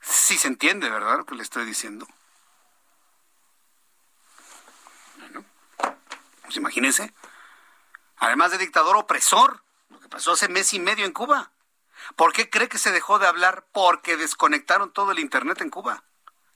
[0.00, 1.18] Sí se entiende, ¿verdad?
[1.18, 2.06] Lo que le estoy diciendo.
[6.50, 7.14] Pues imagínense.
[8.16, 11.52] Además de dictador opresor, lo que pasó hace mes y medio en Cuba.
[12.16, 13.68] ¿Por qué cree que se dejó de hablar?
[13.70, 16.02] Porque desconectaron todo el Internet en Cuba.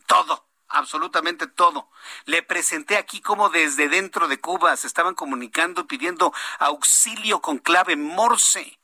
[0.06, 1.88] Todo, absolutamente todo.
[2.24, 7.94] Le presenté aquí cómo desde dentro de Cuba se estaban comunicando pidiendo auxilio con clave
[7.94, 8.80] Morse.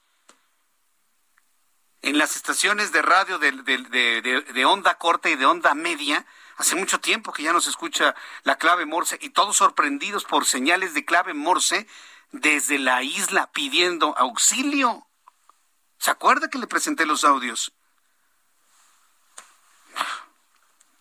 [2.02, 6.24] En las estaciones de radio de, de onda corta y de onda media
[6.60, 10.44] Hace mucho tiempo que ya no se escucha la clave Morse y todos sorprendidos por
[10.44, 11.86] señales de clave Morse
[12.32, 15.06] desde la isla pidiendo auxilio.
[15.96, 17.72] ¿Se acuerda que le presenté los audios?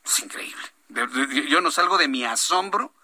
[0.05, 0.63] Es increíble.
[1.49, 2.95] Yo no salgo de mi asombro.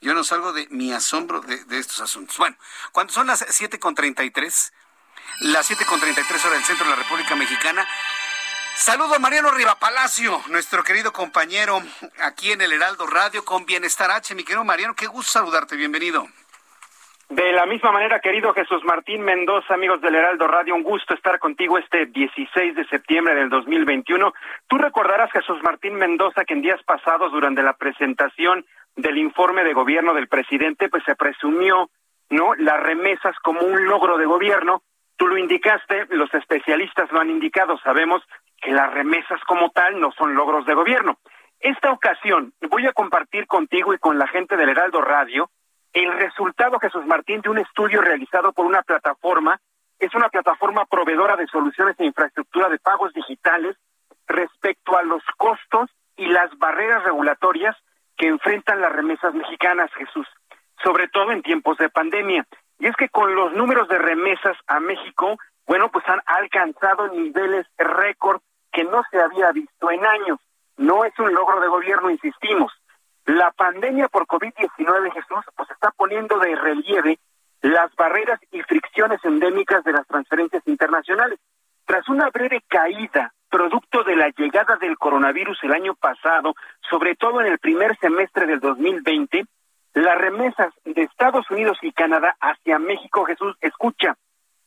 [0.00, 2.38] Yo no salgo de mi asombro de, de estos asuntos.
[2.38, 2.56] Bueno,
[2.92, 4.72] cuando son las 7.33,
[5.40, 7.84] las 7.33 horas del centro de la República Mexicana,
[8.76, 11.78] Saludo a Mariano Riva Palacio, nuestro querido compañero
[12.20, 14.34] aquí en el Heraldo Radio con Bienestar H.
[14.34, 16.26] Mi querido Mariano, qué gusto saludarte, bienvenido.
[17.28, 21.38] De la misma manera, querido Jesús Martín Mendoza, amigos del Heraldo Radio, un gusto estar
[21.38, 24.34] contigo este 16 de septiembre del 2021.
[24.66, 29.72] Tú recordarás, Jesús Martín Mendoza, que en días pasados, durante la presentación del informe de
[29.72, 31.90] gobierno del presidente, pues se presumió,
[32.28, 34.82] ¿no?, las remesas como un logro de gobierno.
[35.16, 38.20] Tú lo indicaste, los especialistas lo han indicado, sabemos
[38.64, 41.18] que las remesas como tal no son logros de gobierno.
[41.60, 45.50] Esta ocasión voy a compartir contigo y con la gente del Heraldo Radio
[45.92, 49.60] el resultado, Jesús Martín, de un estudio realizado por una plataforma,
[50.00, 53.76] es una plataforma proveedora de soluciones e infraestructura de pagos digitales
[54.26, 57.76] respecto a los costos y las barreras regulatorias
[58.16, 60.26] que enfrentan las remesas mexicanas, Jesús,
[60.82, 62.44] sobre todo en tiempos de pandemia.
[62.80, 65.36] Y es que con los números de remesas a México,
[65.66, 68.40] bueno, pues han alcanzado niveles récord
[68.74, 70.38] que no se había visto en años.
[70.76, 72.72] No es un logro de gobierno, insistimos.
[73.24, 77.18] La pandemia por COVID-19, Jesús, pues está poniendo de relieve
[77.62, 81.38] las barreras y fricciones endémicas de las transferencias internacionales.
[81.86, 86.54] Tras una breve caída producto de la llegada del coronavirus el año pasado,
[86.90, 89.44] sobre todo en el primer semestre del 2020,
[89.94, 94.16] las remesas de Estados Unidos y Canadá hacia México, Jesús, escucha,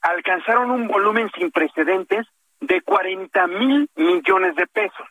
[0.02, 2.26] alcanzaron un volumen sin precedentes
[2.60, 5.08] de 40 mil millones de pesos.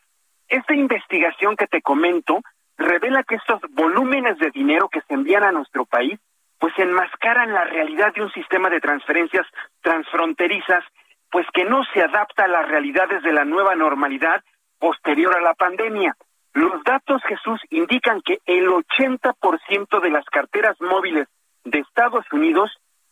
[0.49, 2.41] Esta investigación que te comento
[2.77, 6.19] revela que estos volúmenes de dinero que se envían a nuestro país
[6.59, 9.47] pues enmascaran la realidad de un sistema de transferencias
[9.83, 10.85] transfronterizas
[11.31, 14.43] pues que no se adapta a las realidades de la nueva normalidad
[14.79, 16.17] posterior a la pandemia.
[16.55, 21.29] Los datos, Jesús, indican que el 80% de las carteras móviles
[21.65, 22.71] de Estados Unidos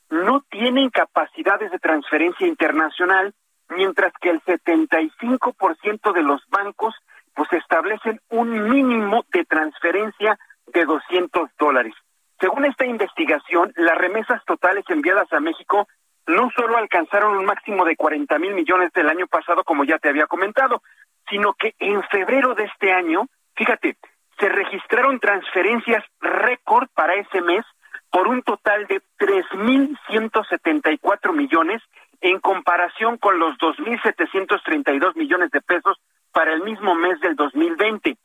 [0.08, 3.34] no tienen capacidades de transferencia internacional
[3.76, 6.94] mientras que el 75% de los bancos
[7.34, 11.94] pues establecen un mínimo de transferencia de 200 dólares.
[12.40, 15.88] Según esta investigación, las remesas totales enviadas a México
[16.26, 20.08] no solo alcanzaron un máximo de 40 mil millones del año pasado, como ya te
[20.08, 20.82] había comentado,
[21.28, 23.96] sino que en febrero de este año, fíjate,
[24.38, 27.64] se registraron transferencias récord para ese mes
[28.10, 31.82] por un total de 3.174 millones
[32.24, 35.98] en comparación con los 2.732 millones de pesos
[36.32, 38.16] para el mismo mes del 2020.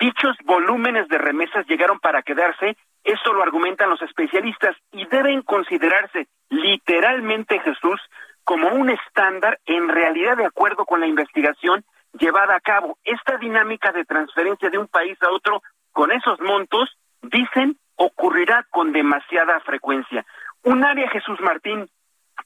[0.00, 6.26] Dichos volúmenes de remesas llegaron para quedarse, esto lo argumentan los especialistas, y deben considerarse
[6.50, 8.00] literalmente, Jesús,
[8.42, 11.84] como un estándar, en realidad de acuerdo con la investigación,
[12.18, 12.98] llevada a cabo.
[13.04, 15.62] Esta dinámica de transferencia de un país a otro
[15.92, 16.90] con esos montos,
[17.22, 20.26] dicen, ocurrirá con demasiada frecuencia.
[20.64, 21.88] Un área, Jesús Martín,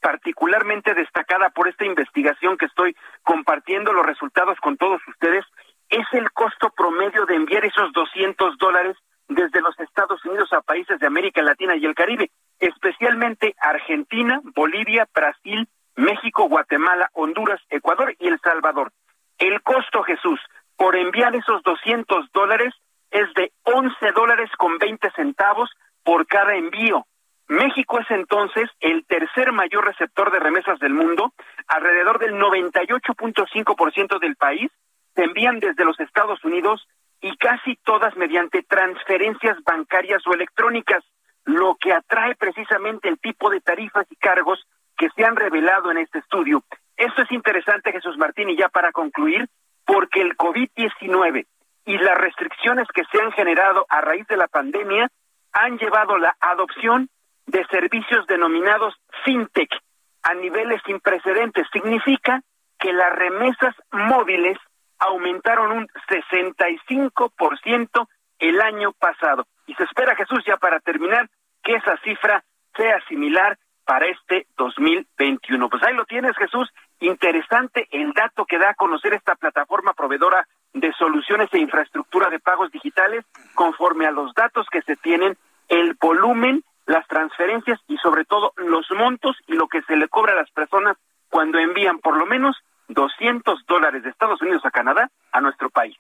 [0.01, 5.45] particularmente destacada por esta investigación que estoy compartiendo los resultados con todos ustedes,
[5.89, 8.97] es el costo promedio de enviar esos 200 dólares
[9.29, 15.07] desde los Estados Unidos a países de América Latina y el Caribe, especialmente Argentina, Bolivia,
[15.15, 18.93] Brasil, México, Guatemala, Honduras, Ecuador y El Salvador.
[19.39, 20.41] El costo, Jesús,
[20.77, 22.75] por enviar esos 200 dólares
[23.11, 25.71] es de 11 dólares con 20 centavos
[26.05, 27.07] por cada envío.
[27.49, 31.33] México es entonces el tercer mayor receptor de remesas del mundo.
[31.67, 34.71] Alrededor del 98.5% del país
[35.15, 36.87] se envían desde los Estados Unidos
[37.21, 41.03] y casi todas mediante transferencias bancarias o electrónicas,
[41.45, 44.65] lo que atrae precisamente el tipo de tarifas y cargos
[44.97, 46.63] que se han revelado en este estudio.
[46.97, 49.49] Esto es interesante, Jesús Martín, y ya para concluir,
[49.87, 51.47] porque el COVID-19
[51.87, 55.09] y las restricciones que se han generado a raíz de la pandemia
[55.53, 57.09] han llevado la adopción
[57.49, 58.95] de servicios denominados
[59.25, 59.71] fintech
[60.23, 61.67] a niveles sin precedentes.
[61.73, 62.43] Significa
[62.79, 64.57] que las remesas móviles
[64.99, 68.07] aumentaron un 65%
[68.39, 69.47] el año pasado.
[69.67, 71.29] Y se espera, Jesús, ya para terminar,
[71.63, 72.45] que esa cifra
[72.77, 75.71] sea similar para este 2021.
[75.71, 76.69] Pues ahí lo tienes, Jesús.
[77.01, 82.41] Interesante el dato que da a conocer esta plataforma proveedora de soluciones e infraestructura de
[82.41, 85.39] pagos digitales conforme a los datos que se tienen,
[85.69, 90.33] el volumen, las transferencias y sobre todo los montos y lo que se le cobra
[90.33, 90.97] a las personas
[91.29, 92.57] cuando envían por lo menos
[92.89, 95.97] 200 dólares de Estados Unidos a Canadá a nuestro país.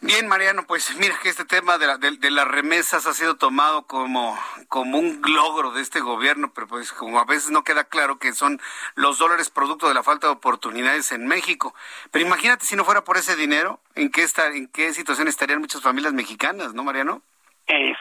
[0.00, 3.86] Bien, Mariano, pues mira que este tema de, la, de, las remesas ha sido tomado
[3.86, 4.38] como,
[4.68, 8.32] como un logro de este gobierno, pero pues como a veces no queda claro que
[8.32, 8.60] son
[8.94, 11.74] los dólares producto de la falta de oportunidades en México.
[12.10, 15.60] Pero imagínate si no fuera por ese dinero, ¿en qué, está, en qué situación estarían
[15.60, 17.22] muchas familias mexicanas, no, Mariano?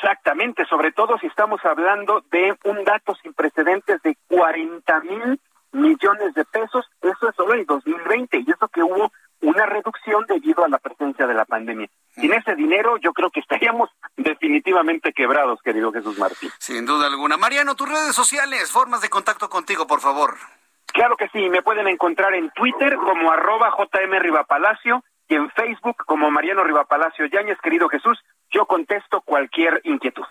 [0.05, 5.41] Exactamente, sobre todo si estamos hablando de un dato sin precedentes de 40 mil
[5.71, 9.11] millones de pesos, eso es solo en 2020, y eso que hubo
[9.41, 11.89] una reducción debido a la presencia de la pandemia.
[12.11, 16.51] Sin ese dinero, yo creo que estaríamos definitivamente quebrados, querido Jesús Martín.
[16.59, 17.37] Sin duda alguna.
[17.37, 20.35] Mariano, tus redes sociales, formas de contacto contigo, por favor.
[20.85, 25.97] Claro que sí, me pueden encontrar en Twitter como arroba JM Rivapalacio y en Facebook
[26.05, 28.19] como Mariano Rivapalacio Yáñez, querido Jesús.
[28.55, 30.23] Yo contesto cualquier inquietud.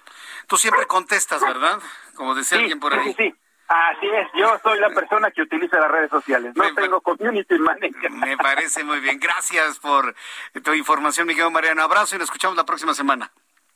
[0.47, 1.79] Tú siempre contestas, ¿verdad?
[2.15, 3.13] Como decía alguien por ahí.
[3.13, 3.35] Sí, sí.
[3.69, 8.11] Así es, yo soy la persona que utiliza las redes sociales, no tengo community manager.
[8.11, 10.15] Me parece muy bien, gracias por
[10.63, 11.83] tu información, Miguel Mariano.
[11.83, 13.31] Abrazo y nos escuchamos la próxima semana.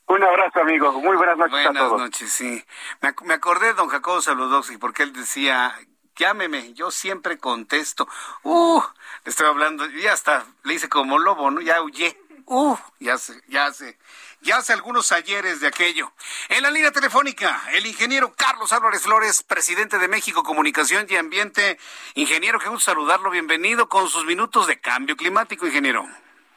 [0.06, 0.92] Un abrazo, amigo.
[0.92, 1.90] Muy buenas noches buenas a todos.
[1.92, 2.64] Buenas noches, sí.
[3.02, 5.74] Me, acordé de don Jacobo Saludowski porque él decía,
[6.16, 8.08] llámeme, yo siempre contesto.
[8.44, 8.80] Uh,
[9.24, 11.60] le estoy hablando, ya está, le hice como lobo, ¿no?
[11.60, 12.18] Ya huyé.
[12.46, 13.98] Uh, ya sé, ya sé
[14.40, 16.12] ya hace algunos ayeres de aquello.
[16.48, 21.78] En la línea telefónica, el ingeniero Carlos Álvarez Flores, presidente de México Comunicación y Ambiente.
[22.14, 23.30] Ingeniero, qué gusto saludarlo.
[23.30, 26.06] Bienvenido con sus minutos de cambio climático, ingeniero.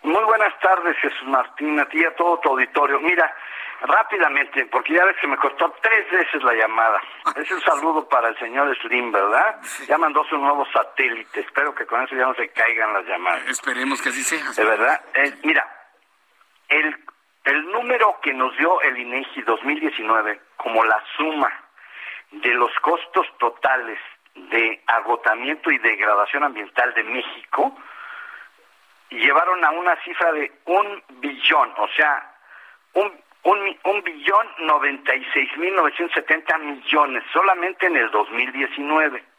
[0.04, 3.00] Muy buenas tardes, Jesús Martín, a ti y a todo tu auditorio.
[3.00, 3.36] Mira,
[3.82, 7.02] rápidamente, porque ya ves que me costó tres veces la llamada.
[7.36, 9.60] Es un saludo para el señor Slim, ¿verdad?
[9.88, 11.42] Ya mandó su nuevo satélite.
[11.42, 13.48] Espero que con eso ya no se caigan las llamadas.
[13.48, 14.52] Esperemos que así sea.
[14.52, 15.02] De verdad.
[15.14, 15.68] Eh, mira,
[16.70, 16.96] el
[17.46, 21.52] el número que nos dio el INEGI 2019 como la suma
[22.32, 24.00] de los costos totales
[24.36, 27.76] de agotamiento y degradación ambiental de México
[29.10, 32.34] llevaron a una cifra de un billón, o sea,
[32.94, 33.12] un,
[33.44, 39.31] un, un billón noventa y seis mil novecientos setenta millones solamente en el 2019.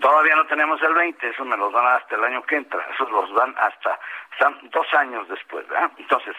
[0.00, 3.10] Todavía no tenemos el 20, eso me los dan hasta el año que entra, esos
[3.10, 3.98] los dan hasta
[4.64, 5.90] dos años después, ¿verdad?
[5.96, 6.36] Entonces,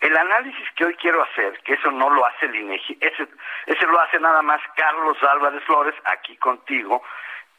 [0.00, 3.26] el análisis que hoy quiero hacer, que eso no lo hace el INEGI, ese,
[3.66, 7.02] ese lo hace nada más Carlos Álvarez Flores, aquí contigo,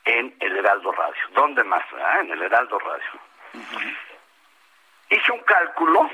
[0.06, 1.22] en el Heraldo Radio.
[1.34, 1.84] ¿Dónde más?
[2.22, 3.20] En el Heraldo Radio.
[5.10, 6.10] Hice un cálculo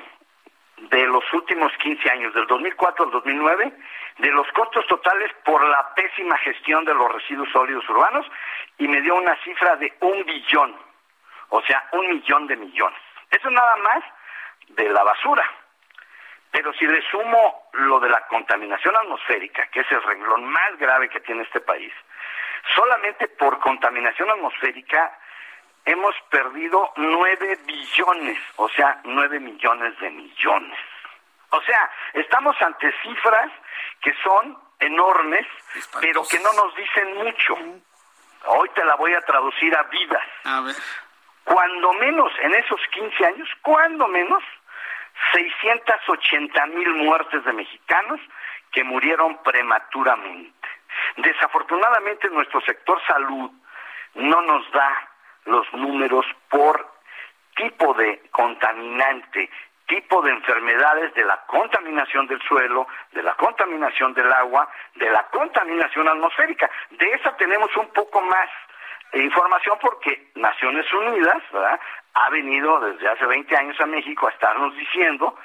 [0.78, 3.74] de los últimos 15 años, del 2004 al 2009,
[4.18, 8.26] de los costos totales por la pésima gestión de los residuos sólidos urbanos
[8.78, 10.76] y me dio una cifra de un billón,
[11.50, 13.00] o sea, un millón de millones.
[13.30, 14.04] Eso nada más
[14.70, 15.44] de la basura.
[16.52, 21.10] Pero si le sumo lo de la contaminación atmosférica, que es el renglón más grave
[21.10, 21.92] que tiene este país,
[22.76, 25.18] solamente por contaminación atmosférica
[25.86, 30.78] hemos perdido nueve billones, o sea, nueve millones de millones.
[31.54, 33.52] O sea, estamos ante cifras
[34.02, 35.46] que son enormes,
[36.02, 37.56] pero que no nos dicen mucho.
[38.46, 40.28] Hoy te la voy a traducir a vidas.
[40.46, 40.76] A ver.
[41.44, 44.44] cuando menos en esos 15 años, cuando menos
[45.32, 48.20] 680 mil muertes de mexicanos
[48.72, 50.68] que murieron prematuramente.
[51.18, 53.52] Desafortunadamente nuestro sector salud
[54.16, 55.10] no nos da
[55.46, 56.94] los números por
[57.56, 59.50] tipo de contaminante,
[59.94, 65.28] tipo de enfermedades de la contaminación del suelo, de la contaminación del agua, de la
[65.30, 66.68] contaminación atmosférica.
[66.90, 68.50] De esa tenemos un poco más
[69.14, 71.44] información porque Naciones Unidas
[72.16, 75.38] ha venido desde hace 20 años a México a estarnos diciendo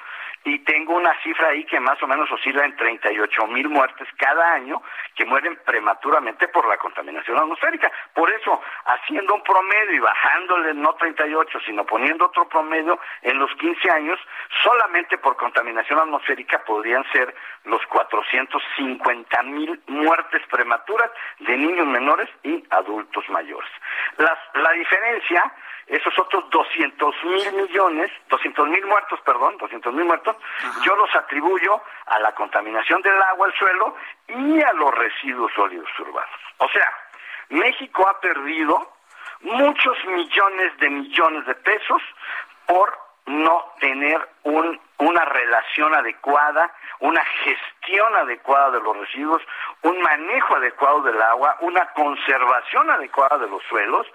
[0.43, 4.53] y tengo una cifra ahí que más o menos oscila en 38 mil muertes cada
[4.53, 4.81] año
[5.15, 7.91] que mueren prematuramente por la contaminación atmosférica.
[8.13, 13.53] Por eso, haciendo un promedio y bajándole no 38, sino poniendo otro promedio en los
[13.55, 14.19] 15 años,
[14.63, 17.35] solamente por contaminación atmosférica podrían ser
[17.65, 23.69] los 450 mil muertes prematuras de niños menores y adultos mayores.
[24.17, 25.53] la diferencia
[25.89, 30.35] esos otros 200 mil millones, 200 mil muertos, perdón, 200 mil muertos,
[30.83, 33.95] yo los atribuyo a la contaminación del agua, el suelo
[34.27, 36.39] y a los residuos sólidos urbanos.
[36.57, 36.89] O sea,
[37.49, 38.93] México ha perdido
[39.41, 42.01] muchos millones de millones de pesos
[42.67, 49.41] por no tener un, una relación adecuada, una gestión adecuada de los residuos,
[49.83, 54.05] un manejo adecuado del agua, una conservación adecuada de los suelos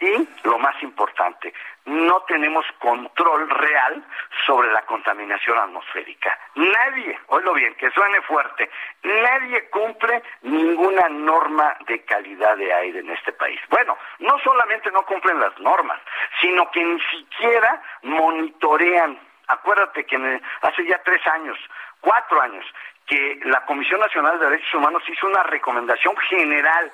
[0.00, 1.52] y, lo más importante,
[1.86, 4.04] no tenemos control real
[4.46, 6.38] sobre la contaminación atmosférica.
[6.54, 8.70] Nadie, oílo bien, que suene fuerte,
[9.02, 13.60] nadie cumple ninguna norma de calidad de aire en este país.
[13.70, 16.00] Bueno, no solamente no cumplen las normas,
[16.40, 19.27] sino que ni siquiera monitorean.
[19.48, 21.58] Acuérdate que hace ya tres años,
[22.00, 22.64] cuatro años,
[23.06, 26.92] que la Comisión Nacional de Derechos Humanos hizo una recomendación general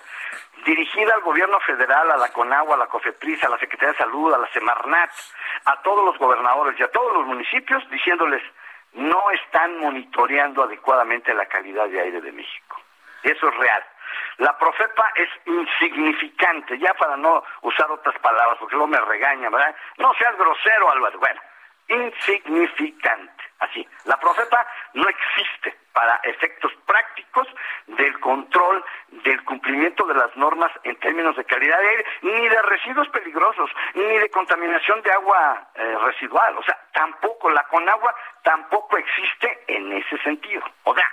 [0.64, 4.32] dirigida al gobierno federal, a la CONAGUA, a la COFEPRIS, a la Secretaría de Salud,
[4.32, 5.10] a la Semarnat,
[5.64, 8.43] a todos los gobernadores y a todos los municipios, diciéndoles
[8.93, 12.81] no están monitoreando adecuadamente la calidad de aire de México.
[13.24, 13.85] Eso es real.
[14.39, 19.74] La Profepa es insignificante, ya para no usar otras palabras, porque luego me regaña, ¿verdad?
[19.98, 21.18] No seas grosero, Álvaro.
[21.18, 21.40] Bueno,
[21.89, 23.44] insignificante.
[23.61, 27.47] Así, la Profepa no existe para efectos prácticos
[27.86, 32.62] del control del cumplimiento de las normas en términos de calidad de aire, ni de
[32.62, 36.59] residuos peligrosos, ni de contaminación de agua eh, residual.
[36.59, 40.62] O sea, tampoco, la Conagua tampoco existe en ese sentido.
[40.82, 41.09] O sea,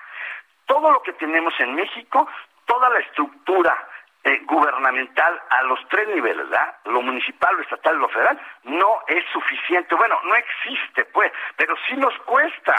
[0.65, 2.27] todo lo que tenemos en México,
[2.65, 3.77] toda la estructura
[4.23, 6.75] eh, gubernamental a los tres niveles, ¿verdad?
[6.85, 9.95] Lo municipal, lo estatal lo federal, no es suficiente.
[9.95, 12.75] Bueno, no existe, pues, pero sí nos cuesta.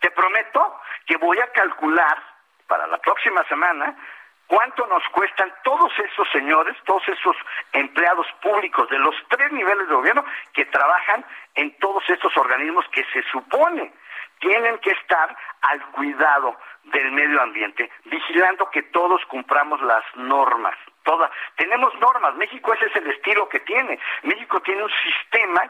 [0.00, 2.22] Te prometo que voy a calcular
[2.66, 3.94] para la próxima semana
[4.46, 7.36] cuánto nos cuestan todos esos señores, todos esos
[7.72, 11.24] empleados públicos de los tres niveles de gobierno que trabajan
[11.54, 13.92] en todos estos organismos que se supone
[14.44, 16.54] tienen que estar al cuidado
[16.84, 20.76] del medio ambiente, vigilando que todos cumplamos las normas.
[21.02, 21.30] Todas.
[21.56, 23.98] Tenemos normas, México ese es el estilo que tiene.
[24.22, 25.62] México tiene un sistema,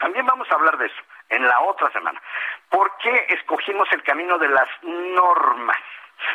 [0.00, 2.20] también vamos a hablar de eso en la otra semana.
[2.68, 5.78] ¿Por qué escogimos el camino de las normas?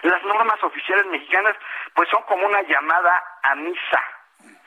[0.03, 1.55] Las normas oficiales mexicanas
[1.93, 4.01] pues son como una llamada a misa.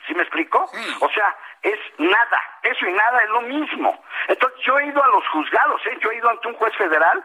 [0.05, 0.69] ¿Sí me explico?
[1.01, 1.35] O sea,
[1.67, 4.03] es nada, eso y nada es lo mismo.
[4.27, 5.97] Entonces yo he ido a los juzgados, ¿eh?
[5.99, 7.23] yo he ido ante un juez federal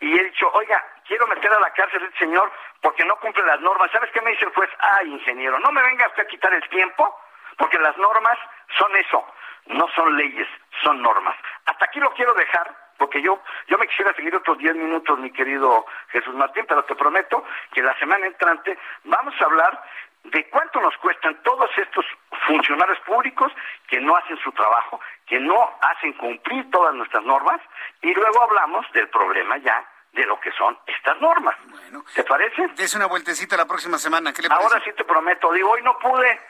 [0.00, 2.50] y he dicho, oiga, quiero meter a la cárcel a este señor
[2.80, 3.90] porque no cumple las normas.
[3.90, 4.70] ¿Sabes qué me dice el juez?
[4.78, 7.18] Ay, ingeniero, no me venga usted a quitar el tiempo
[7.58, 8.38] porque las normas
[8.78, 9.24] son eso,
[9.66, 10.48] no son leyes,
[10.82, 11.36] son normas.
[11.66, 15.30] Hasta aquí lo quiero dejar porque yo, yo me quisiera seguir otros 10 minutos, mi
[15.30, 19.82] querido Jesús Martín, pero te prometo que la semana entrante vamos a hablar
[20.24, 22.04] de cuánto nos cuestan todos estos
[22.46, 23.52] funcionarios públicos
[23.88, 27.60] que no hacen su trabajo, que no hacen cumplir todas nuestras normas,
[28.02, 31.56] y luego hablamos del problema ya de lo que son estas normas.
[32.14, 32.68] ¿Te parece?
[32.76, 34.32] Des una vueltecita la próxima semana.
[34.32, 36.40] ¿Qué le Ahora sí te prometo, digo, hoy no pude,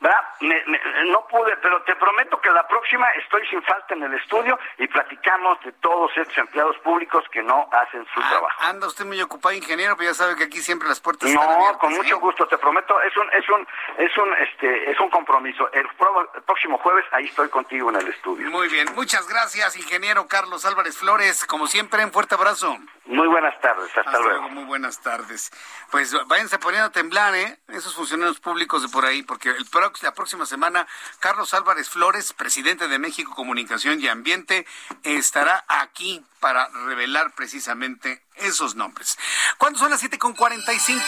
[0.00, 4.86] no pude, pero te prometo que la próxima estoy sin falta en el estudio y
[4.86, 8.62] platicamos de todos estos empleados públicos que no hacen su ah, trabajo.
[8.64, 11.54] Anda usted muy ocupado, ingeniero, pero ya sabe que aquí siempre las puertas no, están
[11.54, 11.78] abiertas.
[11.78, 12.18] con mucho ¿eh?
[12.18, 13.66] gusto, te prometo, es un, es un,
[13.98, 15.70] es un, este, es un compromiso.
[15.72, 18.50] El, pro- el próximo jueves ahí estoy contigo en el estudio.
[18.50, 21.44] Muy bien, muchas gracias, ingeniero Carlos Álvarez Flores.
[21.46, 22.76] Como siempre, un fuerte abrazo.
[23.06, 24.48] Muy buenas tardes, hasta, luego.
[24.48, 25.52] Muy buenas tardes.
[25.90, 27.60] Pues váyanse poniendo a temblar, ¿eh?
[27.68, 30.86] Esos funcionarios públicos de por ahí, porque el prox- la próxima semana,
[31.20, 34.66] Carlos Álvarez Flores, presidente de México Comunicación y Ambiente,
[35.02, 39.18] estará aquí para revelar precisamente esos nombres.
[39.58, 41.04] ¿Cuándo son las 7 con 45?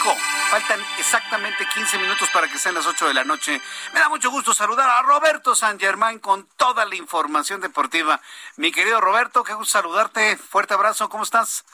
[0.51, 3.60] Faltan exactamente 15 minutos para que sean las 8 de la noche.
[3.94, 8.20] Me da mucho gusto saludar a Roberto San Germán con toda la información deportiva.
[8.56, 10.36] Mi querido Roberto, qué gusto saludarte.
[10.36, 11.64] Fuerte abrazo, ¿cómo estás?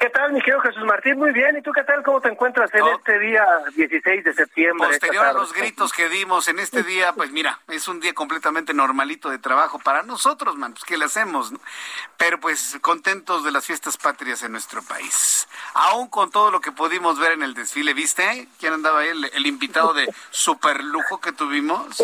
[0.00, 1.18] ¿Qué tal, mi querido Jesús Martín?
[1.18, 1.58] Muy bien.
[1.58, 2.02] ¿Y tú qué tal?
[2.02, 3.44] ¿Cómo te encuentras en este día
[3.74, 4.88] 16 de septiembre?
[4.88, 8.72] Posterior a los gritos que dimos en este día, pues mira, es un día completamente
[8.72, 10.72] normalito de trabajo para nosotros, man.
[10.72, 11.52] Pues, ¿qué le hacemos?
[11.52, 11.60] no?
[12.16, 15.46] Pero pues contentos de las fiestas patrias en nuestro país.
[15.74, 18.48] Aún con todo lo que pudimos ver en el desfile, ¿viste?
[18.58, 19.08] ¿Quién andaba ahí?
[19.08, 22.02] El, el invitado de super lujo que tuvimos.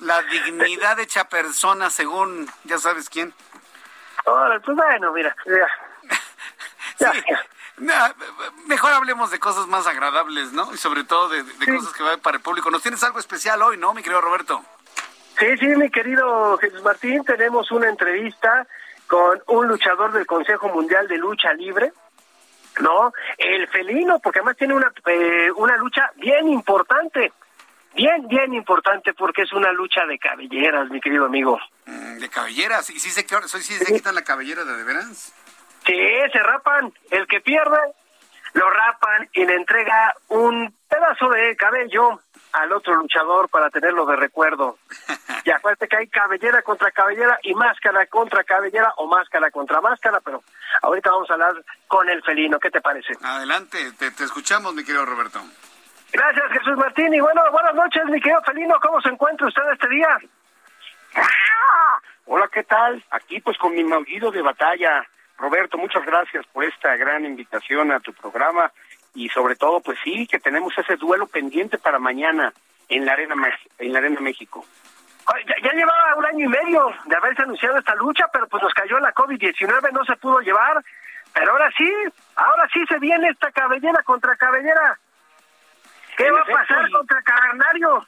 [0.00, 3.32] La dignidad hecha persona según, ya sabes quién.
[4.26, 5.34] Ahora, pues bueno, mira.
[5.46, 5.68] ya.
[6.98, 7.04] Sí.
[7.78, 7.94] No,
[8.66, 10.72] mejor hablemos de cosas más agradables, ¿no?
[10.74, 12.70] Y sobre todo de, de cosas que van para el público.
[12.70, 14.62] Nos tienes algo especial hoy, ¿no, mi querido Roberto?
[15.38, 18.66] Sí, sí, mi querido Jesús Martín, tenemos una entrevista
[19.08, 21.92] con un luchador del Consejo Mundial de Lucha Libre,
[22.80, 23.12] ¿no?
[23.38, 27.32] El felino, porque además tiene una, eh, una lucha bien importante,
[27.94, 31.58] bien, bien importante, porque es una lucha de cabelleras, mi querido amigo.
[31.86, 32.90] Mm, De cabelleras.
[32.90, 35.32] ¿Y sí se, sí se quitan la cabellera de de veras?
[35.86, 36.92] Sí, se rapan.
[37.10, 37.78] El que pierde,
[38.54, 42.20] lo rapan y le entrega un pedazo de cabello
[42.52, 44.78] al otro luchador para tenerlo de recuerdo.
[45.44, 50.20] Y acuérdate que hay cabellera contra cabellera y máscara contra cabellera o máscara contra máscara,
[50.20, 50.40] pero
[50.82, 51.54] ahorita vamos a hablar
[51.88, 52.60] con el felino.
[52.60, 53.14] ¿Qué te parece?
[53.20, 55.40] Adelante, te, te escuchamos, mi querido Roberto.
[56.12, 57.12] Gracias, Jesús Martín.
[57.12, 58.78] Y bueno, buenas noches, mi querido felino.
[58.80, 60.16] ¿Cómo se encuentra usted este día?
[62.26, 63.02] Hola, ¿qué tal?
[63.10, 65.04] Aquí pues con mi maullido de batalla.
[65.42, 68.70] Roberto, muchas gracias por esta gran invitación a tu programa
[69.12, 72.52] y sobre todo pues sí, que tenemos ese duelo pendiente para mañana
[72.88, 73.34] en la Arena,
[73.78, 74.64] en la Arena México.
[75.46, 78.72] Ya, ya llevaba un año y medio de haberse anunciado esta lucha, pero pues nos
[78.72, 80.80] cayó la COVID-19, no se pudo llevar.
[81.34, 81.90] Pero ahora sí,
[82.36, 84.98] ahora sí se viene esta cabellera contra cabellera.
[86.16, 88.06] ¿Qué En va a pasar y- contra Cavernario?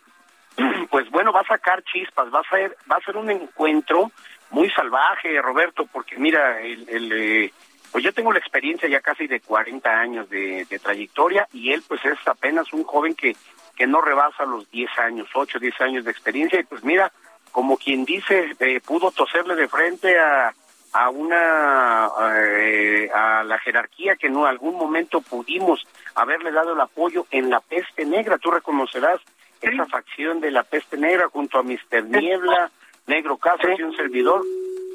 [0.91, 4.13] Pues bueno, va a sacar chispas, va a ser, va a ser un encuentro
[4.55, 7.53] muy salvaje, Roberto, porque mira, el, el, eh,
[7.91, 11.83] pues yo tengo la experiencia ya casi de 40 años de, de trayectoria y él
[11.87, 13.37] pues es apenas un joven que,
[13.77, 17.13] que no rebasa los 10 años, 8, 10 años de experiencia y pues mira,
[17.51, 20.55] como quien dice, eh, pudo toserle de frente a,
[20.93, 27.27] a una, eh, a la jerarquía que en algún momento pudimos haberle dado el apoyo
[27.33, 29.21] en la peste negra, tú reconocerás
[29.61, 32.71] esa facción de la peste negra junto a Mister Niebla,
[33.07, 34.43] Negro Casas y un servidor.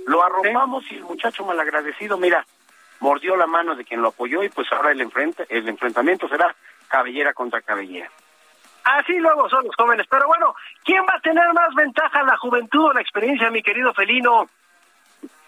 [0.06, 2.46] Lo arropamos y el muchacho malagradecido, mira,
[3.00, 6.56] mordió la mano de quien lo apoyó y pues ahora el, enfrente, el enfrentamiento será
[6.88, 8.10] cabellera contra cabellera.
[8.84, 10.08] Así luego son los jóvenes.
[10.10, 13.94] Pero bueno, ¿quién va a tener más ventaja, la juventud o la experiencia, mi querido
[13.94, 14.50] felino?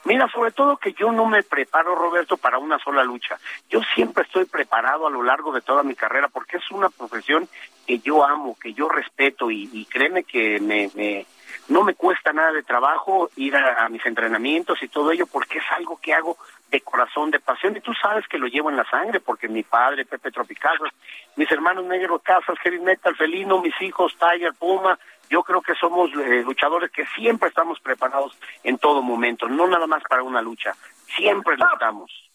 [0.03, 3.38] Mira, sobre todo que yo no me preparo, Roberto, para una sola lucha.
[3.69, 7.47] Yo siempre estoy preparado a lo largo de toda mi carrera porque es una profesión
[7.88, 11.25] que yo amo, que yo respeto y, y créeme que me, me-
[11.69, 15.59] no me cuesta nada de trabajo ir a, a mis entrenamientos y todo ello porque
[15.59, 16.37] es algo que hago
[16.69, 17.75] de corazón, de pasión.
[17.75, 20.89] Y tú sabes que lo llevo en la sangre porque mi padre, Pepe Tropicazos,
[21.35, 24.97] mis hermanos Negro Casas, Heavy Metal, Felino, mis hijos, Tiger, Puma,
[25.29, 29.87] yo creo que somos eh, luchadores que siempre estamos preparados en todo momento, no nada
[29.87, 30.75] más para una lucha,
[31.15, 32.30] siempre lo estamos.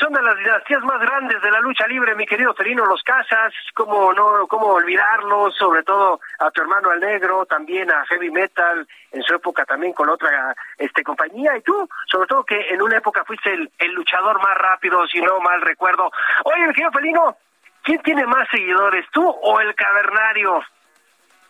[0.00, 3.52] Son, de las dinastías más grandes de la lucha libre, mi querido Felino, los Casas,
[3.74, 8.86] cómo no, cómo olvidarlos, sobre todo a tu hermano al negro, también a Heavy Metal,
[9.12, 12.96] en su época también con otra este compañía, y tú, sobre todo que en una
[12.96, 16.10] época fuiste el, el luchador más rápido, si no mal recuerdo.
[16.44, 17.36] Oye, mi querido Felino,
[17.82, 20.60] ¿quién tiene más seguidores, tú o el cavernario?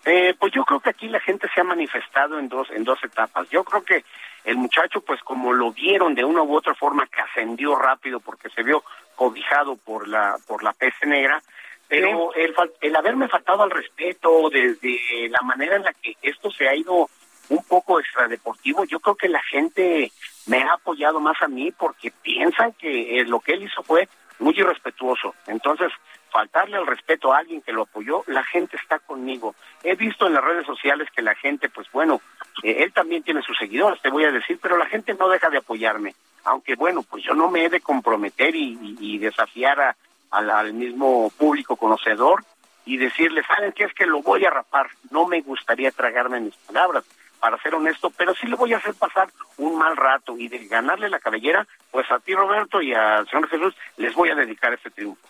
[0.05, 3.03] Eh, pues yo creo que aquí la gente se ha manifestado en dos en dos
[3.03, 3.49] etapas.
[3.51, 4.05] Yo creo que
[4.49, 8.49] el muchacho, pues como lo vieron de una u otra forma, que ascendió rápido porque
[8.49, 8.83] se vio
[9.15, 11.43] cobijado por la por la peste negra,
[11.87, 16.67] pero el, el haberme faltado al respeto desde la manera en la que esto se
[16.67, 17.11] ha ido
[17.51, 20.11] un poco extradeportivo, yo creo que la gente
[20.47, 24.09] me ha apoyado más a mí porque piensan que eh, lo que él hizo fue
[24.39, 25.35] muy irrespetuoso.
[25.47, 25.93] Entonces,
[26.31, 29.55] faltarle al respeto a alguien que lo apoyó, la gente está conmigo.
[29.83, 32.21] He visto en las redes sociales que la gente, pues bueno,
[32.63, 35.51] eh, él también tiene sus seguidores, te voy a decir, pero la gente no deja
[35.51, 36.15] de apoyarme.
[36.45, 39.97] Aunque bueno, pues yo no me he de comprometer y, desafiar a-
[40.31, 42.45] al, mismo público conocedor
[42.85, 44.89] y decirle, ¿saben qué es que lo voy a rapar?
[45.11, 47.05] No me gustaría tragarme mis palabras,
[47.41, 49.29] para ser honesto, pero sí le voy a hacer pasar
[49.59, 53.49] un mal rato y de ganarle la cabellera, pues a ti Roberto y al señor
[53.49, 55.27] Jesús les voy a dedicar este triunfo.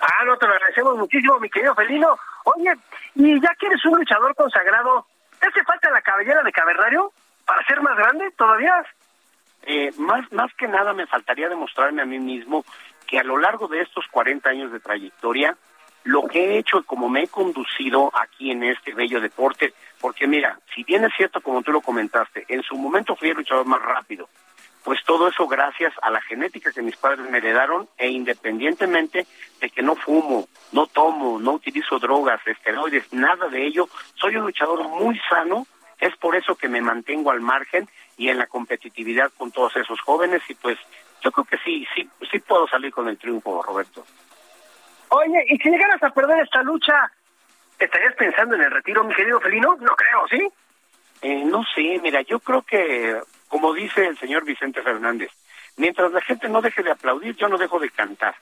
[0.00, 2.16] Ah, no, te lo agradecemos muchísimo, mi querido Felino.
[2.44, 2.72] Oye,
[3.14, 5.06] ¿y ya que eres un luchador consagrado,
[5.38, 7.12] ¿te hace falta la cabellera de cavernario
[7.44, 8.84] para ser más grande todavía?
[9.62, 12.64] eh, más, más que nada me faltaría demostrarme a mí mismo
[13.06, 15.56] que a lo largo de estos 40 años de trayectoria,
[16.04, 20.26] lo que he hecho y como me he conducido aquí en este bello deporte, porque
[20.26, 23.66] mira, si bien es cierto como tú lo comentaste, en su momento fui el luchador
[23.66, 24.28] más rápido,
[24.84, 29.26] pues todo eso gracias a la genética que mis padres me heredaron e independientemente
[29.60, 34.44] de que no fumo, no tomo, no utilizo drogas, esteroides, nada de ello, soy un
[34.44, 35.66] luchador muy sano,
[35.98, 40.00] es por eso que me mantengo al margen y en la competitividad con todos esos
[40.00, 40.78] jóvenes y pues
[41.22, 44.04] yo creo que sí, sí, sí puedo salir con el triunfo, Roberto.
[45.10, 46.94] Oye, y si llegaras a perder esta lucha,
[47.78, 49.76] ¿estarías pensando en el retiro, mi querido Felino?
[49.80, 50.48] No creo, ¿sí?
[51.22, 53.20] Eh, no sé, mira, yo creo que
[53.50, 55.30] como dice el señor Vicente Fernández,
[55.76, 58.36] mientras la gente no deje de aplaudir, yo no dejo de cantar.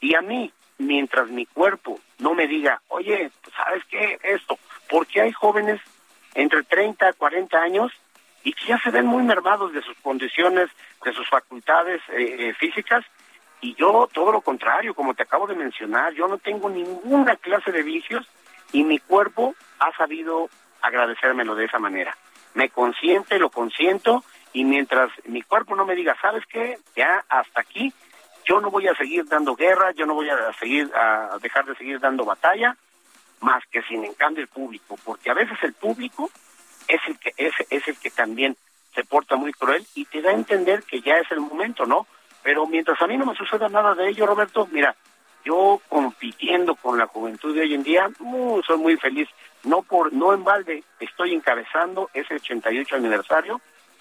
[0.00, 4.18] Y a mí, mientras mi cuerpo no me diga, oye, ¿sabes qué?
[4.22, 4.58] Esto,
[4.88, 5.80] porque hay jóvenes
[6.34, 7.92] entre 30 y 40 años
[8.44, 10.70] y que ya se ven muy mermados de sus condiciones,
[11.04, 13.04] de sus facultades eh, eh, físicas,
[13.60, 17.72] y yo todo lo contrario, como te acabo de mencionar, yo no tengo ninguna clase
[17.72, 18.24] de vicios
[18.72, 20.48] y mi cuerpo ha sabido
[20.82, 22.16] agradecérmelo de esa manera.
[22.54, 24.24] Me consiente, lo consiento
[24.56, 26.78] y mientras mi cuerpo no me diga, ¿sabes qué?
[26.96, 27.92] Ya hasta aquí,
[28.46, 31.74] yo no voy a seguir dando guerra, yo no voy a seguir a dejar de
[31.74, 32.74] seguir dando batalla,
[33.40, 36.30] más que sin en cambio el público, porque a veces el público
[36.88, 38.56] es el que es, es el que también
[38.94, 42.06] se porta muy cruel y te da a entender que ya es el momento, ¿no?
[42.42, 44.96] Pero mientras a mí no me suceda nada de ello, Roberto, mira,
[45.44, 49.28] yo compitiendo con la juventud de hoy en día, uh, soy muy feliz.
[49.64, 53.60] No por no en balde, estoy encabezando ese 88 aniversario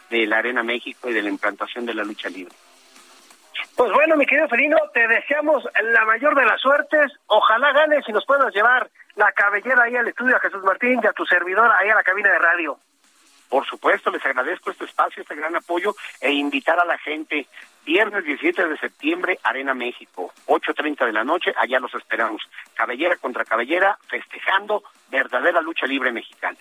[0.09, 2.53] de la Arena México y de la implantación de la lucha libre.
[3.75, 5.63] Pues bueno, mi querido Felino, te deseamos
[5.93, 7.11] la mayor de las suertes.
[7.27, 11.07] Ojalá ganes y nos puedas llevar la cabellera ahí al estudio a Jesús Martín y
[11.07, 12.79] a tu servidor ahí a la cabina de radio.
[13.49, 17.47] Por supuesto, les agradezco este espacio, este gran apoyo e invitar a la gente.
[17.85, 22.41] Viernes 17 de septiembre, Arena México, 8.30 de la noche, allá los esperamos.
[22.73, 26.57] Cabellera contra cabellera, festejando verdadera lucha libre mexicana.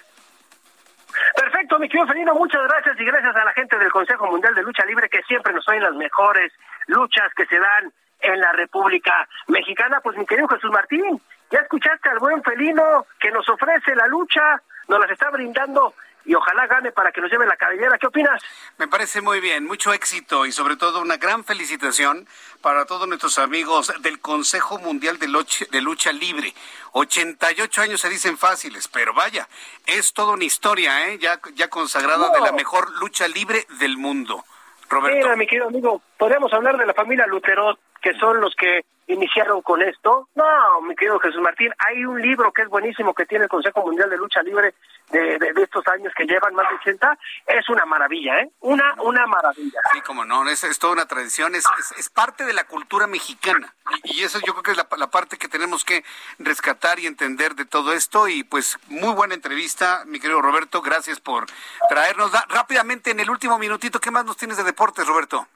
[1.54, 4.64] Perfecto, mi querido Felino, muchas gracias y gracias a la gente del Consejo Mundial de
[4.64, 6.52] Lucha Libre que siempre nos traen las mejores
[6.88, 10.00] luchas que se dan en la República Mexicana.
[10.02, 11.22] Pues mi querido Jesús Martín,
[11.52, 15.94] ya escuchaste al buen Felino que nos ofrece la lucha, nos las está brindando
[16.24, 17.98] y ojalá gane para que nos lleve la cabellera.
[17.98, 18.42] ¿Qué opinas?
[18.78, 22.26] Me parece muy bien, mucho éxito y sobre todo una gran felicitación
[22.62, 26.54] para todos nuestros amigos del Consejo Mundial de Lucha, de Lucha Libre.
[26.92, 29.48] 88 años se dicen fáciles, pero vaya,
[29.86, 31.18] es toda una historia, ¿eh?
[31.18, 34.44] ya, ya consagrada de la mejor lucha libre del mundo.
[34.88, 35.16] Roberto.
[35.16, 39.62] Mira, mi querido amigo, podemos hablar de la familia Lutero, que son los que iniciaron
[39.62, 40.28] con esto.
[40.34, 43.82] No, mi querido Jesús Martín, hay un libro que es buenísimo que tiene el Consejo
[43.82, 44.74] Mundial de Lucha Libre
[45.10, 47.18] de, de, de estos años que llevan más de 80.
[47.46, 48.50] Es una maravilla, ¿eh?
[48.60, 49.80] Una, una maravilla.
[49.92, 53.06] Sí, como no, es, es toda una tradición, es, es, es, parte de la cultura
[53.06, 53.74] mexicana.
[54.04, 56.04] Y, eso yo creo que es la, la, parte que tenemos que
[56.38, 58.28] rescatar y entender de todo esto.
[58.28, 61.46] Y pues muy buena entrevista, mi querido Roberto, gracias por
[61.88, 64.00] traernos rápidamente en el último minutito.
[64.00, 65.46] ¿Qué más nos tienes de deportes, Roberto?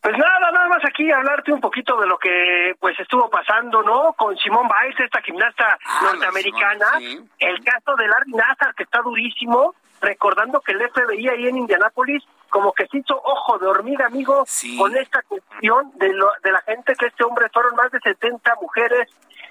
[0.00, 4.12] Pues nada, nada más aquí hablarte un poquito de lo que pues estuvo pasando, ¿no?
[4.12, 7.20] Con Simón Biles, esta gimnasta ah, norteamericana, sí.
[7.38, 12.22] el caso de Larry Nassar, que está durísimo, recordando que el FBI ahí en Indianápolis
[12.48, 14.78] como que se hizo ojo de hormiga, amigo, sí.
[14.78, 18.54] con esta cuestión de, lo, de la gente que este hombre fueron más de 70
[18.60, 19.08] mujeres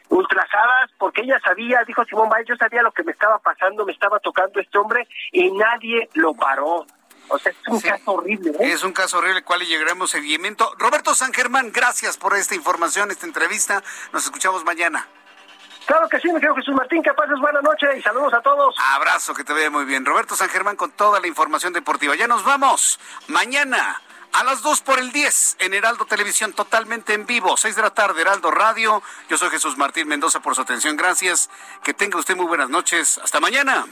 [0.10, 3.92] ultrajadas porque ella sabía, dijo Simón Biles, yo sabía lo que me estaba pasando, me
[3.92, 6.86] estaba tocando este hombre y nadie lo paró.
[7.28, 8.52] O sea, es un sí, caso horrible.
[8.60, 8.72] ¿eh?
[8.72, 10.74] Es un caso horrible, cual le llegaremos seguimiento.
[10.78, 13.84] Roberto San Germán, gracias por esta información, esta entrevista.
[14.14, 15.08] Nos escuchamos mañana.
[15.86, 18.76] Claro que sí, mi querido Jesús Martín, que pases buena noche y saludos a todos.
[18.96, 20.04] Abrazo, que te vea muy bien.
[20.04, 22.16] Roberto San Germán con toda la información deportiva.
[22.16, 23.00] Ya nos vamos.
[23.28, 24.02] Mañana
[24.34, 27.92] a las 2 por el 10 en Heraldo Televisión, totalmente en vivo, 6 de la
[27.92, 29.02] tarde, Heraldo Radio.
[29.30, 30.98] Yo soy Jesús Martín Mendoza por su atención.
[30.98, 31.50] Gracias.
[31.84, 33.20] Que tenga usted muy buenas noches.
[33.24, 33.86] Hasta mañana.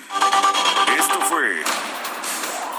[0.97, 1.63] Esto fue